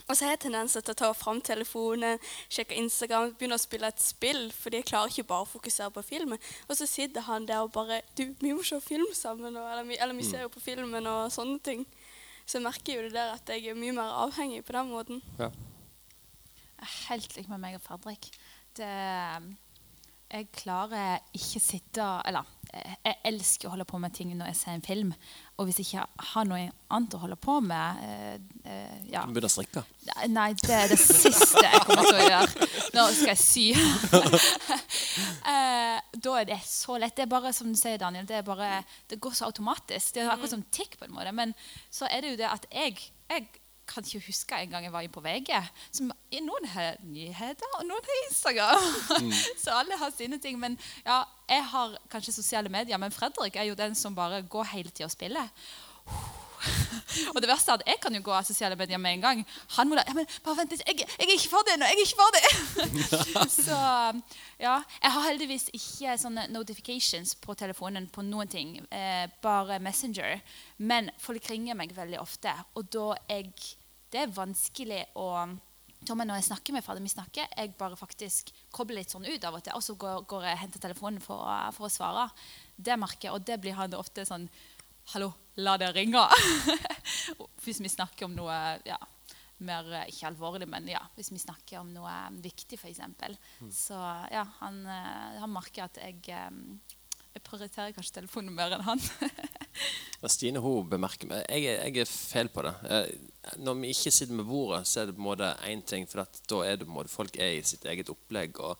Og 0.04 0.16
så 0.16 0.26
har 0.26 0.34
jeg 0.34 0.42
tendenser 0.44 0.82
til 0.84 0.92
å 0.92 0.98
ta 0.98 1.08
fram 1.16 1.38
telefonen, 1.40 2.20
sjekke 2.52 2.76
Instagram, 2.76 3.32
begynne 3.38 3.56
å 3.56 3.62
spille 3.62 3.88
et 3.88 4.02
spill, 4.02 4.50
fordi 4.52 4.82
jeg 4.82 4.88
klarer 4.90 5.12
ikke 5.12 5.24
bare 5.30 5.46
å 5.46 5.48
fokusere 5.48 5.88
på 5.94 6.04
filmen. 6.04 6.42
Og 6.68 6.76
så 6.78 6.86
sitter 6.86 7.24
han 7.26 7.46
der 7.48 7.64
og 7.64 7.72
bare 7.74 8.02
Du, 8.14 8.26
vi 8.40 8.52
må 8.52 8.62
se 8.62 8.78
film 8.84 9.08
sammen, 9.16 9.56
og, 9.56 9.70
eller, 9.72 9.96
eller 9.96 10.14
vi 10.14 10.26
ser 10.28 10.44
jo 10.44 10.52
på 10.52 10.60
filmen 10.60 11.08
og 11.10 11.32
sånne 11.32 11.58
ting. 11.64 11.86
Så 12.46 12.58
jeg 12.58 12.66
merker 12.68 12.94
jo 12.94 13.06
det 13.08 13.16
der 13.16 13.32
at 13.34 13.50
jeg 13.50 13.72
er 13.72 13.78
mye 13.78 13.96
mer 13.96 14.12
avhengig 14.22 14.62
på 14.64 14.76
den 14.76 14.92
måten. 14.92 15.22
Ja. 15.40 15.50
er 16.78 16.92
helt 17.08 17.36
lik 17.36 17.48
med 17.48 17.58
meg 17.64 17.80
og 17.80 17.82
Fredrik. 17.82 18.30
Det, 18.76 19.56
jeg 20.26 20.48
klarer 20.52 21.20
ikke 21.36 21.60
sitte 21.62 22.04
Eller 22.26 22.46
eh, 22.74 22.94
jeg 23.06 23.18
elsker 23.30 23.68
å 23.68 23.72
holde 23.76 23.86
på 23.88 24.00
med 24.02 24.14
ting 24.14 24.32
når 24.34 24.50
jeg 24.50 24.58
ser 24.58 24.74
en 24.74 24.84
film. 24.84 25.12
Og 25.56 25.68
hvis 25.68 25.78
jeg 25.80 25.86
ikke 25.86 26.26
har 26.32 26.48
noe 26.48 26.64
annet 26.92 27.14
å 27.16 27.20
holde 27.22 27.38
på 27.40 27.58
med 27.64 28.02
eh, 28.02 28.34
eh, 28.66 28.96
ja. 29.12 29.22
Du 29.22 29.32
begynner 29.32 29.48
å 29.48 29.52
strikke. 29.54 29.84
Nei, 30.32 30.48
det 30.60 30.74
er 30.76 30.90
det 30.92 30.98
siste 31.00 31.62
jeg 31.62 31.82
kommer 31.86 32.08
til 32.08 32.18
å 32.18 32.26
gjøre. 32.26 32.68
Nå 32.96 33.06
skal 33.16 33.32
jeg 33.32 33.42
sy. 33.42 33.66
eh, 35.52 35.98
da 36.26 36.34
er 36.40 36.50
det 36.50 36.58
så 36.66 36.98
lett. 37.00 37.16
Det 37.16 37.26
er 37.26 37.34
bare 37.36 37.54
som 37.56 37.70
du 37.70 37.78
sier, 37.78 37.98
Daniel, 38.02 38.26
det, 38.28 38.40
er 38.40 38.46
bare, 38.46 38.80
det 39.10 39.20
går 39.22 39.36
så 39.38 39.50
automatisk. 39.50 40.14
Det 40.16 40.24
er 40.24 40.34
akkurat 40.34 40.56
som 40.56 40.66
tikk 40.74 40.98
på 40.98 41.06
en 41.06 41.14
måte. 41.14 41.34
Men 41.36 41.54
så 41.86 42.10
er 42.10 42.26
det 42.26 42.34
jo 42.34 42.40
det 42.42 42.50
at 42.50 42.66
jeg, 42.74 42.98
jeg 43.30 43.46
kan 43.86 44.04
ikke 44.04 44.26
huske 44.26 44.58
en 44.60 44.70
gang 44.70 44.86
jeg 44.86 44.92
var 44.92 45.04
inne 45.06 45.14
på 45.14 45.24
VG. 45.24 45.52
Som, 45.94 46.12
noen 46.46 46.70
har 46.72 46.98
nyheter, 47.02 47.76
og 47.78 47.86
noen 47.88 48.08
har 48.08 48.22
Instagram. 48.24 48.88
så 49.62 49.76
alle 49.80 49.98
har 50.00 50.14
sine 50.16 50.40
ting. 50.42 50.58
Men 50.60 50.78
ja, 51.06 51.22
jeg 51.50 51.68
har 51.72 51.98
kanskje 52.12 52.36
sosiale 52.36 52.72
medier, 52.72 52.98
men 52.98 53.14
Fredrik 53.14 53.56
er 53.56 53.70
jo 53.70 53.78
den 53.78 53.94
som 53.94 54.16
bare 54.16 54.42
går 54.42 54.72
hele 54.74 54.90
tida 54.90 55.10
og 55.10 55.14
spiller. 55.14 55.52
Og 57.34 57.40
det 57.42 57.48
verste 57.48 57.72
er 57.72 57.80
at 57.80 57.84
jeg 57.86 58.00
kan 58.02 58.14
jo 58.16 58.22
gå 58.24 58.32
av 58.34 58.46
sosiale 58.46 58.76
medier 58.78 59.00
med 59.00 59.16
en 59.16 59.24
gang. 59.24 59.42
Han 59.76 59.88
må 59.88 59.98
da, 59.98 60.04
ja, 60.08 60.14
men 60.16 60.28
bare 60.44 60.60
vent 60.60 60.74
litt, 60.74 60.84
jeg, 60.86 61.06
jeg 61.06 61.28
er 61.28 61.34
ikke 61.34 61.52
for 61.52 61.68
det 61.68 61.76
nå! 61.78 61.88
Jeg 61.88 61.96
er 61.96 62.04
ikke 62.04 62.20
ferdig! 62.22 62.44
så 63.66 63.78
ja, 64.62 64.76
jeg 65.02 65.14
har 65.16 65.26
heldigvis 65.28 65.68
ikke 65.76 66.16
sånne 66.20 66.46
notifications 66.54 67.36
på 67.42 67.56
telefonen 67.58 68.08
på 68.12 68.24
noen 68.26 68.50
ting. 68.50 68.76
Eh, 68.90 69.26
bare 69.44 69.80
Messenger. 69.82 70.40
Men 70.78 71.10
folk 71.22 71.50
ringer 71.50 71.78
meg 71.78 71.94
veldig 71.96 72.20
ofte, 72.22 72.52
og 72.74 72.88
da 72.92 73.12
jeg 73.30 73.75
Det 74.12 74.22
er 74.22 74.34
vanskelig 74.34 75.02
å 75.18 75.30
Tommy, 76.06 76.26
når 76.28 76.38
jeg 76.38 76.50
snakker 76.50 76.74
med 76.76 76.84
Fader, 76.84 77.02
vi 77.02 77.10
snakker, 77.10 77.48
jeg 77.50 77.72
bare 77.78 77.96
faktisk 77.98 78.52
kobler 78.74 79.00
litt 79.00 79.10
sånn 79.10 79.26
ut 79.26 79.44
av 79.48 79.56
og 79.56 79.64
til, 79.64 79.74
og 79.74 79.82
så 79.82 79.96
går, 79.98 80.20
går 80.28 80.44
jeg 80.46 80.58
og 80.58 80.60
henter 80.60 80.82
telefonen 80.84 81.24
for, 81.24 81.42
for 81.74 81.88
å 81.88 81.90
svare. 81.90 82.26
Det 82.76 82.98
merker 83.00 83.26
jeg, 83.26 83.34
og 83.34 83.46
det 83.48 83.56
blir 83.62 83.74
han 83.78 83.96
ofte 83.98 84.26
sånn 84.28 84.46
Hallo, 85.12 85.28
la 85.62 85.76
det 85.78 85.92
ringe. 85.94 86.22
hvis 87.64 87.78
vi 87.78 87.90
snakker 87.90 88.26
om 88.26 88.34
noe 88.34 88.54
ja, 88.86 88.98
mer 89.62 89.86
eh, 89.94 90.08
Ikke 90.10 90.26
alvorlig, 90.30 90.66
men 90.70 90.88
ja, 90.90 91.02
hvis 91.14 91.30
vi 91.30 91.38
snakker 91.38 91.78
om 91.80 91.92
noe 91.94 92.10
eh, 92.10 92.40
viktig, 92.42 92.78
f.eks. 92.78 93.38
Så 93.74 93.98
ja, 94.32 94.42
han, 94.60 94.82
eh, 94.82 95.38
han 95.40 95.54
merker 95.54 95.86
at 95.86 96.00
jeg, 96.02 96.18
jeg 96.26 97.44
prioriterer 97.46 97.94
kanskje 97.96 98.20
telefonen 98.20 98.56
mer 98.56 98.74
enn 98.76 98.86
han. 98.86 99.02
Stine 100.26 100.58
hun 100.58 100.88
bemerker 100.90 101.28
meg. 101.30 101.44
Jeg, 101.52 101.64
er- 101.70 101.82
jeg 101.86 102.02
er 102.02 102.08
feil 102.10 102.48
på 102.50 102.62
det. 102.66 102.72
Eh, 102.90 103.10
Når 103.62 103.76
vi 103.78 103.90
ikke 103.94 104.10
sitter 104.10 104.34
med 104.34 104.46
bordet, 104.48 104.80
så 104.90 105.02
er 105.02 105.06
det 105.06 105.14
på 105.14 105.22
en 105.22 105.28
måte 105.28 105.50
én 105.68 105.84
ting. 105.86 106.06
For 106.10 106.24
at 106.24 106.40
da 106.50 106.62
er 106.66 106.76
det 106.80 106.86
på 106.88 106.90
en 106.90 106.96
måte 106.98 107.12
folk 107.12 107.36
er 107.38 107.52
i 107.58 107.62
sitt 107.62 107.84
eget 107.86 108.08
opplegg 108.10 108.58
og, 108.58 108.78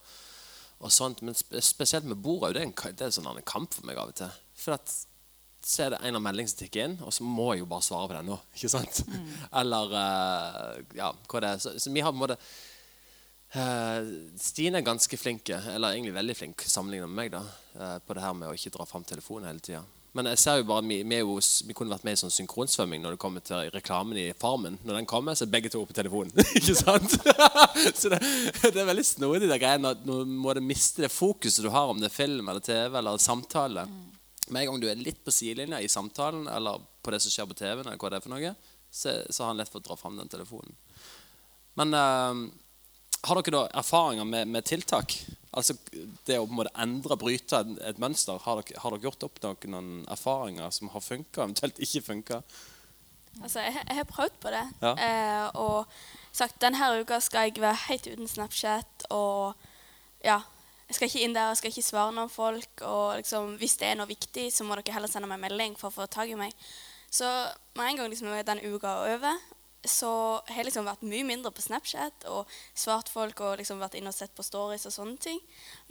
og 0.83 0.91
sånt. 0.91 1.21
Men 1.23 1.37
spe, 1.39 1.61
spesielt 1.63 2.03
med 2.09 2.19
bordet 2.25 2.55
det 2.57 2.63
er 2.63 2.67
en, 2.67 2.73
ka- 2.75 2.91
det 2.91 3.05
er 3.05 3.11
en 3.11 3.15
sånn 3.21 3.29
annen 3.31 3.45
kamp 3.47 3.73
for 3.77 3.87
meg 3.87 3.97
av 4.01 4.11
og 4.11 4.17
til. 4.19 4.33
For 4.59 4.75
at 4.75 4.91
så 5.67 5.83
er 5.85 5.89
det 5.95 6.01
en 6.07 6.15
av 6.19 6.21
meldingene 6.23 6.51
som 6.51 6.59
tikker 6.61 6.83
inn, 6.85 6.97
og 7.03 7.11
så 7.15 7.23
må 7.27 7.49
jeg 7.53 7.63
jo 7.63 7.69
bare 7.71 7.83
svare 7.87 8.07
på 8.11 8.17
den 8.19 8.27
nå. 8.33 8.37
ikke 8.57 8.69
sant? 8.75 8.99
Eller 9.61 9.95
eh, 10.01 10.81
ja, 10.99 11.13
hva 11.31 11.41
det 11.45 11.53
er. 11.53 11.63
Så, 11.63 11.73
så 11.79 11.91
vi 11.95 12.03
har 12.03 12.11
på 12.11 12.19
en 12.19 12.25
måte 12.25 12.41
Eh, 13.55 14.07
Stine 14.43 14.81
er 14.81 14.83
ganske 14.83 15.15
flink, 15.17 15.47
eller 15.55 15.93
egentlig 15.95 16.11
veldig 16.17 16.33
flink 16.35 16.63
sammenlignet 16.67 17.07
med 17.07 17.15
meg, 17.15 17.29
da, 17.31 17.39
eh, 17.79 17.93
på 18.03 18.17
det 18.17 18.23
her 18.25 18.33
med 18.35 18.49
å 18.49 18.55
ikke 18.57 18.73
dra 18.75 18.83
fram 18.85 19.05
telefonen 19.07 19.47
hele 19.47 19.63
tida. 19.63 19.79
Men 20.17 20.31
jeg 20.31 20.39
ser 20.41 20.55
jo 20.57 20.65
bare, 20.65 20.81
vi, 20.89 20.95
vi, 21.05 21.19
jo, 21.21 21.35
vi 21.67 21.75
kunne 21.77 21.93
vært 21.93 22.05
med 22.07 22.15
i 22.17 22.19
sånn 22.23 22.33
synkronsvømming 22.33 23.03
når 23.03 23.13
det 23.13 23.21
kommer 23.21 23.43
til 23.45 23.69
reklamen 23.69 24.17
i 24.17 24.31
Farmen. 24.37 24.79
Når 24.81 24.97
den 24.97 25.09
kommer, 25.09 25.37
så 25.37 25.45
er 25.45 25.51
begge 25.53 25.69
to 25.69 25.83
på 25.85 25.93
telefonen. 25.93 26.33
ikke 26.57 26.73
sant? 26.79 27.13
så 28.01 28.09
det, 28.15 28.21
det 28.63 28.81
er 28.81 28.89
veldig 28.89 29.05
snodig, 29.05 29.45
det 29.45 29.59
greiene. 29.61 29.93
at 29.93 30.07
Nå 30.09 30.23
må 30.25 30.55
du 30.57 30.63
miste 30.65 31.05
det 31.05 31.13
fokuset 31.13 31.61
du 31.61 31.69
har, 31.73 31.91
om 31.91 32.01
det 32.01 32.09
er 32.09 32.15
film 32.15 32.49
eller 32.49 32.65
TV 32.65 32.97
eller 32.97 33.21
samtale. 33.21 33.85
Med 34.47 34.63
en 34.63 34.71
gang 34.71 34.81
du 34.81 34.89
er 34.89 35.05
litt 35.05 35.21
på 35.21 35.33
sidelinja 35.35 35.83
i 35.83 35.91
samtalen 35.91 36.47
eller 36.49 36.81
på 37.05 37.13
det 37.13 37.21
som 37.21 37.33
skjer 37.33 37.51
på 37.51 37.59
TV-en, 37.61 37.85
eller 37.85 38.01
hva 38.01 38.11
det 38.11 38.17
er 38.17 38.25
for 38.25 38.33
noe, 38.33 38.53
så, 38.89 39.19
så 39.29 39.43
har 39.43 39.53
han 39.53 39.61
lett 39.61 39.69
for 39.69 39.83
å 39.83 39.85
dra 39.85 39.99
fram 39.99 40.17
den 40.17 40.31
telefonen. 40.33 40.73
Men 41.77 41.93
eh, 41.93 42.41
har 43.27 43.41
dere 43.41 43.55
da 43.55 43.65
erfaringer 43.81 44.27
med, 44.27 44.47
med 44.51 44.65
tiltak? 44.67 45.17
Altså 45.57 45.73
det 46.27 46.37
å 46.37 46.45
på 46.45 46.53
en 46.53 46.59
måte 46.59 46.73
endre, 46.77 47.17
bryte 47.19 47.61
et, 47.63 47.75
et 47.91 48.01
mønster. 48.01 48.39
Har 48.43 48.61
dere, 48.61 48.79
har 48.83 48.93
dere 48.93 49.07
gjort 49.07 49.27
opp 49.27 49.39
noen, 49.43 49.69
noen 49.73 49.93
erfaringer 50.13 50.73
som 50.75 50.91
har 50.93 51.03
funka, 51.03 51.43
eventuelt 51.43 51.79
ikke 51.83 52.03
funka? 52.11 52.41
Altså, 53.41 53.61
jeg, 53.61 53.77
jeg 53.83 53.97
har 53.99 54.09
prøvd 54.09 54.37
på 54.41 54.53
det. 54.53 54.65
Ja. 54.81 54.93
Eh, 55.07 55.47
og 55.61 56.35
sagt 56.35 56.61
denne 56.61 56.91
uka 57.01 57.19
skal 57.23 57.47
jeg 57.47 57.61
være 57.61 57.85
helt 57.87 58.07
uten 58.09 58.29
Snapchat. 58.29 59.07
Og 59.13 59.57
ja, 60.25 60.39
jeg 60.87 60.97
skal 60.97 61.09
ikke 61.09 61.23
inn 61.25 61.35
der, 61.35 61.51
jeg 61.51 61.61
skal 61.61 61.73
ikke 61.73 61.87
svare 61.89 62.15
noen 62.15 62.33
folk. 62.33 62.85
Og 62.85 63.17
liksom, 63.21 63.55
hvis 63.61 63.77
det 63.81 63.91
er 63.91 63.99
noe 63.99 64.09
viktig, 64.09 64.49
så 64.53 64.65
må 64.65 64.77
dere 64.79 64.97
heller 64.97 65.11
sende 65.11 65.29
meg 65.29 65.41
melding 65.43 65.77
for 65.79 65.91
å 65.91 65.97
få 65.99 66.09
tak 66.11 66.31
i 66.31 66.39
meg. 66.39 66.55
Så 67.13 67.27
med 67.77 67.91
en 67.91 68.01
gang 68.01 68.11
liksom, 68.11 68.31
den 68.45 68.65
uka 68.67 68.93
er 68.93 69.15
over, 69.17 69.45
så 69.85 70.09
har 70.47 70.57
jeg 70.61 70.67
liksom 70.69 70.87
vært 70.87 71.03
mye 71.07 71.25
mindre 71.27 71.51
på 71.53 71.61
Snapchat 71.63 72.25
og 72.31 72.49
svart 72.75 73.09
folk 73.13 73.39
og 73.45 73.59
liksom 73.61 73.79
vært 73.79 73.97
inne 73.99 74.11
og 74.11 74.17
sett 74.17 74.33
på 74.35 74.43
stories 74.45 74.87
og 74.89 74.95
sånne 74.95 75.17
ting. 75.21 75.37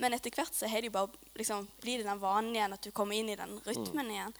Men 0.02 0.16
etter 0.16 0.34
hvert 0.34 0.54
så 0.56 0.68
har 0.68 0.82
det 0.82 0.90
jo 0.90 0.96
bare 0.96 1.38
liksom 1.38 1.68
blir 1.84 2.02
det 2.02 2.08
den 2.08 2.20
vanen 2.22 2.56
igjen, 2.56 2.74
at 2.76 2.82
du 2.82 2.90
kommer 2.90 3.16
inn 3.16 3.30
i 3.32 3.38
den 3.38 3.56
rytmen 3.64 4.10
igjen. 4.10 4.34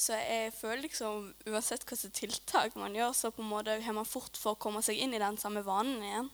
Så 0.00 0.16
jeg 0.16 0.52
føler 0.56 0.86
liksom 0.86 1.26
uansett 1.46 1.84
hva 1.84 1.96
slags 1.96 2.16
tiltak 2.16 2.76
man 2.80 2.94
gjør, 2.96 3.12
så 3.16 3.30
på 3.34 3.42
en 3.44 3.50
måte 3.50 3.78
har 3.84 3.96
man 3.96 4.08
fort 4.08 4.38
for 4.40 4.56
å 4.56 4.60
komme 4.60 4.80
seg 4.84 4.96
inn 4.96 5.12
i 5.14 5.20
den 5.20 5.36
samme 5.40 5.62
vanen 5.66 6.00
igjen. 6.04 6.30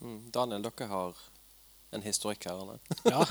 Mm. 0.00 0.20
Daniel, 0.30 0.62
dere 0.68 0.90
har 0.90 1.24
en 1.96 2.04
historikk 2.06 2.46
her, 2.48 2.60
eller? 2.62 2.80
Ja. 3.12 3.24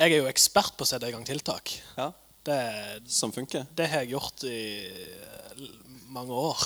Jeg 0.00 0.08
er 0.08 0.16
jo 0.18 0.26
ekspert 0.26 0.74
på 0.74 0.82
å 0.82 0.88
sette 0.88 1.06
i 1.06 1.12
gang 1.14 1.24
tiltak. 1.24 1.70
Ja. 1.96 2.10
Det, 2.42 2.58
Som 3.06 3.30
funker? 3.32 3.68
det 3.78 3.86
har 3.92 4.02
jeg 4.02 4.16
gjort 4.16 4.42
i 4.48 4.56
mange 6.12 6.32
år. 6.32 6.58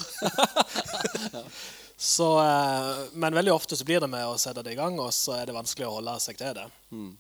så, 1.97 2.29
eh, 2.43 2.97
men 3.13 3.35
veldig 3.35 3.53
ofte 3.53 3.77
så 3.77 3.85
blir 3.85 4.01
det 4.01 4.11
med 4.11 4.27
å 4.27 4.39
sette 4.41 4.65
det 4.67 4.75
i 4.75 4.79
gang, 4.79 4.99
og 5.01 5.13
så 5.15 5.39
er 5.39 5.47
det 5.49 5.57
vanskelig 5.57 5.89
å 5.89 5.97
holde 5.99 6.17
seg 6.23 6.39
til 6.41 6.57
det. 6.59 6.67
Mm. 6.91 7.13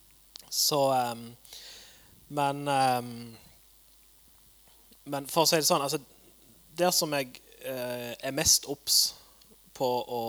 Så 0.50 0.80
eh, 0.94 1.14
Men 2.28 2.68
eh, 2.68 3.02
Men 5.04 5.26
for 5.30 5.44
å 5.44 5.46
si 5.46 5.60
det 5.60 5.66
sånn, 5.68 5.82
altså 5.82 6.00
Der 6.76 6.90
som 6.90 7.12
jeg 7.14 7.42
er 7.66 8.34
mest 8.34 8.66
obs 8.70 9.14
på 9.74 9.86
å 9.86 10.22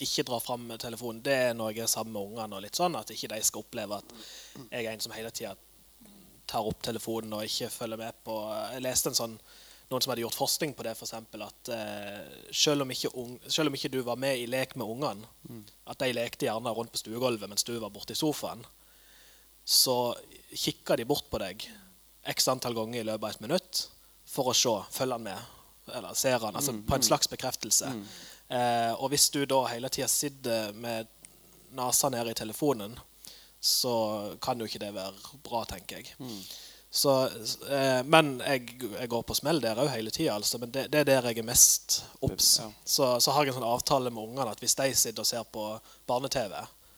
ikke 0.00 0.24
dra 0.24 0.38
fram 0.40 0.70
telefonen, 0.80 1.20
det 1.24 1.34
er 1.48 1.54
når 1.56 1.74
jeg 1.74 1.82
er 1.84 1.90
sammen 1.90 2.14
med 2.14 2.22
ungene. 2.22 2.56
og 2.56 2.62
litt 2.64 2.78
sånn, 2.78 2.96
At 2.96 3.10
ikke 3.12 3.28
de 3.34 3.42
skal 3.44 3.64
oppleve 3.64 3.98
at 3.98 4.14
jeg 4.70 4.84
er 4.84 4.92
en 4.92 5.04
som 5.04 5.12
hele 5.12 5.30
tida 5.30 5.52
tar 6.46 6.66
opp 6.68 6.82
telefonen 6.82 7.34
og 7.36 7.44
ikke 7.44 7.72
følger 7.72 8.00
med 8.00 8.18
på 8.24 8.36
Jeg 8.72 8.84
leste 8.84 9.10
en 9.10 9.18
sånn 9.18 9.38
noen 9.90 10.02
som 10.02 10.10
hadde 10.10 10.24
gjort 10.24 10.34
forskning 10.34 10.72
på 10.74 10.82
det, 10.82 10.96
f.eks. 10.98 11.12
at 11.14 11.68
eh, 11.70 12.38
selv, 12.50 12.82
om 12.82 12.90
ung, 13.14 13.36
selv 13.46 13.70
om 13.70 13.74
ikke 13.78 13.90
du 13.92 14.00
var 14.06 14.18
med 14.18 14.38
i 14.38 14.46
lek 14.50 14.74
med 14.76 14.86
ungene, 14.86 15.28
at 15.86 16.00
de 16.02 16.12
lekte 16.16 16.48
gjerne 16.48 16.72
rundt 16.74 16.90
på 16.92 16.98
stuegulvet 16.98 17.48
mens 17.48 17.64
du 17.64 17.76
var 17.78 17.90
borte 17.94 18.16
i 18.16 18.18
sofaen, 18.18 18.64
så 19.64 20.14
kikka 20.54 20.96
de 20.96 21.04
bort 21.06 21.30
på 21.30 21.38
deg 21.42 21.66
x 22.26 22.48
antall 22.48 22.74
ganger 22.74 23.00
i 23.00 23.06
løpet 23.06 23.24
av 23.24 23.30
et 23.34 23.44
minutt 23.46 23.84
for 24.26 24.50
å 24.50 24.54
se 24.58 24.74
følger 24.90 25.18
han 25.20 25.26
med, 25.26 25.38
eller 25.94 26.14
ser 26.18 26.38
han, 26.42 26.56
altså 26.58 26.72
på 26.86 26.94
en 26.98 27.06
slags 27.06 27.30
bekreftelse. 27.30 27.92
Eh, 28.48 28.92
og 28.98 29.10
hvis 29.10 29.30
du 29.34 29.44
da 29.46 29.64
hele 29.70 29.90
tida 29.90 30.08
sitter 30.10 30.72
med 30.74 31.06
nesa 31.78 32.10
nede 32.10 32.30
i 32.34 32.38
telefonen, 32.38 32.98
så 33.60 34.36
kan 34.42 34.58
jo 34.58 34.66
ikke 34.66 34.82
det 34.82 34.92
være 34.94 35.38
bra, 35.46 35.64
tenker 35.66 36.02
jeg. 36.02 36.14
Så, 36.96 37.12
eh, 37.68 38.00
men 38.08 38.38
jeg, 38.40 38.70
jeg 38.96 39.08
går 39.12 39.24
på 39.28 39.34
smell 39.36 39.58
der 39.60 39.76
òg 39.82 39.90
hele 39.92 40.10
tida. 40.14 40.38
Altså, 40.38 40.56
men 40.62 40.70
det, 40.72 40.86
det 40.94 41.02
er 41.02 41.08
der 41.10 41.26
jeg 41.28 41.42
er 41.42 41.44
mest 41.44 41.98
obs. 42.24 42.54
Ja. 42.62 42.70
Så, 42.88 43.10
så 43.20 43.34
har 43.36 43.44
jeg 43.44 43.52
en 43.52 43.58
sånn 43.60 43.68
avtale 43.68 44.08
med 44.14 44.22
ungene 44.30 44.54
at 44.54 44.62
hvis 44.64 44.78
de 44.78 44.86
sitter 44.96 45.20
og 45.20 45.28
ser 45.28 45.44
på 45.52 45.66
barne-TV, 46.08 46.54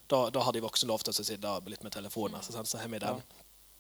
da, 0.09 0.21
da 0.33 0.45
har 0.47 0.55
de 0.55 0.63
voksne 0.63 0.87
lov 0.93 1.03
til 1.03 1.11
å 1.13 1.19
sitte 1.19 1.57
litt 1.67 1.83
med 1.83 1.93
telefonen. 1.99 2.39
Altså, 2.39 2.55
sant? 2.55 2.71
så 2.71 2.79
har 2.79 2.89
vi 2.95 3.01
den. 3.03 3.19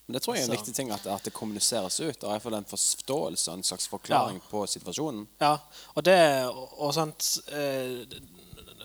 Men 0.09 0.17
det 0.17 0.25
tror 0.25 0.35
jeg 0.35 0.43
er 0.43 0.49
en 0.49 0.51
Så- 0.51 0.59
viktig 0.59 0.75
ting 0.75 0.91
at, 0.91 1.07
at 1.07 1.25
det 1.29 1.35
kommuniseres 1.37 2.01
ut. 2.01 2.25
Og 2.25 2.33
iallfall 2.35 2.59
en 2.59 2.67
forståelse 2.69 3.51
og 3.53 3.59
en 3.61 3.67
slags 3.71 3.87
forklaring 3.93 4.43
på 4.51 4.65
situasjonen. 4.75 5.27
Ja, 5.41 5.55
og 5.95 6.05
det 6.09 6.19
og, 6.49 6.67
og 6.81 6.95
sant 6.97 7.35
eh, 7.53 8.07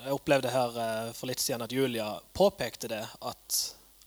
Jeg 0.03 0.11
opplevde 0.17 0.51
her 0.51 0.77
eh, 0.85 1.11
for 1.15 1.31
litt 1.31 1.39
siden 1.41 1.63
at 1.63 1.71
Julia 1.71 2.09
påpekte 2.35 2.89
det 2.91 3.05
at 3.23 3.59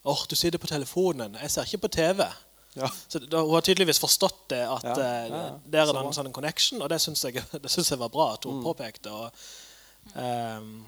åh, 0.07 0.27
du 0.29 0.37
sitter 0.37 0.61
på 0.62 0.68
telefonen. 0.70 1.39
Jeg 1.41 1.51
ser 1.51 1.66
ikke 1.66 1.89
på 1.89 1.95
TV. 1.97 2.20
Ja. 2.77 2.91
Så 3.09 3.18
da, 3.24 3.41
Hun 3.43 3.55
har 3.57 3.64
tydeligvis 3.64 3.99
forstått 4.03 4.43
det, 4.53 4.61
at 4.68 4.85
Ja, 4.85 4.93
eh, 5.01 5.29
ja, 5.31 5.37
ja. 5.47 5.53
der 5.64 5.81
er 5.87 5.93
det 5.97 6.03
en 6.05 6.12
sånn 6.18 6.33
connection, 6.37 6.83
og 6.85 6.91
det 6.93 6.99
syns 7.01 7.22
jeg, 7.24 7.35
jeg 7.91 7.99
var 7.99 8.09
bra 8.12 8.27
at 8.35 8.45
Mm. 8.45 8.53
hun 8.53 8.64
påpekte. 8.66 9.12
Og, 9.12 9.33
um, 10.14 10.87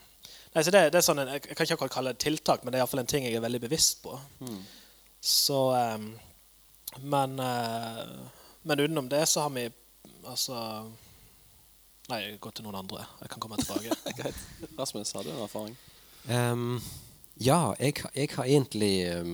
nei, 0.54 0.62
så 0.62 0.70
det, 0.74 0.82
det 0.92 1.00
er 1.00 1.06
sånn 1.06 1.18
en, 1.24 1.28
Jeg 1.34 1.42
kan 1.56 1.64
ikke 1.66 1.74
akkurat 1.78 1.94
kalle 1.96 2.12
det 2.12 2.20
tiltak, 2.26 2.62
men 2.64 2.72
det 2.72 2.78
er 2.78 2.84
iallfall 2.84 3.00
en 3.00 3.06
ting 3.10 3.24
jeg 3.24 3.34
er 3.40 3.44
veldig 3.46 3.60
bevisst 3.64 4.02
på. 4.04 4.18
Mm. 4.44 4.60
Så 5.20 5.60
um, 5.74 6.10
men, 7.02 7.38
uh, 7.40 8.28
men 8.64 8.80
utenom 8.84 9.08
det 9.08 9.24
så 9.28 9.40
har 9.46 9.50
vi 9.56 9.66
altså 10.28 10.60
Nei, 12.08 12.22
gå 12.40 12.50
til 12.56 12.64
noen 12.64 12.78
andre. 12.78 13.02
Jeg 13.20 13.28
kan 13.34 13.40
komme 13.42 13.58
tilbake. 13.60 14.32
Rasmus, 14.78 15.10
har 15.12 15.26
du 15.26 15.28
en 15.34 15.42
erfaring? 15.44 15.74
Um, 16.28 16.80
ja, 17.36 17.74
jeg, 17.78 17.98
har- 18.00 18.14
jeg 18.16 18.30
har 18.32 18.44
egentlig 18.48 18.92
eh, 19.04 19.28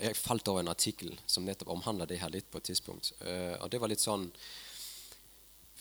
Jeg 0.00 0.18
falt 0.18 0.48
over 0.48 0.62
en 0.62 0.72
artikkel 0.72 1.14
som 1.26 1.46
nettopp 1.46 1.72
omhandla 1.74 2.06
det 2.10 2.20
her 2.22 2.32
litt 2.32 2.50
på 2.50 2.60
et 2.60 2.70
tidspunkt. 2.70 3.12
Eh, 3.24 3.56
og 3.60 3.70
det 3.72 3.80
var 3.82 3.92
litt 3.92 4.04
sånn 4.04 4.30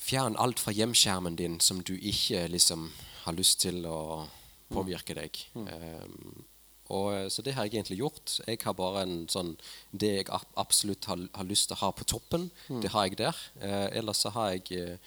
Fjern 0.04 0.36
alt 0.36 0.60
fra 0.60 0.74
hjemskjermen 0.76 1.38
din 1.40 1.62
som 1.64 1.78
du 1.80 1.94
ikke 1.96 2.42
liksom 2.52 2.90
har 3.24 3.36
lyst 3.38 3.62
til 3.64 3.86
å 3.88 4.26
påvirke 4.74 5.16
deg. 5.16 5.38
Ehm, 5.56 6.44
og, 6.92 7.14
eh, 7.14 7.30
så 7.32 7.42
det 7.46 7.54
har 7.56 7.70
jeg 7.70 7.78
egentlig 7.78 8.02
gjort. 8.02 8.34
Jeg 8.44 8.60
har 8.66 8.76
bare 8.76 9.04
en 9.06 9.30
sånn 9.32 9.56
Det 9.92 10.10
jeg 10.10 10.28
absolutt 10.58 11.06
har, 11.06 11.24
har 11.34 11.48
lyst 11.48 11.70
til 11.70 11.78
å 11.78 11.84
ha 11.86 11.92
på 11.92 12.04
toppen, 12.04 12.50
det 12.68 12.92
har 12.92 13.08
jeg 13.08 13.18
der. 13.18 13.38
Uh, 13.62 13.88
ellers 13.96 14.26
så 14.26 14.34
har 14.36 14.52
jeg, 14.52 14.76
uh, 14.76 14.98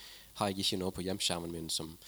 har 0.40 0.48
jeg 0.48 0.64
ikke 0.64 0.78
noe 0.80 0.94
på 0.94 1.04
hjemskjermen 1.04 1.52
min 1.52 1.68
som 1.68 1.98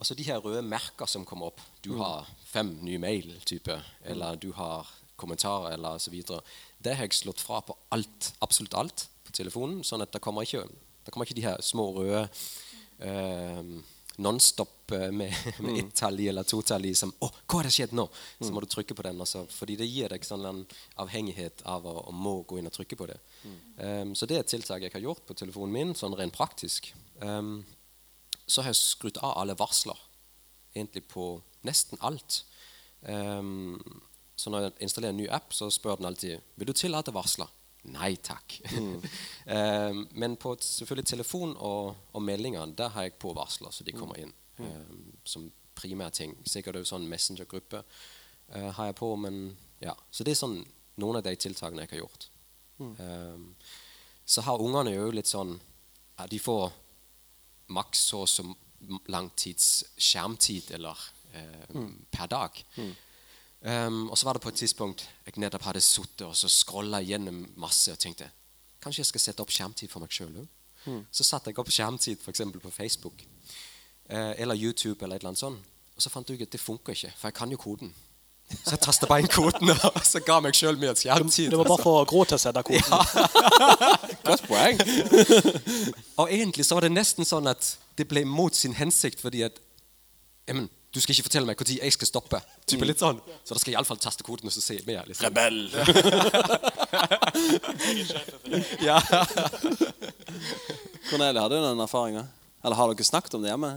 Altså 0.00 0.14
de 0.16 0.24
her 0.24 0.40
røde 0.40 0.62
merker 0.64 1.04
som 1.04 1.26
kommer 1.28 1.50
opp. 1.50 1.60
Du 1.84 1.98
har 1.98 2.24
fem 2.48 2.70
nye 2.80 2.98
mail-type, 2.98 3.74
eller 4.08 4.38
du 4.40 4.48
har 4.56 4.88
kommentarer, 5.20 5.76
eller 5.76 6.00
så 6.02 6.12
videre. 6.12 6.40
Det 6.80 6.96
har 6.96 7.06
jeg 7.06 7.20
slått 7.20 7.44
fra 7.44 7.60
på 7.64 7.76
alt, 7.94 8.32
absolutt 8.44 8.76
alt 8.80 9.06
på 9.26 9.36
telefonen, 9.36 9.84
sånn 9.86 10.04
at 10.04 10.12
det 10.14 10.22
kommer 10.24 10.48
ikke, 10.48 10.64
det 11.04 11.14
kommer 11.14 11.28
ikke 11.28 11.38
de 11.38 11.48
her 11.48 11.64
små 11.64 11.90
røde 11.98 12.26
eh, 13.04 13.74
nonstop 14.20 14.92
eh, 14.92 15.10
med, 15.10 15.34
med 15.64 15.78
ett-tall 15.78 16.20
i 16.20 16.28
eller 16.28 16.44
to-tall 16.48 16.84
i 16.86 16.94
som 16.94 17.12
'Å, 17.12 17.30
hva 17.46 17.60
har 17.60 17.68
det 17.68 17.74
skjedd 17.74 17.94
nå?' 17.96 18.08
Så 18.40 18.52
må 18.52 18.62
du 18.62 18.68
trykke 18.70 18.96
på 18.96 19.06
den. 19.06 19.20
Altså, 19.20 19.44
fordi 19.52 19.76
det 19.80 19.88
gir 19.88 20.12
deg 20.12 20.24
sånn 20.26 20.46
en 20.46 20.62
avhengighet 21.00 21.64
av 21.64 21.86
å, 21.88 21.96
å 22.10 22.12
må 22.12 22.40
gå 22.48 22.60
inn 22.60 22.68
og 22.70 22.76
trykke 22.76 22.98
på 23.00 23.08
det. 23.10 23.18
Um, 23.78 24.14
så 24.14 24.28
det 24.28 24.36
er 24.36 24.44
et 24.44 24.52
tiltak 24.52 24.84
jeg 24.84 24.94
har 24.94 25.06
gjort 25.06 25.24
på 25.26 25.36
telefonen 25.38 25.76
min, 25.76 25.94
sånn 25.96 26.16
rent 26.18 26.36
praktisk. 26.36 26.92
Um, 27.20 27.64
så 28.46 28.64
har 28.64 28.74
jeg 28.74 28.82
skrudd 28.82 29.20
av 29.22 29.38
alle 29.40 29.56
varsler. 29.58 29.98
Egentlig 30.74 31.06
på 31.10 31.32
nesten 31.66 32.00
alt. 32.06 32.44
Um, 33.02 33.78
så 34.40 34.52
når 34.52 34.64
jeg 34.64 34.76
installerer 34.86 35.12
en 35.12 35.20
ny 35.20 35.28
app, 35.32 35.52
så 35.52 35.68
spør 35.72 35.98
den 36.00 36.08
alltid 36.08 36.52
vil 36.56 36.70
du 36.70 36.72
tillate 36.76 37.12
varsler. 37.12 37.50
Nei 37.92 38.14
takk. 38.24 38.58
um, 38.76 40.04
men 40.20 40.36
på 40.40 40.54
selvfølgelig 40.64 41.12
telefon 41.12 41.54
og, 41.56 41.94
og 42.12 42.24
meldinger, 42.24 42.72
der 42.76 42.92
har 42.94 43.08
jeg 43.08 43.18
på 43.20 43.32
varsler, 43.36 43.72
så 43.72 43.84
de 43.84 43.96
kommer 43.96 44.20
inn 44.20 44.32
um, 44.60 45.12
som 45.24 45.48
primærting. 45.76 46.34
Sikkert 46.48 46.80
også 46.80 46.96
sånn 46.96 47.08
Messenger-gruppe 47.08 47.82
uh, 47.84 48.70
har 48.76 48.90
jeg 48.90 48.98
på, 49.00 49.14
men 49.20 49.42
ja. 49.80 49.94
Så 50.12 50.24
det 50.24 50.34
er 50.34 50.42
sånn 50.42 50.58
noen 51.00 51.20
av 51.20 51.24
de 51.24 51.36
tiltakene 51.40 51.86
jeg 51.86 51.94
har 51.94 52.02
gjort. 52.04 52.28
Um, 52.80 53.52
så 54.24 54.44
har 54.46 54.62
ungene 54.62 54.94
jo 54.94 55.10
litt 55.12 55.28
sånn 55.28 55.50
ja, 55.52 56.24
De 56.30 56.38
får 56.40 56.70
maks 57.76 58.04
så 58.08 58.22
og 58.24 58.30
så 58.30 58.44
lang 59.12 59.28
tids 59.36 59.82
skjermtid 60.00 60.70
eller 60.78 60.96
eh, 61.36 61.82
per 62.10 62.30
dag. 62.30 62.60
Um, 63.60 64.06
og 64.08 64.16
så 64.18 64.24
var 64.24 64.38
det 64.38 64.42
på 64.42 64.48
et 64.48 64.56
tidspunkt 64.56 65.02
jeg 65.26 65.36
nettopp 65.36 65.66
hadde 65.68 65.82
sittet 65.84 66.24
og 66.24 66.36
så 66.36 66.48
scrolla 66.48 67.02
gjennom 67.04 67.42
masse 67.60 67.92
og 67.92 67.98
tenkte 68.00 68.30
kanskje 68.80 69.02
jeg 69.02 69.10
skal 69.10 69.20
sette 69.20 69.44
opp 69.44 69.52
skjermtid 69.52 69.90
for 69.92 70.00
meg 70.00 70.14
sjøl 70.16 70.38
òg. 70.40 70.46
Så 71.12 71.26
satte 71.28 71.52
jeg 71.52 71.58
opp 71.60 71.68
skjermtid 71.68 72.22
f.eks. 72.24 72.40
på 72.62 72.70
Facebook 72.72 73.20
uh, 74.08 74.32
eller 74.40 74.56
YouTube 74.56 75.04
eller 75.04 75.16
et 75.16 75.20
eller 75.20 75.34
annet 75.34 75.42
sånt. 75.42 75.66
Og 75.96 76.00
så 76.00 76.08
fant 76.08 76.30
jeg 76.30 76.40
ut 76.40 76.46
at 76.46 76.54
det 76.54 76.60
funker 76.62 76.96
ikke, 76.96 77.12
for 77.18 77.28
jeg 77.28 77.36
kan 77.36 77.52
jo 77.52 77.58
koden. 77.60 77.92
Så 78.50 78.72
jeg 78.72 78.80
tasta 78.82 79.06
bare 79.06 79.22
inn 79.22 79.30
koden 79.30 79.70
og 79.92 80.00
så 80.08 80.22
ga 80.24 80.40
meg 80.40 80.56
sjøl 80.56 80.80
mer 80.80 80.96
skjermtid. 80.98 81.52
Du 81.52 81.58
må 81.60 81.66
bare 81.68 81.84
få 81.84 81.98
grå 82.08 82.24
til 82.24 82.38
å 82.38 82.40
sette 82.40 82.64
koden. 82.66 82.96
Godt 84.26 84.46
poeng. 84.48 84.80
Og 86.16 86.32
egentlig 86.32 86.64
så 86.66 86.78
var 86.78 86.88
det 86.88 86.94
nesten 86.96 87.28
sånn 87.28 87.50
at 87.52 87.74
det 88.00 88.08
ble 88.08 88.24
mot 88.24 88.56
sin 88.56 88.74
hensikt 88.78 89.20
fordi 89.22 89.44
at 89.46 89.60
Jamen, 90.48 90.64
du 90.90 90.98
skal 91.00 91.12
ikke 91.14 91.28
fortelle 91.28 91.46
meg 91.46 91.56
når 91.60 91.70
jeg 91.76 91.92
skal 91.94 92.08
stoppe. 92.08 92.40
Type 92.66 92.84
litt 92.88 92.98
sånn. 93.02 93.20
Så 93.44 93.54
da 93.54 93.58
skal 93.62 93.70
jeg 93.72 93.76
iallfall 93.78 94.00
taste 94.02 94.22
koden 94.26 94.46
og 94.50 94.54
så 94.54 94.60
si 94.64 94.76
mer. 94.88 95.04
Liksom. 95.06 95.26
Rebell. 95.28 95.70
Ja. 98.80 98.98
Cornelia, 101.10 101.40
har 101.42 101.48
du 101.48 101.62
den 101.62 101.80
erfaringa? 101.80 102.26
Eller 102.64 102.76
har 102.76 102.88
dere 102.92 103.04
snakket 103.06 103.34
om 103.34 103.42
det 103.44 103.50
hjemme? 103.52 103.70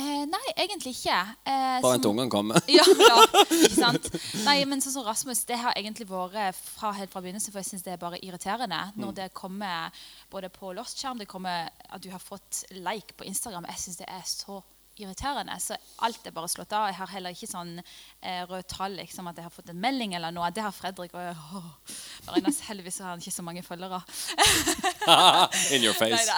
Eh, 0.00 0.22
nei, 0.30 0.42
egentlig 0.56 0.92
ikke. 0.94 1.16
Eh, 1.44 1.80
Bare 1.82 1.92
vent 1.96 2.02
til 2.04 2.10
ungene 2.12 2.30
kommer. 2.32 2.60
Ja, 2.70 2.84
ja, 2.86 3.16
ikke 3.50 3.74
sant? 3.74 4.06
Nei, 4.46 4.58
men 4.68 4.80
sånn 4.84 4.94
som 4.94 5.04
Rasmus, 5.06 5.42
det 5.48 5.58
har 5.60 5.72
egentlig 5.76 6.06
vært 6.08 6.56
fra 6.60 6.92
helt 6.96 7.12
fra 7.12 7.22
begynnelsen, 7.24 7.52
for 7.52 7.60
jeg 7.60 7.68
syns 7.72 7.84
det 7.86 7.92
er 7.96 8.00
bare 8.02 8.20
irriterende 8.24 8.80
når 9.00 9.16
det 9.18 9.28
kommer 9.36 9.90
både 10.32 10.48
på 10.54 10.72
lost 10.76 11.00
skjerm, 11.00 11.18
det 11.20 11.28
kommer 11.30 11.68
at 11.88 12.02
du 12.04 12.10
har 12.14 12.22
fått 12.22 12.62
like 12.76 13.16
på 13.18 13.26
Instagram. 13.28 13.64
Jeg 13.72 13.82
syns 13.84 13.98
det 14.00 14.08
er 14.08 14.24
så 14.28 14.60
irriterende. 14.60 14.76
Så 15.60 15.76
alt 16.04 16.26
er 16.26 16.34
bare 16.34 16.48
slått 16.48 16.72
av. 16.76 16.88
Jeg 16.90 16.98
har 16.98 17.12
heller 17.14 17.34
ikke 17.34 17.48
sånn 17.50 17.72
eh, 17.80 18.42
rød 18.50 18.66
tall, 18.68 18.96
liksom 18.98 19.28
at 19.30 19.40
jeg 19.40 19.46
har 19.46 19.54
fått 19.54 19.72
en 19.72 19.80
melding 19.80 20.14
eller 20.18 20.34
noe. 20.34 20.50
Det 20.52 20.64
har 20.64 20.74
Fredrik. 20.74 21.14
Og 21.14 21.58
åh, 21.60 21.96
Marinas, 22.26 22.60
heldigvis 22.68 23.00
har 23.00 23.14
han 23.14 23.22
ikke 23.22 23.34
så 23.34 23.44
mange 23.46 23.64
følgere. 23.66 24.02
In 25.74 25.84
your 25.84 25.96
face. 25.96 26.28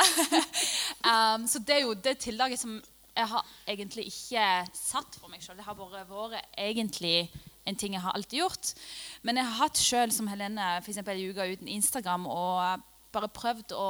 Um, 1.03 1.49
så 1.51 1.59
det 1.59 1.81
er 1.81 1.87
jo 1.87 1.95
det 1.95 2.19
tillaget 2.23 2.61
som 2.63 2.77
jeg 3.13 3.29
har 3.29 3.49
egentlig 3.69 4.07
ikke 4.09 4.45
satt 4.77 5.19
for 5.19 5.33
meg 5.33 5.43
sjøl. 5.45 5.59
Det 5.59 5.67
har 5.67 5.77
bare 5.77 6.05
vært 6.09 6.47
egentlig 6.57 7.29
en 7.69 7.77
ting 7.79 7.95
jeg 7.95 8.03
har 8.03 8.17
alltid 8.17 8.41
gjort. 8.41 8.73
Men 9.23 9.39
jeg 9.39 9.49
har 9.49 9.61
hatt 9.67 9.79
sjøl, 9.81 10.15
som 10.15 10.31
Helene, 10.31 10.79
eksempel, 10.81 11.21
en 11.21 11.35
uke 11.35 11.53
uten 11.53 11.71
Instagram 11.71 12.27
og 12.31 12.89
bare 13.13 13.29
prøvd 13.29 13.75
å 13.77 13.89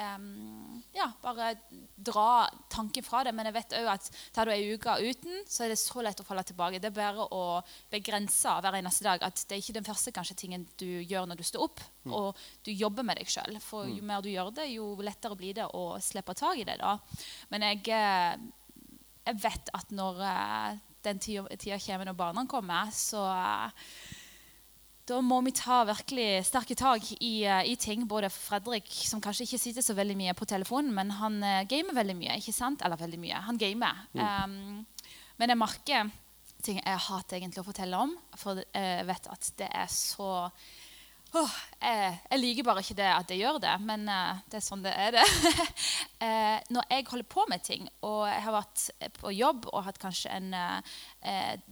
um, 0.00 0.82
ja, 0.94 1.06
bare 1.22 1.52
dra 1.94 2.48
tanken 2.70 3.04
fra 3.04 3.22
det. 3.26 3.32
Men 3.36 3.48
jeg 3.48 3.56
vet 3.58 3.76
òg 3.80 3.90
at 3.92 4.08
tar 4.34 4.48
du 4.48 4.54
ei 4.54 4.72
uke 4.74 4.96
uten, 5.02 5.42
så 5.48 5.64
er 5.64 5.72
det 5.72 5.78
så 5.80 6.04
lett 6.04 6.20
å 6.22 6.26
falle 6.26 6.44
tilbake. 6.46 6.80
Det 6.82 6.90
er 6.90 6.96
bare 6.96 7.26
å 7.34 7.42
begrense 7.92 8.56
hver 8.62 8.78
eneste 8.78 9.06
dag. 9.06 9.24
At 9.26 9.42
det 9.44 9.56
er 9.56 9.62
ikke 9.62 9.78
den 9.78 9.88
første 9.88 10.14
kanskje, 10.14 10.38
tingen 10.44 10.66
du 10.80 10.88
gjør 10.88 11.28
når 11.30 11.40
du 11.40 11.46
står 11.46 11.66
opp. 11.68 11.84
Og 12.08 12.44
du 12.64 12.72
jobber 12.72 13.06
med 13.06 13.20
deg 13.20 13.30
sjøl. 13.30 13.58
For 13.64 13.88
jo 13.90 14.04
mer 14.06 14.24
du 14.24 14.30
gjør 14.32 14.52
det, 14.60 14.70
jo 14.72 14.92
lettere 15.04 15.38
blir 15.38 15.56
det 15.60 15.68
å 15.76 15.90
slippe 16.02 16.36
tak 16.38 16.62
i 16.62 16.68
det. 16.68 16.78
da. 16.80 16.96
Men 17.52 17.66
jeg, 17.68 17.84
eh, 17.94 18.38
jeg 19.28 19.42
vet 19.44 19.74
at 19.76 19.92
når 19.94 20.22
eh, 20.24 20.78
den 21.06 21.20
tida, 21.22 21.44
tida 21.56 21.78
kommer 21.82 22.08
når 22.08 22.18
barna 22.18 22.46
kommer, 22.50 22.94
så 22.94 23.24
eh, 23.32 23.92
da 25.08 25.18
må 25.24 25.38
vi 25.46 25.54
ta 25.56 25.80
virkelig 25.88 26.44
sterke 26.48 26.76
tak 26.78 27.06
i, 27.18 27.44
eh, 27.48 27.70
i, 27.72 27.76
ting. 27.80 28.04
Både 28.08 28.30
Fredrik, 28.32 28.88
som 29.08 29.22
kanskje 29.24 29.46
ikke 29.46 29.60
sitter 29.62 29.84
så 29.84 29.96
veldig 29.96 30.16
mye 30.18 30.34
på 30.36 30.48
telefonen, 30.48 30.92
men 30.94 31.12
han 31.16 31.40
uh, 31.42 31.64
gamer 31.68 31.96
veldig 31.96 32.16
mye. 32.18 32.38
ikke 32.40 32.56
sant? 32.56 32.84
Eller 32.84 33.00
veldig 33.00 33.20
mye. 33.22 33.42
Han 33.48 33.60
gamer. 33.60 34.02
Mm. 34.12 34.24
Um, 34.24 35.14
men 35.40 35.54
jeg 35.54 35.60
merker 35.60 36.10
ting 36.64 36.80
jeg 36.82 37.04
hater 37.06 37.38
egentlig 37.38 37.62
å 37.62 37.68
fortelle 37.68 38.00
om, 38.02 38.16
for 38.36 38.58
jeg 38.58 39.06
vet 39.06 39.28
at 39.30 39.50
det 39.60 39.68
er 39.70 39.90
så 39.92 40.48
Oh, 41.36 41.56
jeg, 41.82 42.14
jeg, 42.30 42.40
liker 42.40 42.64
bare 42.64 42.80
ikke 42.80 42.96
det 42.96 43.08
at 43.12 43.32
jeg 43.32 43.42
gjør 43.42 43.58
det, 43.60 43.74
men 43.84 44.06
eh, 44.08 44.38
det 44.48 44.56
er 44.58 44.64
sånn 44.64 44.84
det 44.84 44.94
er. 44.96 45.18
det. 45.18 45.24
eh, 46.24 46.56
når 46.72 46.86
jeg 46.88 47.06
holder 47.10 47.28
på 47.28 47.44
med 47.50 47.64
ting, 47.66 47.88
og 48.00 48.22
jeg 48.30 48.44
har 48.46 48.56
vært 48.56 48.84
på 49.18 49.32
jobb 49.36 49.68
og 49.72 49.84
hatt 49.84 50.00
kanskje 50.00 50.32
en 50.32 50.54
uh, 50.56 50.94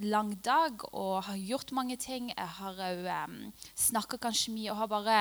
lang 0.05 0.35
dag 0.45 0.85
og 0.93 1.25
har 1.31 1.39
gjort 1.41 1.73
mange 1.77 1.97
ting 2.01 2.29
Jeg 2.33 2.49
har 2.59 2.81
òg 2.91 3.09
snakka 3.79 4.19
kanskje 4.21 4.53
mye 4.55 4.73
og 4.73 4.81
har 4.83 4.91
bare 4.91 5.19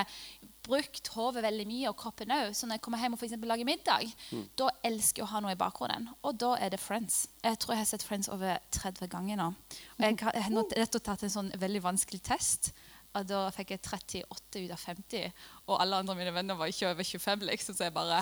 brukt 0.65 1.09
hodet 1.13 1.43
veldig 1.45 1.65
mye, 1.69 1.89
og 1.91 1.97
kroppen 1.99 2.33
òg. 2.33 2.53
Så 2.57 2.67
når 2.67 2.79
jeg 2.79 2.83
kommer 2.85 3.01
hjem 3.01 3.15
og 3.15 3.21
for 3.21 3.47
lager 3.49 3.67
middag, 3.67 4.09
mm. 4.31 4.43
da 4.59 4.69
elsker 4.87 5.21
jeg 5.21 5.27
å 5.27 5.31
ha 5.33 5.41
noe 5.43 5.53
i 5.55 5.59
bakgrunnen. 5.59 6.09
Og 6.25 6.39
da 6.41 6.55
er 6.59 6.73
det 6.73 6.81
Friends. 6.81 7.25
Jeg 7.43 7.59
tror 7.61 7.75
jeg 7.75 7.83
har 7.83 7.89
sett 7.91 8.05
Friends 8.05 8.31
over 8.33 8.57
30 8.73 9.11
ganger 9.11 9.39
nå. 9.39 9.51
Og 9.97 10.05
jeg 10.05 10.19
har 10.25 10.53
nettopp 10.53 11.05
tatt 11.05 11.25
en 11.25 11.35
sånn 11.37 11.53
veldig 11.61 11.83
vanskelig 11.85 12.23
test. 12.25 12.73
Og 13.15 13.27
da 13.29 13.45
fikk 13.55 13.75
jeg 13.75 13.81
38 13.85 14.63
ut 14.65 14.73
av 14.75 14.81
50. 14.81 15.43
Og 15.69 15.79
alle 15.79 16.01
andre 16.01 16.15
mine 16.17 16.33
venner 16.35 16.57
var 16.59 16.71
ikke 16.71 16.89
over 16.91 17.07
25. 17.07 17.45
liksom, 17.47 17.77
Så 17.77 17.87
jeg 17.87 17.95
bare 17.95 18.21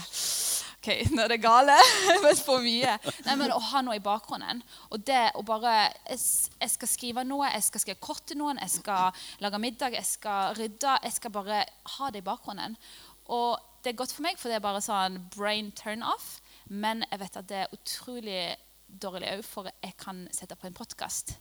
OK, 0.84 0.90
nå 1.16 1.24
er 1.24 1.32
det 1.32 1.40
gale. 1.42 1.78
men 2.24 2.38
for 2.38 2.64
mye. 2.64 2.98
Nei, 3.26 3.38
men 3.40 3.54
Å 3.56 3.62
ha 3.72 3.82
noe 3.86 3.98
i 3.98 4.04
bakgrunnen. 4.04 4.62
Og 4.92 5.06
det 5.08 5.32
å 5.40 5.46
bare 5.48 5.90
Jeg 6.10 6.74
skal 6.76 6.92
skrive 6.92 7.26
noe, 7.28 7.50
jeg 7.56 7.68
skal 7.70 7.86
skrive 7.86 8.04
kort 8.04 8.26
til 8.30 8.42
noen, 8.42 8.62
jeg 8.62 8.78
skal 8.82 9.26
lage 9.44 9.62
middag, 9.64 9.98
jeg 9.98 10.10
skal 10.10 10.58
rydde. 10.60 10.98
Jeg 11.08 11.18
skal 11.18 11.34
bare 11.34 11.64
ha 11.98 12.12
det 12.12 12.22
i 12.22 12.28
bakgrunnen. 12.28 12.78
Og 13.34 13.58
det 13.84 13.94
er 13.94 14.00
godt 14.00 14.14
for 14.16 14.28
meg, 14.28 14.38
for 14.40 14.52
det 14.52 14.60
er 14.60 14.64
bare 14.64 14.84
sånn 14.84 15.18
brain 15.36 15.72
turn 15.76 16.04
off. 16.06 16.38
Men 16.70 17.04
jeg 17.10 17.20
vet 17.24 17.40
at 17.40 17.50
det 17.50 17.64
er 17.64 17.76
utrolig 17.76 18.44
dårlig 19.02 19.30
òg, 19.32 19.44
for 19.46 19.70
jeg 19.70 19.96
kan 20.00 20.24
sette 20.34 20.58
på 20.60 20.68
en 20.70 20.76
podkast. 20.78 21.36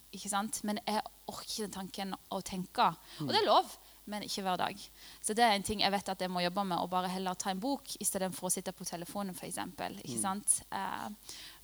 Men 0.67 0.81
jeg 0.87 1.03
orker 1.31 1.49
ikke 1.49 1.65
den 1.67 1.75
tanken 1.75 2.15
å 2.33 2.41
tenke. 2.45 2.89
Og 3.23 3.33
det 3.33 3.41
er 3.41 3.49
lov, 3.49 3.71
men 4.11 4.25
ikke 4.27 4.45
hver 4.47 4.59
dag. 4.61 4.85
Så 5.23 5.37
det 5.39 5.45
er 5.47 5.57
en 5.57 5.67
ting 5.67 5.83
jeg 5.85 5.95
vet 5.95 6.13
at 6.13 6.25
jeg 6.25 6.33
må 6.33 6.43
jobbe 6.43 6.65
med, 6.67 6.83
å 6.83 6.91
bare 6.91 7.11
heller 7.13 7.39
ta 7.39 7.53
en 7.53 7.63
bok 7.63 7.95
istedenfor 8.03 8.49
å 8.49 8.53
sitte 8.53 8.75
på 8.75 8.87
telefonen, 8.89 9.37
f.eks. 9.37 9.61
Ikke 10.03 10.19
mm. 10.19 10.23
sant? 10.23 10.59
Uh, 10.73 11.09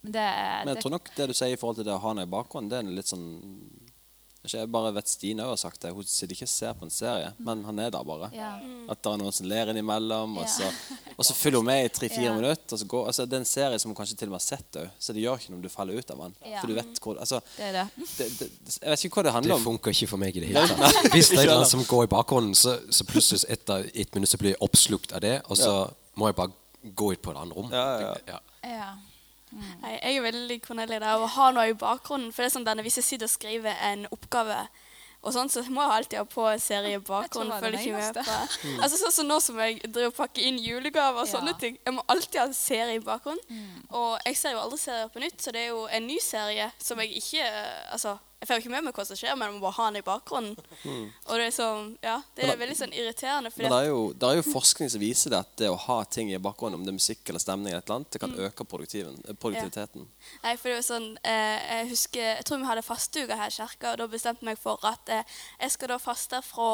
men, 0.02 0.12
det, 0.14 0.24
men 0.24 0.72
jeg 0.72 0.78
det, 0.78 0.82
tror 0.84 0.96
nok 0.98 1.12
det 1.16 1.28
du 1.30 1.36
sier 1.36 1.54
i 1.54 1.60
forhold 1.60 1.80
til 1.80 1.88
det 1.88 1.96
å 1.96 2.02
ha 2.04 2.14
noe 2.14 2.28
i 2.28 2.34
bakgrunnen, 2.36 2.70
det 2.70 2.82
er 2.82 2.98
litt 3.00 3.10
sånn 3.10 3.28
jeg 4.54 4.70
bare 4.72 4.92
vet 4.96 5.10
Stine 5.10 5.46
har 5.46 5.58
sagt 5.60 5.82
det. 5.82 5.90
Hun 5.94 6.06
sitter 6.06 6.34
ikke 6.34 6.46
og 6.46 6.52
ser 6.52 6.76
på 6.78 6.86
en 6.86 6.92
serie, 6.92 7.30
men 7.44 7.64
han 7.66 7.78
er 7.82 7.92
der 7.94 8.06
bare. 8.06 8.30
Ja. 8.36 8.54
At 8.90 9.02
det 9.04 9.12
er 9.12 9.20
noen 9.20 9.34
som 9.34 9.48
ler 9.50 9.72
innimellom. 9.72 10.38
Og 10.40 10.48
så, 10.50 10.68
og 11.14 11.26
så 11.26 11.36
følger 11.36 11.62
hun 11.62 11.68
med 11.68 11.86
i 11.86 11.92
tre-fire 11.92 12.30
ja. 12.30 12.34
minutter. 12.36 12.76
Og 12.76 12.82
så 12.82 12.88
går, 12.88 13.06
altså, 13.12 13.26
det 13.26 13.38
er 13.38 13.44
en 13.44 13.50
serie 13.50 13.80
som 13.82 13.92
hun 13.92 13.98
kanskje 13.98 14.18
til 14.20 14.30
og 14.30 14.36
med 14.36 14.40
har 14.40 14.46
sett 14.46 14.80
òg, 14.80 14.92
så 14.98 15.16
det 15.16 15.24
gjør 15.24 15.42
ikke 15.42 15.52
noe 15.52 15.60
om 15.60 15.66
du 15.66 15.72
faller 15.72 15.98
ut 15.98 16.14
av 16.14 16.22
den. 16.24 16.38
Ja. 16.52 16.62
For 16.62 16.70
du 16.70 16.78
vet 16.78 17.02
hvor 17.04 17.20
altså, 17.26 17.42
det 17.56 17.72
det. 17.76 17.86
Det, 18.18 18.50
Jeg 18.78 18.94
vet 18.94 19.04
ikke 19.08 19.20
hva 19.20 19.26
det 19.28 19.34
handler 19.36 19.58
om. 19.58 19.64
Det 19.64 19.70
funker 19.72 19.96
ikke 19.96 20.10
for 20.14 20.22
meg 20.22 20.38
i 20.38 20.44
det 20.44 20.52
hele 20.52 20.64
tatt. 20.72 21.12
Hvis 21.16 21.32
det 21.34 21.44
er 21.44 21.52
noe 21.52 21.68
som 21.68 21.84
går 21.88 22.06
i 22.08 22.12
bakgrunnen, 22.14 22.56
så, 22.58 22.78
så 22.94 23.06
plutselig 23.08 23.44
etter 23.52 23.90
et 23.92 24.16
minutt 24.16 24.32
så 24.32 24.40
blir 24.40 24.54
jeg 24.54 24.62
oppslukt 24.64 25.12
av 25.16 25.24
det, 25.24 25.38
og 25.48 25.60
så 25.60 25.74
må 26.18 26.30
jeg 26.30 26.38
bare 26.38 26.56
gå 26.98 27.12
ut 27.12 27.22
på 27.22 27.34
et 27.34 27.40
annet 27.42 27.56
rom. 27.58 27.70
Ja, 27.74 28.14
ja. 28.28 28.90
Mm. 29.50 29.70
Jeg 29.84 30.16
er 30.16 30.26
veldig 30.26 30.58
Cornelia 30.64 31.00
der 31.02 31.22
å 31.22 31.30
ha 31.36 31.48
noe 31.54 31.70
i 31.70 31.78
bakgrunnen. 31.78 32.32
For 32.34 32.44
det 32.44 32.50
er 32.50 32.56
sånn 32.58 32.68
denne, 32.68 32.84
Hvis 32.86 33.00
jeg 33.00 33.08
sitter 33.08 33.30
og 33.30 33.34
skriver 33.34 33.80
en 33.90 34.06
oppgave, 34.14 34.66
og 35.18 35.34
sånn, 35.34 35.48
så 35.50 35.64
må 35.66 35.82
jeg 35.82 35.94
alltid 35.96 36.18
ha 36.20 36.26
på 36.30 36.44
en 36.46 36.60
serie 36.62 36.94
i 36.94 37.00
bakgrunnen. 37.02 37.58
Følger 37.58 37.80
ikke 37.82 37.98
med 37.98 38.20
på. 38.20 38.36
Mm. 38.68 38.76
Altså 38.84 39.00
Sånn 39.00 39.14
som 39.16 39.26
nå 39.26 39.40
som 39.42 39.58
jeg 39.58 39.80
driver 39.82 40.12
og 40.12 40.16
pakker 40.20 40.46
inn 40.46 40.60
julegaver 40.62 41.24
og 41.24 41.26
ja. 41.26 41.32
sånne 41.32 41.54
ting. 41.58 41.78
Jeg 41.82 41.96
må 41.96 42.04
alltid 42.14 42.38
ha 42.38 42.46
en 42.46 42.54
serie 42.54 43.00
i 43.00 43.02
bakgrunnen. 43.02 43.42
Mm. 43.50 43.82
Og 43.98 44.12
jeg 44.28 44.38
ser 44.38 44.54
jo 44.54 44.62
aldri 44.62 44.78
serier 44.84 45.10
på 45.10 45.22
nytt, 45.24 45.42
så 45.42 45.54
det 45.54 45.64
er 45.64 45.72
jo 45.72 45.82
en 45.98 46.06
ny 46.06 46.20
serie 46.22 46.70
som 46.78 47.02
jeg 47.02 47.18
ikke 47.18 47.50
Altså 47.96 48.14
jeg 48.38 48.46
får 48.46 48.54
jo 48.54 48.62
ikke 48.62 48.70
med 48.70 48.84
meg 48.86 48.94
hva 48.94 49.04
som 49.08 49.18
skjer, 49.18 49.34
men 49.34 49.48
jeg 49.48 49.54
må 49.56 49.62
bare 49.64 49.76
ha 49.80 49.86
den 49.88 49.98
i 49.98 50.04
bakgrunnen. 50.06 50.52
Mm. 50.84 51.06
Og 51.10 51.40
det 51.40 51.46
er, 51.48 51.54
sånn, 51.56 51.88
ja, 52.06 52.14
det 52.36 52.44
er 52.46 52.60
veldig 52.60 52.76
sånn 52.78 52.92
irriterende. 52.94 53.50
men 53.56 53.66
det 53.66 53.78
er, 53.80 53.88
jo, 53.88 54.04
det 54.14 54.28
er, 54.28 54.38
jo, 54.38 54.44
forskning 54.52 54.92
som 54.92 55.02
viser 55.02 55.34
det 55.34 55.40
at 55.42 55.56
det 55.58 55.70
å 55.72 55.80
ha 55.88 55.96
ting 56.06 56.30
i 56.30 56.38
bakgrunnen, 56.42 56.78
om 56.78 56.86
det 56.86 56.92
er 56.92 56.98
musikk 57.00 57.32
eller 57.32 57.42
stemning, 57.42 57.72
eller 57.72 57.82
et 57.82 57.90
eller 57.90 57.98
annet, 57.98 58.12
det 58.14 58.22
kan 58.22 58.36
mm. 58.36 58.44
øke 58.46 58.66
produktiviteten. 58.70 60.06
Ja. 60.06 60.38
Nei, 60.44 60.54
for 60.54 60.70
det 60.70 60.76
var 60.76 60.86
sånn, 60.86 61.08
eh, 61.26 61.58
Jeg 61.58 61.90
husker, 61.90 62.26
jeg 62.28 62.46
tror 62.46 62.62
vi 62.62 62.70
hadde 62.70 62.86
fasteuke 62.86 63.40
her 63.42 63.50
i 63.50 63.56
kirka, 63.58 63.90
og 63.90 64.02
da 64.04 64.10
bestemte 64.14 64.46
jeg 64.46 64.52
meg 64.52 64.62
for 64.62 64.86
at 64.86 65.14
eh, 65.16 65.38
jeg 65.64 65.74
skal 65.74 65.96
da 65.96 65.98
faste 66.02 66.42
fra 66.46 66.70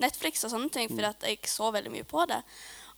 Netflix 0.00 0.46
og 0.46 0.54
sånne 0.54 0.70
ting, 0.70 0.92
fordi 0.92 1.08
mm. 1.08 1.10
at 1.10 1.26
jeg 1.26 1.50
så 1.50 1.72
veldig 1.74 1.90
mye 1.96 2.06
på 2.06 2.22
det. 2.30 2.38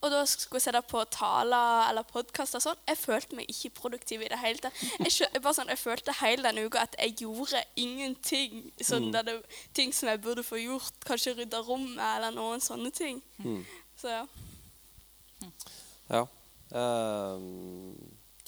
Og 0.02 0.10
da 0.10 0.22
skulle 0.26 0.58
jeg 0.58 0.66
sette 0.66 0.82
på 0.90 1.02
taler 1.14 1.84
eller 1.86 2.06
podkaster 2.10 2.58
og 2.58 2.64
sånn. 2.64 2.80
Jeg 2.90 2.98
følte 2.98 3.36
meg 3.38 3.50
ikke 3.52 3.70
produktiv 3.76 4.24
i 4.24 4.30
det 4.32 4.38
hele 4.42 4.58
tatt. 4.58 4.80
Jeg, 4.98 5.28
bare 5.36 5.54
sånn, 5.54 5.70
jeg 5.70 5.78
følte 5.78 6.14
hele 6.18 6.42
denne 6.48 6.64
uka 6.66 6.82
at 6.88 6.96
jeg 6.98 7.20
gjorde 7.22 7.62
ingenting. 7.78 8.64
Sånn, 8.82 9.12
mm. 9.12 9.20
det, 9.28 9.36
ting 9.78 9.94
som 9.94 10.10
jeg 10.10 10.22
burde 10.24 10.42
få 10.46 10.58
gjort. 10.58 10.98
Kanskje 11.06 11.36
rydde 11.38 11.60
rommet 11.68 12.02
eller 12.16 12.34
noen 12.34 12.64
sånne 12.64 12.90
ting. 12.94 13.22
Mm. 13.44 13.62
Så 14.02 14.10
ja. 14.10 14.24
Ja. 16.10 16.24
Uh, 16.72 17.38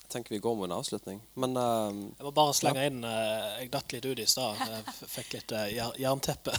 jeg 0.01 0.11
tenker 0.11 0.35
vi 0.35 0.43
går 0.43 0.59
med 0.59 0.73
en 0.73 0.77
avslutning. 0.81 1.23
Men 1.39 1.55
uh, 1.55 1.95
Jeg 1.95 2.27
må 2.27 2.35
bare 2.35 2.59
slenge 2.59 2.83
ja. 2.83 2.91
inn 2.91 3.07
uh, 3.07 3.55
Jeg 3.61 3.71
datt 3.75 3.95
litt 3.95 4.11
ut 4.11 4.27
i 4.27 4.27
stad. 4.27 4.59
Fikk 5.15 5.39
litt 5.39 5.55
uh, 5.55 5.71
jernteppe. 6.03 6.59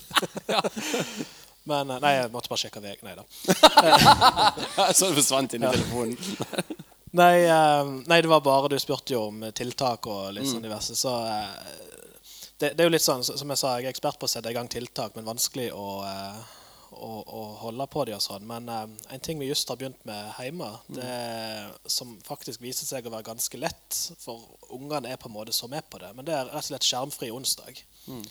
ja. 0.54 0.64
Men 1.68 1.90
eh, 1.90 2.00
Nei, 2.02 2.12
jeg 2.16 2.30
måtte 2.34 2.52
bare 2.52 2.62
sjekke 2.62 2.82
VG. 2.84 3.02
Nei 3.06 3.16
da. 3.18 3.26
Så 4.96 5.10
det 5.10 5.18
forsvant 5.18 5.56
inn 5.56 5.66
i 5.66 5.72
telefonen. 5.72 6.16
nei, 7.20 7.34
uh, 7.50 7.96
nei, 8.06 8.20
det 8.22 8.30
var 8.30 8.44
bare 8.44 8.70
Du 8.70 8.78
spurte 8.80 9.16
jo 9.16 9.26
om 9.32 9.44
tiltak 9.56 10.06
og 10.10 10.30
litt 10.36 10.48
sånn 10.48 10.62
mm. 10.62 10.68
diverse. 10.68 10.96
Så 10.98 11.12
uh, 11.12 11.50
det, 12.60 12.74
det, 12.74 12.78
er 12.78 12.88
jo 12.88 12.94
litt 12.94 13.04
sånn, 13.04 13.24
som 13.24 13.52
jeg 13.52 13.60
sa, 13.60 13.76
jeg 13.78 13.88
er 13.88 13.94
ekspert 13.94 14.20
på 14.20 14.28
å 14.28 14.32
sette 14.32 14.52
i 14.52 14.56
gang 14.56 14.68
tiltak, 14.68 15.14
men 15.16 15.24
vanskelig 15.24 15.70
å, 15.72 15.84
å, 16.92 17.08
å 17.24 17.44
holde 17.62 17.86
på 17.88 18.04
de 18.04 18.12
og 18.12 18.20
sånn. 18.20 18.44
Men 18.44 18.68
en 18.68 19.22
ting 19.24 19.40
vi 19.40 19.48
just 19.48 19.72
har 19.72 19.78
begynt 19.80 19.96
med 20.04 20.28
hjemme, 20.36 20.68
mm. 20.90 20.98
det, 20.98 21.14
som 21.88 22.12
faktisk 22.26 22.60
viser 22.60 22.84
seg 22.84 23.08
å 23.08 23.14
være 23.14 23.30
ganske 23.30 23.62
lett, 23.62 24.02
for 24.20 24.44
ungene 24.76 25.08
er 25.08 25.16
på 25.16 25.30
en 25.30 25.38
måte 25.38 25.56
så 25.56 25.70
med 25.72 25.88
på 25.88 26.02
det, 26.04 26.12
men 26.18 26.28
det 26.28 26.36
er 26.36 26.52
rett 26.52 26.60
og 26.60 26.68
slett 26.68 26.90
skjermfri 26.90 27.32
onsdag. 27.32 27.80
Mm. 28.12 28.28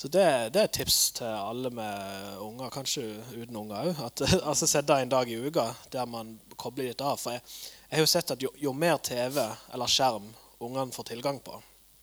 Så 0.00 0.08
det, 0.08 0.48
det, 0.48 0.60
er 0.60 0.64
et 0.64 0.72
tips 0.72 0.98
til 1.18 1.28
alle 1.28 1.68
med 1.76 2.36
unger, 2.40 2.70
kanskje 2.72 3.02
uten 3.34 3.56
unger 3.60 3.90
òg. 3.90 3.98
Altså 4.48 4.64
Sette 4.64 4.96
en 4.96 5.10
dag 5.12 5.28
i 5.28 5.36
uka 5.36 5.66
der 5.92 6.06
man 6.08 6.38
kobler 6.56 6.88
litt 6.88 7.02
av. 7.04 7.18
For 7.20 7.34
jeg, 7.36 7.42
jeg 7.90 7.98
har 7.98 8.06
jo 8.06 8.08
sett 8.08 8.32
at 8.32 8.40
jo, 8.40 8.48
jo, 8.56 8.72
mer 8.72 8.96
TV 9.04 9.36
eller 9.44 9.92
skjerm 9.92 10.30
ungene 10.64 10.96
får 10.96 11.10
tilgang 11.10 11.42
på, 11.44 11.58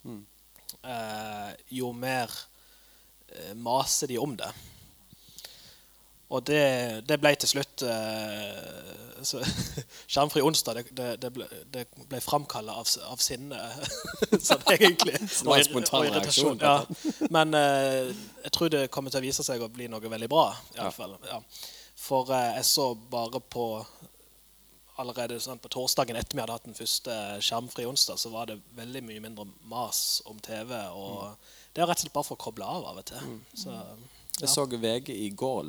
mm. 0.06 0.22
eh, 0.94 1.50
jo 1.80 1.90
mer 1.98 2.30
eh, 3.34 3.56
maser 3.58 4.14
de 4.14 4.22
om 4.22 4.38
det. 4.38 4.52
Og 6.28 6.44
det, 6.48 6.64
det 7.08 7.20
ble 7.22 7.32
til 7.40 7.50
slutt 7.54 7.84
eh, 7.88 8.98
Skjermfri 10.12 10.44
onsdag 10.46 10.82
det, 10.92 11.08
det, 11.24 11.30
ble, 11.34 11.48
det 11.74 11.86
ble 12.10 12.20
framkalla 12.22 12.76
av, 12.82 12.90
av, 13.08 13.22
sinne, 13.24 13.58
sånn 14.50 14.68
egentlig. 14.74 15.16
Så 15.38 15.48
og, 15.48 15.80
og 15.88 16.10
irritasjon. 16.10 16.60
Ja. 16.62 16.84
Men 17.34 17.56
eh, 17.58 18.12
jeg 18.44 18.54
tror 18.56 18.74
det 18.74 18.88
kommer 18.94 19.14
til 19.14 19.24
å 19.24 19.28
vise 19.28 19.46
seg 19.48 19.64
å 19.64 19.72
bli 19.72 19.90
noe 19.92 20.04
veldig 20.04 20.30
bra. 20.32 20.52
I 20.76 20.84
alle 20.84 20.94
fall. 20.96 21.18
Ja. 21.32 21.42
For 21.98 22.30
eh, 22.36 22.58
jeg 22.60 22.68
så 22.70 22.92
bare 23.10 23.42
på 23.42 23.70
allerede 24.98 25.38
sånn, 25.42 25.62
på 25.62 25.70
torsdagen 25.72 26.18
etter 26.18 26.38
vi 26.38 26.42
hadde 26.42 26.56
hatt 26.58 26.68
den 26.68 26.78
første 26.78 27.16
skjermfri 27.46 27.86
onsdag, 27.86 28.18
så 28.20 28.32
var 28.34 28.50
det 28.50 28.60
veldig 28.78 29.04
mye 29.06 29.24
mindre 29.24 29.46
mas 29.70 30.20
om 30.30 30.40
TV. 30.44 30.74
Og 30.98 31.24
mm. 31.24 31.50
det 31.74 31.84
er 31.84 31.90
rett 31.90 32.02
og 32.02 32.06
slett 32.06 32.16
bare 32.16 32.28
for 32.28 32.38
å 32.38 32.46
koble 32.48 32.68
av 32.68 32.88
av 32.92 33.02
og 33.04 33.10
til. 33.12 33.26
Mm. 33.30 33.42
Så 33.64 33.76
Jeg 34.38 34.50
så 34.54 34.66
VG 34.70 35.10
i 35.10 35.30
går 35.34 35.64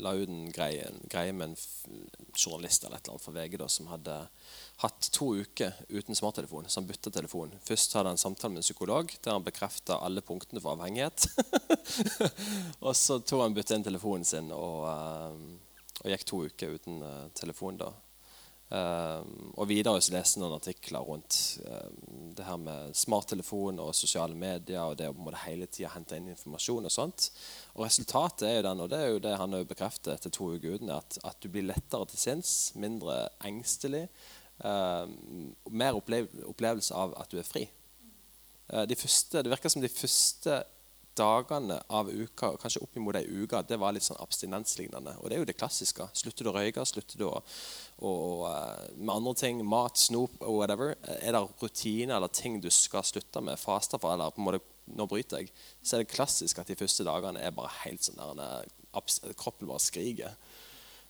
la 0.00 0.14
ut 0.16 0.30
en 0.32 0.46
greie, 0.54 0.86
greie 1.12 1.34
med 1.36 1.50
en 1.50 1.56
journalist 2.32 2.84
eller 2.84 2.96
et 2.96 3.04
eller 3.04 3.16
annet 3.16 3.24
fra 3.26 3.34
VG 3.34 3.58
da, 3.60 3.68
som 3.68 3.90
hadde 3.90 4.14
hatt 4.80 5.08
to 5.12 5.28
uker 5.36 5.76
uten 5.88 6.16
smarttelefon. 6.16 6.68
Så 6.68 6.80
han 6.80 6.88
bytta 6.88 7.12
telefon. 7.12 7.52
Først 7.64 7.92
hadde 7.96 8.14
han 8.14 8.20
samtale 8.20 8.54
med 8.54 8.62
en 8.62 8.68
psykolog 8.68 9.12
der 9.20 9.36
han 9.36 9.44
bekrefta 9.44 10.00
alle 10.00 10.24
punktene 10.24 10.62
for 10.64 10.76
avhengighet. 10.76 11.28
og 12.86 12.96
så 12.96 13.20
tok 13.20 13.44
han 13.44 13.56
bytta 13.56 13.76
inn 13.76 13.86
telefonen 13.86 14.24
sin 14.28 14.48
og, 14.54 14.88
eh, 14.88 15.94
og 16.00 16.12
gikk 16.12 16.26
to 16.28 16.42
uker 16.48 16.76
uten 16.76 17.04
eh, 17.04 17.22
telefon. 17.36 17.80
da. 17.84 17.92
Eh, 18.66 19.26
og 19.54 19.68
videre 19.70 20.00
så 20.02 20.10
leste 20.10 20.40
noen 20.42 20.56
artikler 20.56 21.04
rundt 21.06 21.36
eh, 21.62 21.90
det 22.34 22.46
her 22.48 22.58
med 22.58 22.96
smarttelefon 22.98 23.78
og 23.84 23.94
sosiale 23.94 24.34
medier 24.34 24.82
og 24.82 24.96
det 24.98 25.06
å 25.06 25.14
på 25.14 25.22
en 25.22 25.28
måte 25.28 25.44
hele 25.44 25.68
tida 25.70 25.92
hente 25.92 26.18
inn 26.18 26.32
informasjon 26.32 26.88
og 26.88 26.92
sånt. 26.94 27.28
Og 27.76 27.84
resultatet 27.86 28.48
er 28.48 28.58
jo 28.58 28.66
den, 28.66 28.82
og 28.82 28.90
det 28.90 29.00
er 29.02 29.12
jo 29.12 29.22
det 29.22 29.36
han 29.38 29.54
har 29.54 29.62
jo 29.62 29.70
bekreftet 29.70 30.16
etter 30.16 30.34
to 30.34 30.50
uker 30.56 30.82
at, 30.96 31.18
at 31.22 31.38
du 31.38 31.48
blir 31.52 31.68
lettere 31.68 32.10
til 32.10 32.22
sinns, 32.24 32.56
mindre 32.74 33.28
engstelig. 33.46 34.08
eh, 34.64 35.04
mer 35.70 35.94
opplev 35.94 36.26
opplevelse 36.50 36.94
av 36.94 37.14
at 37.22 37.30
du 37.30 37.38
er 37.38 37.46
fri. 37.46 37.68
De 38.66 38.96
første, 38.98 39.44
det 39.46 39.50
virker 39.52 39.70
som 39.70 39.78
de 39.78 39.88
første 39.88 40.56
dagene 41.16 41.78
av 41.92 42.08
uka, 42.10 42.52
kanskje 42.60 42.82
oppimot 42.84 43.16
ei 43.18 43.24
uke, 43.26 43.62
det 43.68 43.78
var 43.80 43.94
litt 43.94 44.06
sånn 44.06 44.20
abstinenslignende. 44.22 45.16
Og 45.20 45.30
det 45.30 45.36
er 45.36 45.42
jo 45.42 45.48
det 45.48 45.56
klassiske. 45.58 46.08
Slutter 46.16 46.46
du 46.46 46.50
å 46.52 46.56
røyke, 46.56 46.84
slutter 46.88 47.20
du 47.20 47.26
å, 47.28 47.40
å, 47.98 48.12
eh, 48.50 48.94
med 48.96 49.14
andre 49.14 49.34
ting, 49.34 49.64
mat, 49.64 49.96
snop 49.96 50.40
og 50.42 50.58
whatever. 50.60 50.96
Er 51.20 51.32
det 51.32 51.44
rutiner 51.62 52.16
eller 52.16 52.28
ting 52.28 52.60
du 52.60 52.70
skal 52.70 53.04
slutte 53.06 53.42
med, 53.42 53.58
faste 53.58 53.98
for, 53.98 54.12
eller 54.12 54.34
på 54.34 54.42
en 54.42 54.48
måte 54.50 54.64
nå 54.94 55.06
bryter 55.10 55.42
jeg, 55.42 55.52
så 55.82 55.96
er 55.96 56.04
det 56.04 56.12
klassisk 56.12 56.60
at 56.60 56.68
de 56.70 56.78
første 56.78 57.06
dagene 57.06 57.40
er 57.42 57.54
bare 57.54 57.72
helt 57.82 58.04
sånn 58.06 58.38
der 58.38 58.68
kroppen 59.36 59.68
bare 59.68 59.82
skriker. 59.82 60.36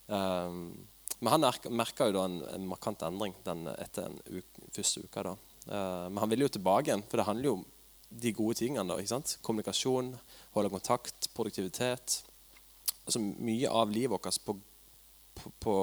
Um, 0.07 0.87
men 1.20 1.32
han 1.32 1.45
merka 1.74 2.09
jo 2.09 2.16
da 2.16 2.24
en, 2.28 2.39
en 2.55 2.68
markant 2.68 3.05
endring 3.07 3.34
den, 3.47 3.66
etter 3.76 4.09
den 4.09 4.41
uke, 4.41 4.70
første 4.74 5.05
uka. 5.05 5.26
da. 5.28 5.34
Uh, 5.66 6.07
men 6.11 6.20
han 6.22 6.32
ville 6.32 6.49
jo 6.49 6.55
tilbake 6.57 6.91
igjen, 6.91 7.05
for 7.09 7.20
det 7.20 7.28
handler 7.28 7.51
jo 7.51 7.59
om 7.59 7.66
de 8.11 8.32
gode 8.37 8.59
tingene. 8.61 8.87
da, 8.89 8.99
ikke 9.01 9.14
sant? 9.14 9.37
Kommunikasjon, 9.47 10.12
holde 10.57 10.72
kontakt, 10.72 11.30
produktivitet. 11.37 12.20
Altså 13.07 13.22
Mye 13.22 13.70
av 13.70 13.93
livet 13.93 14.14
vårt 14.16 14.43
på, 14.45 14.57
på, 15.37 15.55
på, 15.62 15.76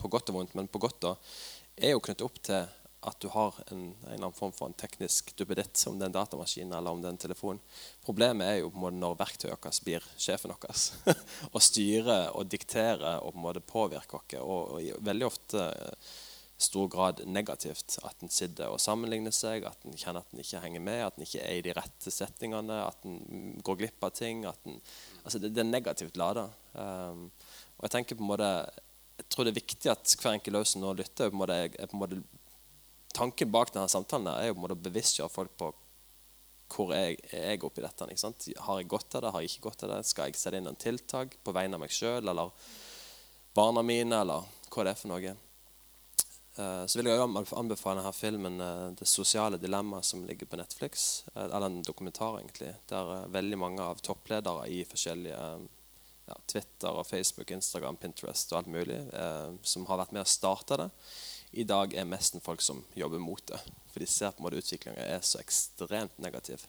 på 0.00 0.10
godt 0.12 0.32
og 0.32 0.40
vondt, 0.40 0.56
men 0.58 0.70
på 0.72 0.80
godt 0.82 1.00
da, 1.04 1.14
er 1.80 1.94
jo 1.94 2.04
knyttet 2.04 2.26
opp 2.26 2.40
til 2.44 2.68
at 3.08 3.16
du 3.22 3.30
har 3.32 3.54
en, 3.70 3.78
en 3.80 4.12
eller 4.12 4.26
annen 4.26 4.36
form 4.36 4.52
for 4.52 4.68
en 4.68 4.76
teknisk 4.76 5.32
duppeditt, 5.38 5.78
om 5.88 5.96
det 5.96 6.04
er 6.04 6.10
en 6.10 6.16
datamaskin 6.18 6.72
eller 6.76 6.92
om 6.92 7.00
det 7.00 7.08
er 7.08 7.14
en 7.14 7.22
telefon. 7.22 7.60
Problemet 8.04 8.44
er 8.46 8.58
jo 8.60 8.72
på 8.72 8.76
en 8.76 8.84
måte 8.84 9.00
når 9.00 9.20
verktøyet 9.22 9.54
vårt 9.54 9.78
blir 9.86 10.08
sjefen 10.20 10.52
vår. 10.52 10.82
og 11.54 11.62
styrer 11.64 12.26
og 12.34 12.50
dikterer 12.52 13.22
og 13.22 13.32
på 13.32 13.40
en 13.40 13.46
måte 13.46 13.64
påvirker 13.64 14.20
oss. 14.20 14.34
Og, 14.42 14.74
og 14.76 15.06
veldig 15.08 15.26
ofte 15.30 15.64
eh, 15.70 16.10
stor 16.60 16.90
grad 16.92 17.24
negativt. 17.24 17.96
At 18.04 18.20
en 18.20 18.32
sitter 18.32 18.68
og 18.68 18.82
sammenligner 18.84 19.32
seg, 19.32 19.64
at 19.64 19.88
en 19.88 19.96
kjenner 19.96 20.20
at 20.20 20.36
en 20.36 20.44
ikke 20.44 20.60
henger 20.60 20.84
med, 20.84 21.00
at 21.06 21.16
en 21.16 21.24
ikke 21.24 21.40
er 21.46 21.56
i 21.56 21.64
de 21.64 21.74
rette 21.76 22.12
settingene, 22.12 22.82
at 22.84 23.08
en 23.08 23.56
går 23.64 23.80
glipp 23.80 24.04
av 24.04 24.12
ting. 24.20 24.44
At 24.48 24.68
en, 24.68 24.76
altså 25.24 25.40
det, 25.40 25.54
det 25.56 25.64
er 25.64 25.72
negativt 25.72 26.20
lada. 26.20 26.50
Um, 26.76 27.30
og 27.78 27.88
jeg 27.88 27.96
tenker 27.96 28.20
på 28.20 28.26
en 28.26 28.32
måte 28.34 28.52
jeg 29.20 29.28
tror 29.28 29.46
det 29.46 29.52
er 29.52 29.60
viktig 29.60 29.92
at 29.92 30.16
hver 30.16 30.36
enkelt 30.36 30.56
løs 30.56 30.74
som 30.74 30.84
nå 30.84 30.94
lytter, 30.96 31.30
på 31.30 31.40
måte, 31.40 31.56
er, 31.56 31.76
på 31.90 31.98
en 31.98 32.02
måte 32.02 32.20
tanken 33.16 33.52
bak 33.52 33.72
denne 33.74 33.90
samtalen 33.90 34.30
er 34.32 34.52
på 34.52 34.58
en 34.58 34.64
måte 34.64 34.78
å 34.78 34.84
bevisstgjøre 34.88 35.32
folk 35.32 35.54
på 35.60 35.70
hvor 36.70 36.92
jeg, 36.94 37.18
er 37.34 37.48
jeg 37.50 37.64
oppi 37.66 37.82
dette. 37.82 38.06
Ikke 38.06 38.22
sant? 38.22 38.46
Har 38.62 38.78
jeg 38.78 38.90
godt 38.92 39.16
av 39.18 39.24
det? 39.24 39.32
Har 39.34 39.42
jeg 39.42 39.50
ikke 39.50 39.68
godt 39.68 39.84
av 39.84 39.90
det? 39.90 40.00
Skal 40.06 40.30
jeg 40.30 40.38
sette 40.38 40.60
inn 40.60 40.70
en 40.70 40.78
tiltak 40.78 41.34
på 41.42 41.54
vegne 41.56 41.74
av 41.76 41.82
meg 41.82 41.94
sjøl 41.94 42.30
eller 42.30 42.52
barna 43.58 43.82
mine, 43.82 44.20
eller 44.22 44.46
hva 44.70 44.84
det 44.86 44.92
er 44.92 45.00
for 45.00 45.10
noe? 45.10 45.32
Eh, 46.60 46.84
så 46.86 47.00
vil 47.00 47.10
jeg 47.10 47.24
også 47.24 47.58
anbefale 47.58 48.02
denne 48.02 48.14
filmen 48.14 48.60
eh, 48.62 48.86
'Det 48.94 49.08
sosiale 49.08 49.58
dilemmaet', 49.58 50.06
som 50.06 50.24
ligger 50.26 50.46
på 50.46 50.60
Netflix. 50.62 51.24
Eh, 51.34 51.44
eller 51.44 51.66
en 51.66 51.82
dokumentar, 51.82 52.38
egentlig. 52.38 52.74
Der 52.86 53.26
veldig 53.28 53.58
mange 53.58 53.82
av 53.82 53.98
toppledere 53.98 54.68
i 54.68 54.84
forskjellige 54.84 55.42
ja, 56.30 56.38
Twitter, 56.46 56.94
og 56.94 57.06
Facebook, 57.08 57.50
Instagram, 57.50 57.98
Pinterest 58.00 58.52
og 58.52 58.62
alt 58.62 58.72
mulig, 58.72 59.00
eh, 59.12 59.52
som 59.66 59.86
har 59.90 60.00
vært 60.00 60.14
med 60.16 60.24
å 60.24 60.30
starte 60.30 60.78
det, 60.80 60.88
i 61.60 61.66
dag 61.66 61.94
er 61.98 62.06
nesten 62.06 62.42
folk 62.42 62.62
som 62.62 62.84
jobber 62.94 63.18
mot 63.22 63.42
det. 63.50 63.58
For 63.90 64.02
de 64.02 64.06
ser 64.06 64.30
på 64.30 64.42
en 64.42 64.46
måte 64.46 64.60
utviklinga 64.62 65.02
er 65.02 65.24
så 65.26 65.40
ekstremt 65.42 66.20
negativ. 66.22 66.66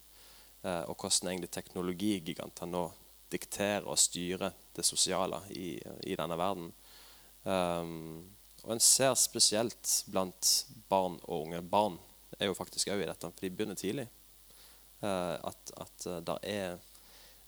Eh, 0.63 0.83
og 0.89 0.97
hvordan 0.97 1.31
egentlig 1.31 1.51
teknologigiganter 1.53 2.69
nå 2.69 2.87
dikterer 3.31 3.87
og 3.87 3.99
styrer 3.99 4.53
det 4.75 4.85
sosiale 4.85 5.39
i, 5.55 5.75
i 6.09 6.17
denne 6.19 6.37
verden. 6.39 6.71
Um, 7.43 8.29
og 8.65 8.75
en 8.75 8.83
ser 8.83 9.15
spesielt 9.17 9.91
blant 10.11 10.49
barn 10.91 11.15
og 11.23 11.47
unge 11.47 11.61
Barn 11.65 11.95
er 12.37 12.51
jo 12.51 12.57
faktisk 12.57 12.91
òg 12.93 13.01
i 13.01 13.07
dette, 13.09 13.29
for 13.31 13.45
de 13.45 13.49
begynner 13.53 13.79
tidlig. 13.79 14.07
Eh, 15.01 15.35
at 15.49 15.73
at 15.81 16.07
uh, 16.07 16.19
det 16.27 16.37
er 16.45 16.75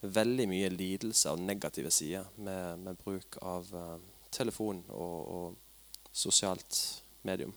veldig 0.03 0.47
mye 0.51 0.69
lidelse 0.73 1.31
og 1.31 1.43
negative 1.43 1.91
sider 1.91 2.27
med, 2.37 2.79
med 2.83 2.99
bruk 2.99 3.37
av 3.41 3.69
uh, 3.73 3.97
telefon 4.33 4.81
og, 4.89 5.19
og 5.35 6.11
sosialt 6.13 6.79
medium. 7.23 7.53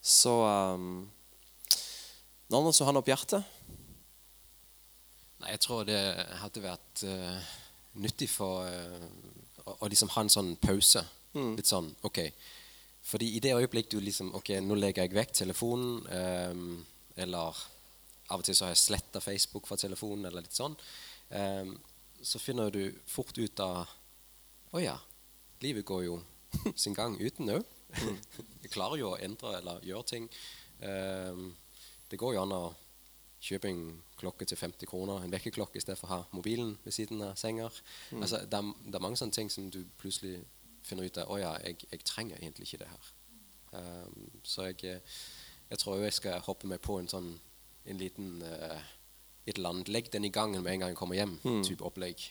Så 0.00 0.34
um, 0.44 1.08
Noen 2.48 2.62
andre 2.62 2.72
som 2.72 2.88
har 2.88 2.94
noe 2.96 3.04
på 3.04 3.12
hjertet? 3.12 3.44
Nei, 5.38 5.50
jeg 5.52 5.60
tror 5.66 5.82
det 5.84 5.98
hadde 6.40 6.62
vært 6.64 7.02
uh, 7.04 7.50
nyttig 8.00 8.30
for 8.32 8.64
uh, 8.64 9.08
å, 9.66 9.74
å 9.84 9.90
liksom 9.90 10.12
ha 10.14 10.24
en 10.24 10.32
sånn 10.32 10.54
pause. 10.62 11.04
Litt 11.38 11.68
sånn 11.68 11.90
OK. 12.08 12.22
Fordi 13.04 13.28
i 13.36 13.40
det 13.44 13.52
øyeblikk 13.54 13.90
du 13.92 13.98
liksom 14.00 14.32
OK, 14.36 14.54
nå 14.64 14.78
legger 14.78 15.04
jeg 15.04 15.16
vekk 15.16 15.34
telefonen, 15.42 16.00
um, 16.08 16.80
eller 17.20 17.60
av 18.28 18.42
og 18.42 18.44
til 18.46 18.56
så 18.56 18.66
har 18.66 18.74
jeg 18.74 18.82
sletta 18.82 19.20
Facebook 19.24 19.68
fra 19.68 19.78
telefonen, 19.80 20.26
eller 20.28 20.44
litt 20.44 20.56
sånn, 20.56 20.76
Um, 21.28 21.78
så 22.22 22.38
finner 22.38 22.70
du 22.70 22.94
fort 23.06 23.38
ut 23.38 23.60
av 23.60 23.88
Å 24.72 24.80
ja, 24.80 24.96
livet 25.60 25.84
går 25.84 26.04
jo 26.06 26.18
sin 26.76 26.96
gang 26.96 27.16
uten 27.20 27.48
òg. 27.52 27.64
Jeg 28.62 28.72
klarer 28.72 29.00
jo 29.00 29.12
å 29.14 29.20
endre 29.20 29.54
eller 29.58 29.84
gjøre 29.84 30.08
ting. 30.08 30.26
Um, 30.80 31.54
det 32.08 32.18
går 32.20 32.34
jo 32.36 32.42
an 32.42 32.52
å 32.52 32.62
kjøpe 33.40 33.70
en 33.70 33.82
klokke 34.18 34.44
til 34.48 34.58
50 34.60 34.90
kroner, 34.90 35.22
en 35.22 35.32
vekkerklokke 35.32 35.78
i 35.78 35.84
stedet 35.84 35.96
for 36.00 36.10
å 36.10 36.18
ha 36.18 36.36
mobilen 36.36 36.74
ved 36.84 36.96
siden 36.96 37.22
av 37.24 37.36
senga. 37.40 37.68
Altså, 38.18 38.42
det, 38.44 38.60
er, 38.60 38.72
det 38.84 38.98
er 38.98 39.04
mange 39.04 39.20
sånne 39.20 39.36
ting 39.36 39.52
som 39.52 39.70
du 39.72 39.80
plutselig 40.00 40.42
finner 40.84 41.08
ut 41.08 41.20
av 41.22 41.32
Å 41.32 41.38
ja, 41.40 41.54
jeg, 41.64 41.86
jeg 41.92 42.04
trenger 42.08 42.40
egentlig 42.40 42.68
ikke 42.68 42.82
det 42.82 42.90
her. 42.92 43.10
Um, 43.72 44.28
så 44.44 44.68
jeg, 44.68 45.00
jeg 45.70 45.80
tror 45.80 46.02
jeg 46.02 46.16
skal 46.16 46.44
hoppe 46.44 46.68
meg 46.68 46.82
på 46.84 46.98
en 47.00 47.08
sånn 47.08 47.32
en 47.84 48.00
liten 48.00 48.42
uh, 48.42 48.80
et 49.48 49.58
annet 49.64 49.88
Legg 49.88 50.10
den 50.12 50.26
i 50.28 50.32
gangen 50.34 50.62
med 50.62 50.74
en 50.74 50.82
gang 50.82 50.92
jeg 50.92 50.98
kommer 50.98 51.16
hjem. 51.16 51.38
type 51.64 51.84
opplegg. 51.84 52.30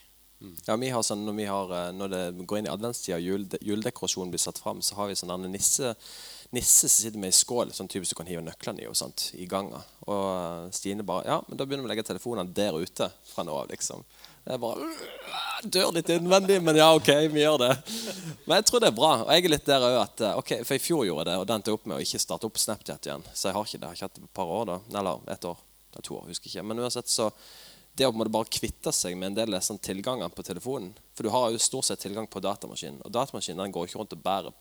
Ja, 0.68 0.76
vi 0.78 0.90
har 0.94 1.02
sånn, 1.02 1.24
når, 1.26 1.34
vi 1.34 1.46
har, 1.50 1.72
eh, 1.74 1.88
når 1.98 2.10
det 2.12 2.46
går 2.46 2.60
inn 2.60 2.68
i 2.68 2.70
adventstida 2.70 3.16
og 3.16 3.24
jule, 3.24 3.58
juledekorasjonen 3.58 4.30
blir 4.30 4.38
satt 4.38 4.60
fram, 4.62 4.78
så 4.86 4.94
har 4.94 5.08
vi 5.10 5.16
sånn 5.18 5.32
en 5.34 5.48
nisse, 5.50 5.96
nisse 6.54 6.86
som 6.86 6.94
sitter 6.94 7.18
med 7.18 7.32
ei 7.32 7.38
skål 7.38 7.72
sånn 7.74 7.90
typisk 7.90 8.14
du 8.14 8.20
kan 8.20 8.30
hive 8.30 8.44
nøklene 8.46 8.84
i, 8.84 8.86
og 8.86 8.94
sånt, 8.98 9.32
i 9.34 9.48
ganga. 9.50 9.82
Og 10.06 10.26
eh, 10.28 10.68
Stine 10.78 11.06
bare 11.06 11.26
Ja, 11.26 11.40
men 11.48 11.58
da 11.58 11.66
begynner 11.66 11.88
vi 11.88 11.90
å 11.90 11.92
legge 11.96 12.06
telefonene 12.06 12.54
der 12.54 12.78
ute 12.78 13.10
fra 13.32 13.42
nå 13.48 13.56
av, 13.64 13.66
liksom. 13.72 14.06
Er 14.48 14.60
bare 14.62 14.80
«Øh, 14.80 15.06
Dør 15.68 15.90
litt 15.92 16.08
innvendig, 16.14 16.60
men 16.62 16.78
ja, 16.78 16.86
OK, 16.94 17.08
vi 17.32 17.42
gjør 17.42 17.58
det. 17.60 17.72
Men 18.46 18.60
jeg 18.60 18.66
tror 18.68 18.82
det 18.82 18.88
er 18.92 18.96
bra. 18.96 19.10
Og 19.24 19.32
jeg 19.34 19.42
er 19.44 19.52
litt 19.52 19.66
der 19.66 19.84
også 19.84 20.02
at 20.04 20.20
eh, 20.24 20.36
OK, 20.38 20.52
for 20.64 20.78
i 20.78 20.82
fjor 20.82 21.02
gjorde 21.04 21.24
jeg 21.24 21.28
det, 21.28 21.38
og 21.40 21.48
det 21.48 21.56
endte 21.56 21.74
opp 21.74 21.88
med 21.88 21.96
å 21.98 22.04
ikke 22.04 22.20
starte 22.22 22.46
opp 22.48 22.60
Snapchat 22.62 23.08
igjen. 23.08 23.26
Så 23.34 23.50
jeg 23.50 23.56
har 23.56 23.66
ikke 23.66 23.80
det. 23.82 23.82
Jeg 23.82 23.90
har 23.90 23.98
ikke 23.98 24.08
hatt 24.08 24.20
et 24.22 24.36
par 24.38 24.52
år, 24.54 24.68
da. 24.70 24.78
Eller 25.00 25.32
ett 25.34 25.48
år. 25.50 25.58
Eller 25.90 26.06
to 26.06 26.16
år, 26.16 26.28
husker 26.30 26.52
ikke. 26.52 26.64
Men 26.70 26.84
uansett 26.84 27.10
så 27.10 27.28
det 27.98 28.06
å 28.06 28.14
bare 28.14 28.46
kvitte 28.54 28.94
seg 28.94 29.18
med 29.18 29.32
en 29.32 29.38
del 29.40 29.58
sånn 29.64 29.80
tilganger 29.82 30.30
på 30.30 30.44
telefonen 30.46 30.92
For 31.16 31.26
du 31.26 31.32
har 31.34 31.50
jo 31.50 31.58
stort 31.58 31.88
sett 31.88 32.04
tilgang 32.04 32.28
på 32.30 32.38
datamaskinen, 32.44 33.02
og 33.02 33.10
datamaskinen 33.10 33.64
den 33.64 33.74
går 33.74 33.88
ikke 33.88 33.98
rundt 33.98 34.14
og 34.14 34.22
bærer 34.22 34.54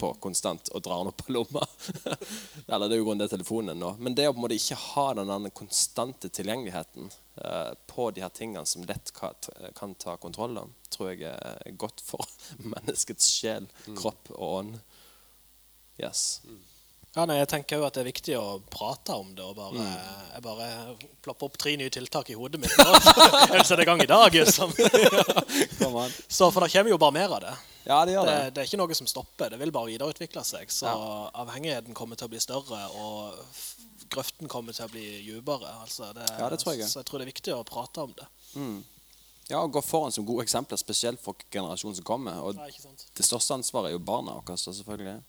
på 0.00 0.14
konstant 0.24 0.70
og 0.72 0.80
drar 0.80 1.02
den 1.02 1.10
opp 1.10 1.20
på 1.20 1.34
lomma. 1.36 1.60
Eller 2.72 2.88
det 2.88 2.96
er 2.96 3.02
jo 3.02 3.04
grunnen 3.04 3.26
til 3.26 3.34
telefonen 3.34 3.76
nå. 3.76 3.92
Men 4.00 4.16
det 4.16 4.30
å 4.30 4.32
på 4.32 4.40
en 4.40 4.46
måte 4.46 4.56
ikke 4.56 4.78
ha 4.80 5.10
den 5.18 5.50
konstante 5.52 6.30
tilgjengeligheten 6.32 7.10
på 7.90 8.10
de 8.14 8.20
her 8.24 8.32
tingene 8.36 8.66
som 8.68 8.84
lett 8.88 9.12
kan, 9.16 9.94
ta 9.94 10.16
kontroll, 10.20 10.54
da, 10.58 10.64
tror 10.92 11.12
jeg 11.14 11.22
er 11.30 11.76
godt 11.80 12.02
for 12.04 12.26
menneskets 12.74 13.30
sjel, 13.38 13.68
kropp 13.98 14.32
og 14.36 14.46
ånd. 14.60 14.80
Yes. 16.00 16.40
Ja, 17.16 17.24
nei, 17.26 17.40
jeg 17.40 17.48
tenker 17.50 17.80
jo 17.80 17.84
at 17.88 17.96
det 17.96 18.04
er 18.04 18.06
viktig 18.06 18.34
å 18.38 18.60
prate 18.70 19.16
om 19.18 19.32
det. 19.34 19.42
og 19.42 19.56
bare, 19.58 19.82
Jeg 20.36 20.42
bare 20.44 20.68
plopper 21.26 21.48
opp 21.48 21.56
tre 21.58 21.72
nye 21.80 21.90
tiltak 21.90 22.30
i 22.30 22.36
hodet 22.38 22.60
mitt. 22.62 22.76
nå. 22.78 22.92
Jeg 22.94 23.56
vil 23.56 23.64
sette 23.66 23.82
i 23.82 23.88
gang 23.88 24.02
i 24.04 24.06
dag. 24.06 24.30
Liksom. 24.30 24.70
Så, 26.30 26.50
for 26.54 26.62
det 26.62 26.70
kommer 26.70 26.92
jo 26.94 27.00
bare 27.02 27.16
mer 27.18 27.34
av 27.34 27.42
det. 27.42 27.54
Ja, 27.88 27.98
det 28.06 28.14
gjør 28.14 28.28
Det, 28.30 28.36
det. 28.44 28.54
det 28.54 28.62
er 28.62 28.68
ikke 28.70 28.80
noe 28.84 28.94
som 29.00 29.10
stopper. 29.10 29.50
Det 29.50 29.58
vil 29.58 29.72
bare 29.74 29.90
videreutvikle 29.90 30.44
seg. 30.46 30.70
Så 30.70 30.92
avhengigheten 31.42 31.98
kommer 31.98 32.14
til 32.20 32.28
å 32.30 32.32
bli 32.32 32.40
større, 32.46 32.84
og 32.94 33.42
grøften 34.10 34.50
kommer 34.50 34.76
til 34.76 34.86
å 34.86 34.92
bli 34.92 35.04
dypere. 35.26 35.70
Altså 35.82 36.10
Ja, 36.14 36.48
det 36.50 36.60
tror 36.62 36.74
jeg. 36.76 36.88
Så 36.90 37.00
jeg 37.00 37.08
tror 37.08 37.20
det 37.20 37.28
er 37.28 37.32
viktig 37.32 37.54
å 37.54 37.62
prate 37.66 38.06
om 38.06 38.14
det. 38.16 38.26
Ja, 39.50 39.60
og 39.64 39.72
gå 39.74 39.82
foran 39.82 40.12
som 40.14 40.26
gode 40.26 40.44
eksempler, 40.46 40.78
spesielt 40.78 41.18
for 41.22 41.38
generasjonen 41.50 41.96
som 41.98 42.06
kommer. 42.06 42.38
Og 42.46 42.54
Ja, 42.54 42.68
det 43.16 43.26
største 43.26 43.56
ansvaret 43.58 43.90
er 43.90 43.96
jo 43.96 44.02
barna 44.02 44.36
våre, 44.38 44.56
selvfølgelig. 44.56 45.22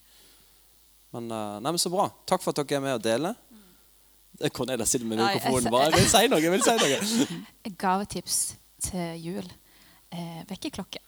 Men, 1.11 1.32
eh, 1.32 1.59
nei, 1.59 1.71
men 1.71 1.82
så 1.82 1.89
bra. 1.89 2.09
Takk 2.25 2.43
for 2.43 2.51
at 2.53 2.61
dere 2.61 2.77
er 2.77 2.86
med 2.86 2.95
og 2.99 3.01
deler. 3.03 3.36
Det 4.38 4.45
er 4.45 4.53
Cornelia 4.55 4.86
sitter 4.86 5.05
med 5.05 5.17
mikrofonen 5.19 5.71
bare. 5.71 5.89
Jeg 5.89 5.99
vil 5.99 6.09
si 6.09 6.27
noe! 6.32 6.41
jeg 6.41 6.51
vil 6.51 6.63
si 6.63 6.75
noe. 6.77 7.73
Gavetips 7.84 8.38
til 8.82 9.17
jul. 9.19 9.49
Eh, 10.11 10.41
vekkerklokke 10.49 10.99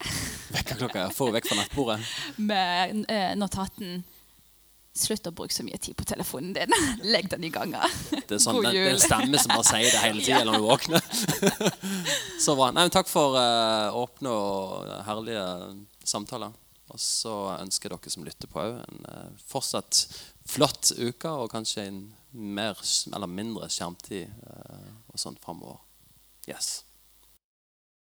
vekkerklokke, 0.53 1.07
Få 1.11 1.27
henne 1.27 1.39
vekk 1.39 1.47
fra 1.49 1.57
nettbordet. 1.59 2.11
med 2.49 3.03
eh, 3.11 3.33
notaten 3.35 4.03
Slutt 4.93 5.25
å 5.25 5.31
bruke 5.33 5.53
så 5.55 5.63
mye 5.65 5.79
tid 5.81 5.95
på 5.97 6.05
telefonen 6.05 6.51
din. 6.53 6.73
Legg 7.13 7.29
den 7.31 7.47
i 7.47 7.49
ganga. 7.53 7.87
Det 8.11 8.35
er, 8.37 8.41
sånn, 8.43 8.59
God 8.59 8.67
det, 8.67 8.73
det 8.77 8.83
er 8.85 8.91
en 8.93 9.01
stemme 9.01 9.39
som 9.41 9.53
bare 9.55 9.65
sier 9.71 9.89
det 9.89 10.01
hele 10.03 10.21
tida 10.21 10.43
når 10.47 10.59
du 10.59 10.67
våkner. 10.67 11.07
så 12.45 12.53
bra. 12.59 12.69
Nei, 12.75 12.85
takk 12.93 13.09
for 13.09 13.39
uh, 13.39 13.89
åpne 13.97 14.33
og 14.33 14.91
herlige 15.07 15.47
samtaler. 16.05 16.53
Og 16.93 17.01
så 17.01 17.33
ønsker 17.55 17.89
jeg 17.89 17.97
dere 17.97 18.13
som 18.13 18.27
lytter 18.27 18.51
på 18.51 18.61
òg, 18.61 18.77
en 18.85 19.07
uh, 19.09 19.43
fortsatt 19.49 20.03
flott 20.45 20.93
uke, 20.99 21.31
og 21.31 21.49
kanskje 21.55 21.87
en 21.89 22.03
mer 22.33 22.77
eller 23.09 23.29
mindre 23.29 23.71
skjermtid 23.73 24.29
uh, 24.45 24.93
og 25.09 25.21
sånn 25.25 25.41
framover. 25.41 25.81
Yes. 26.45 26.83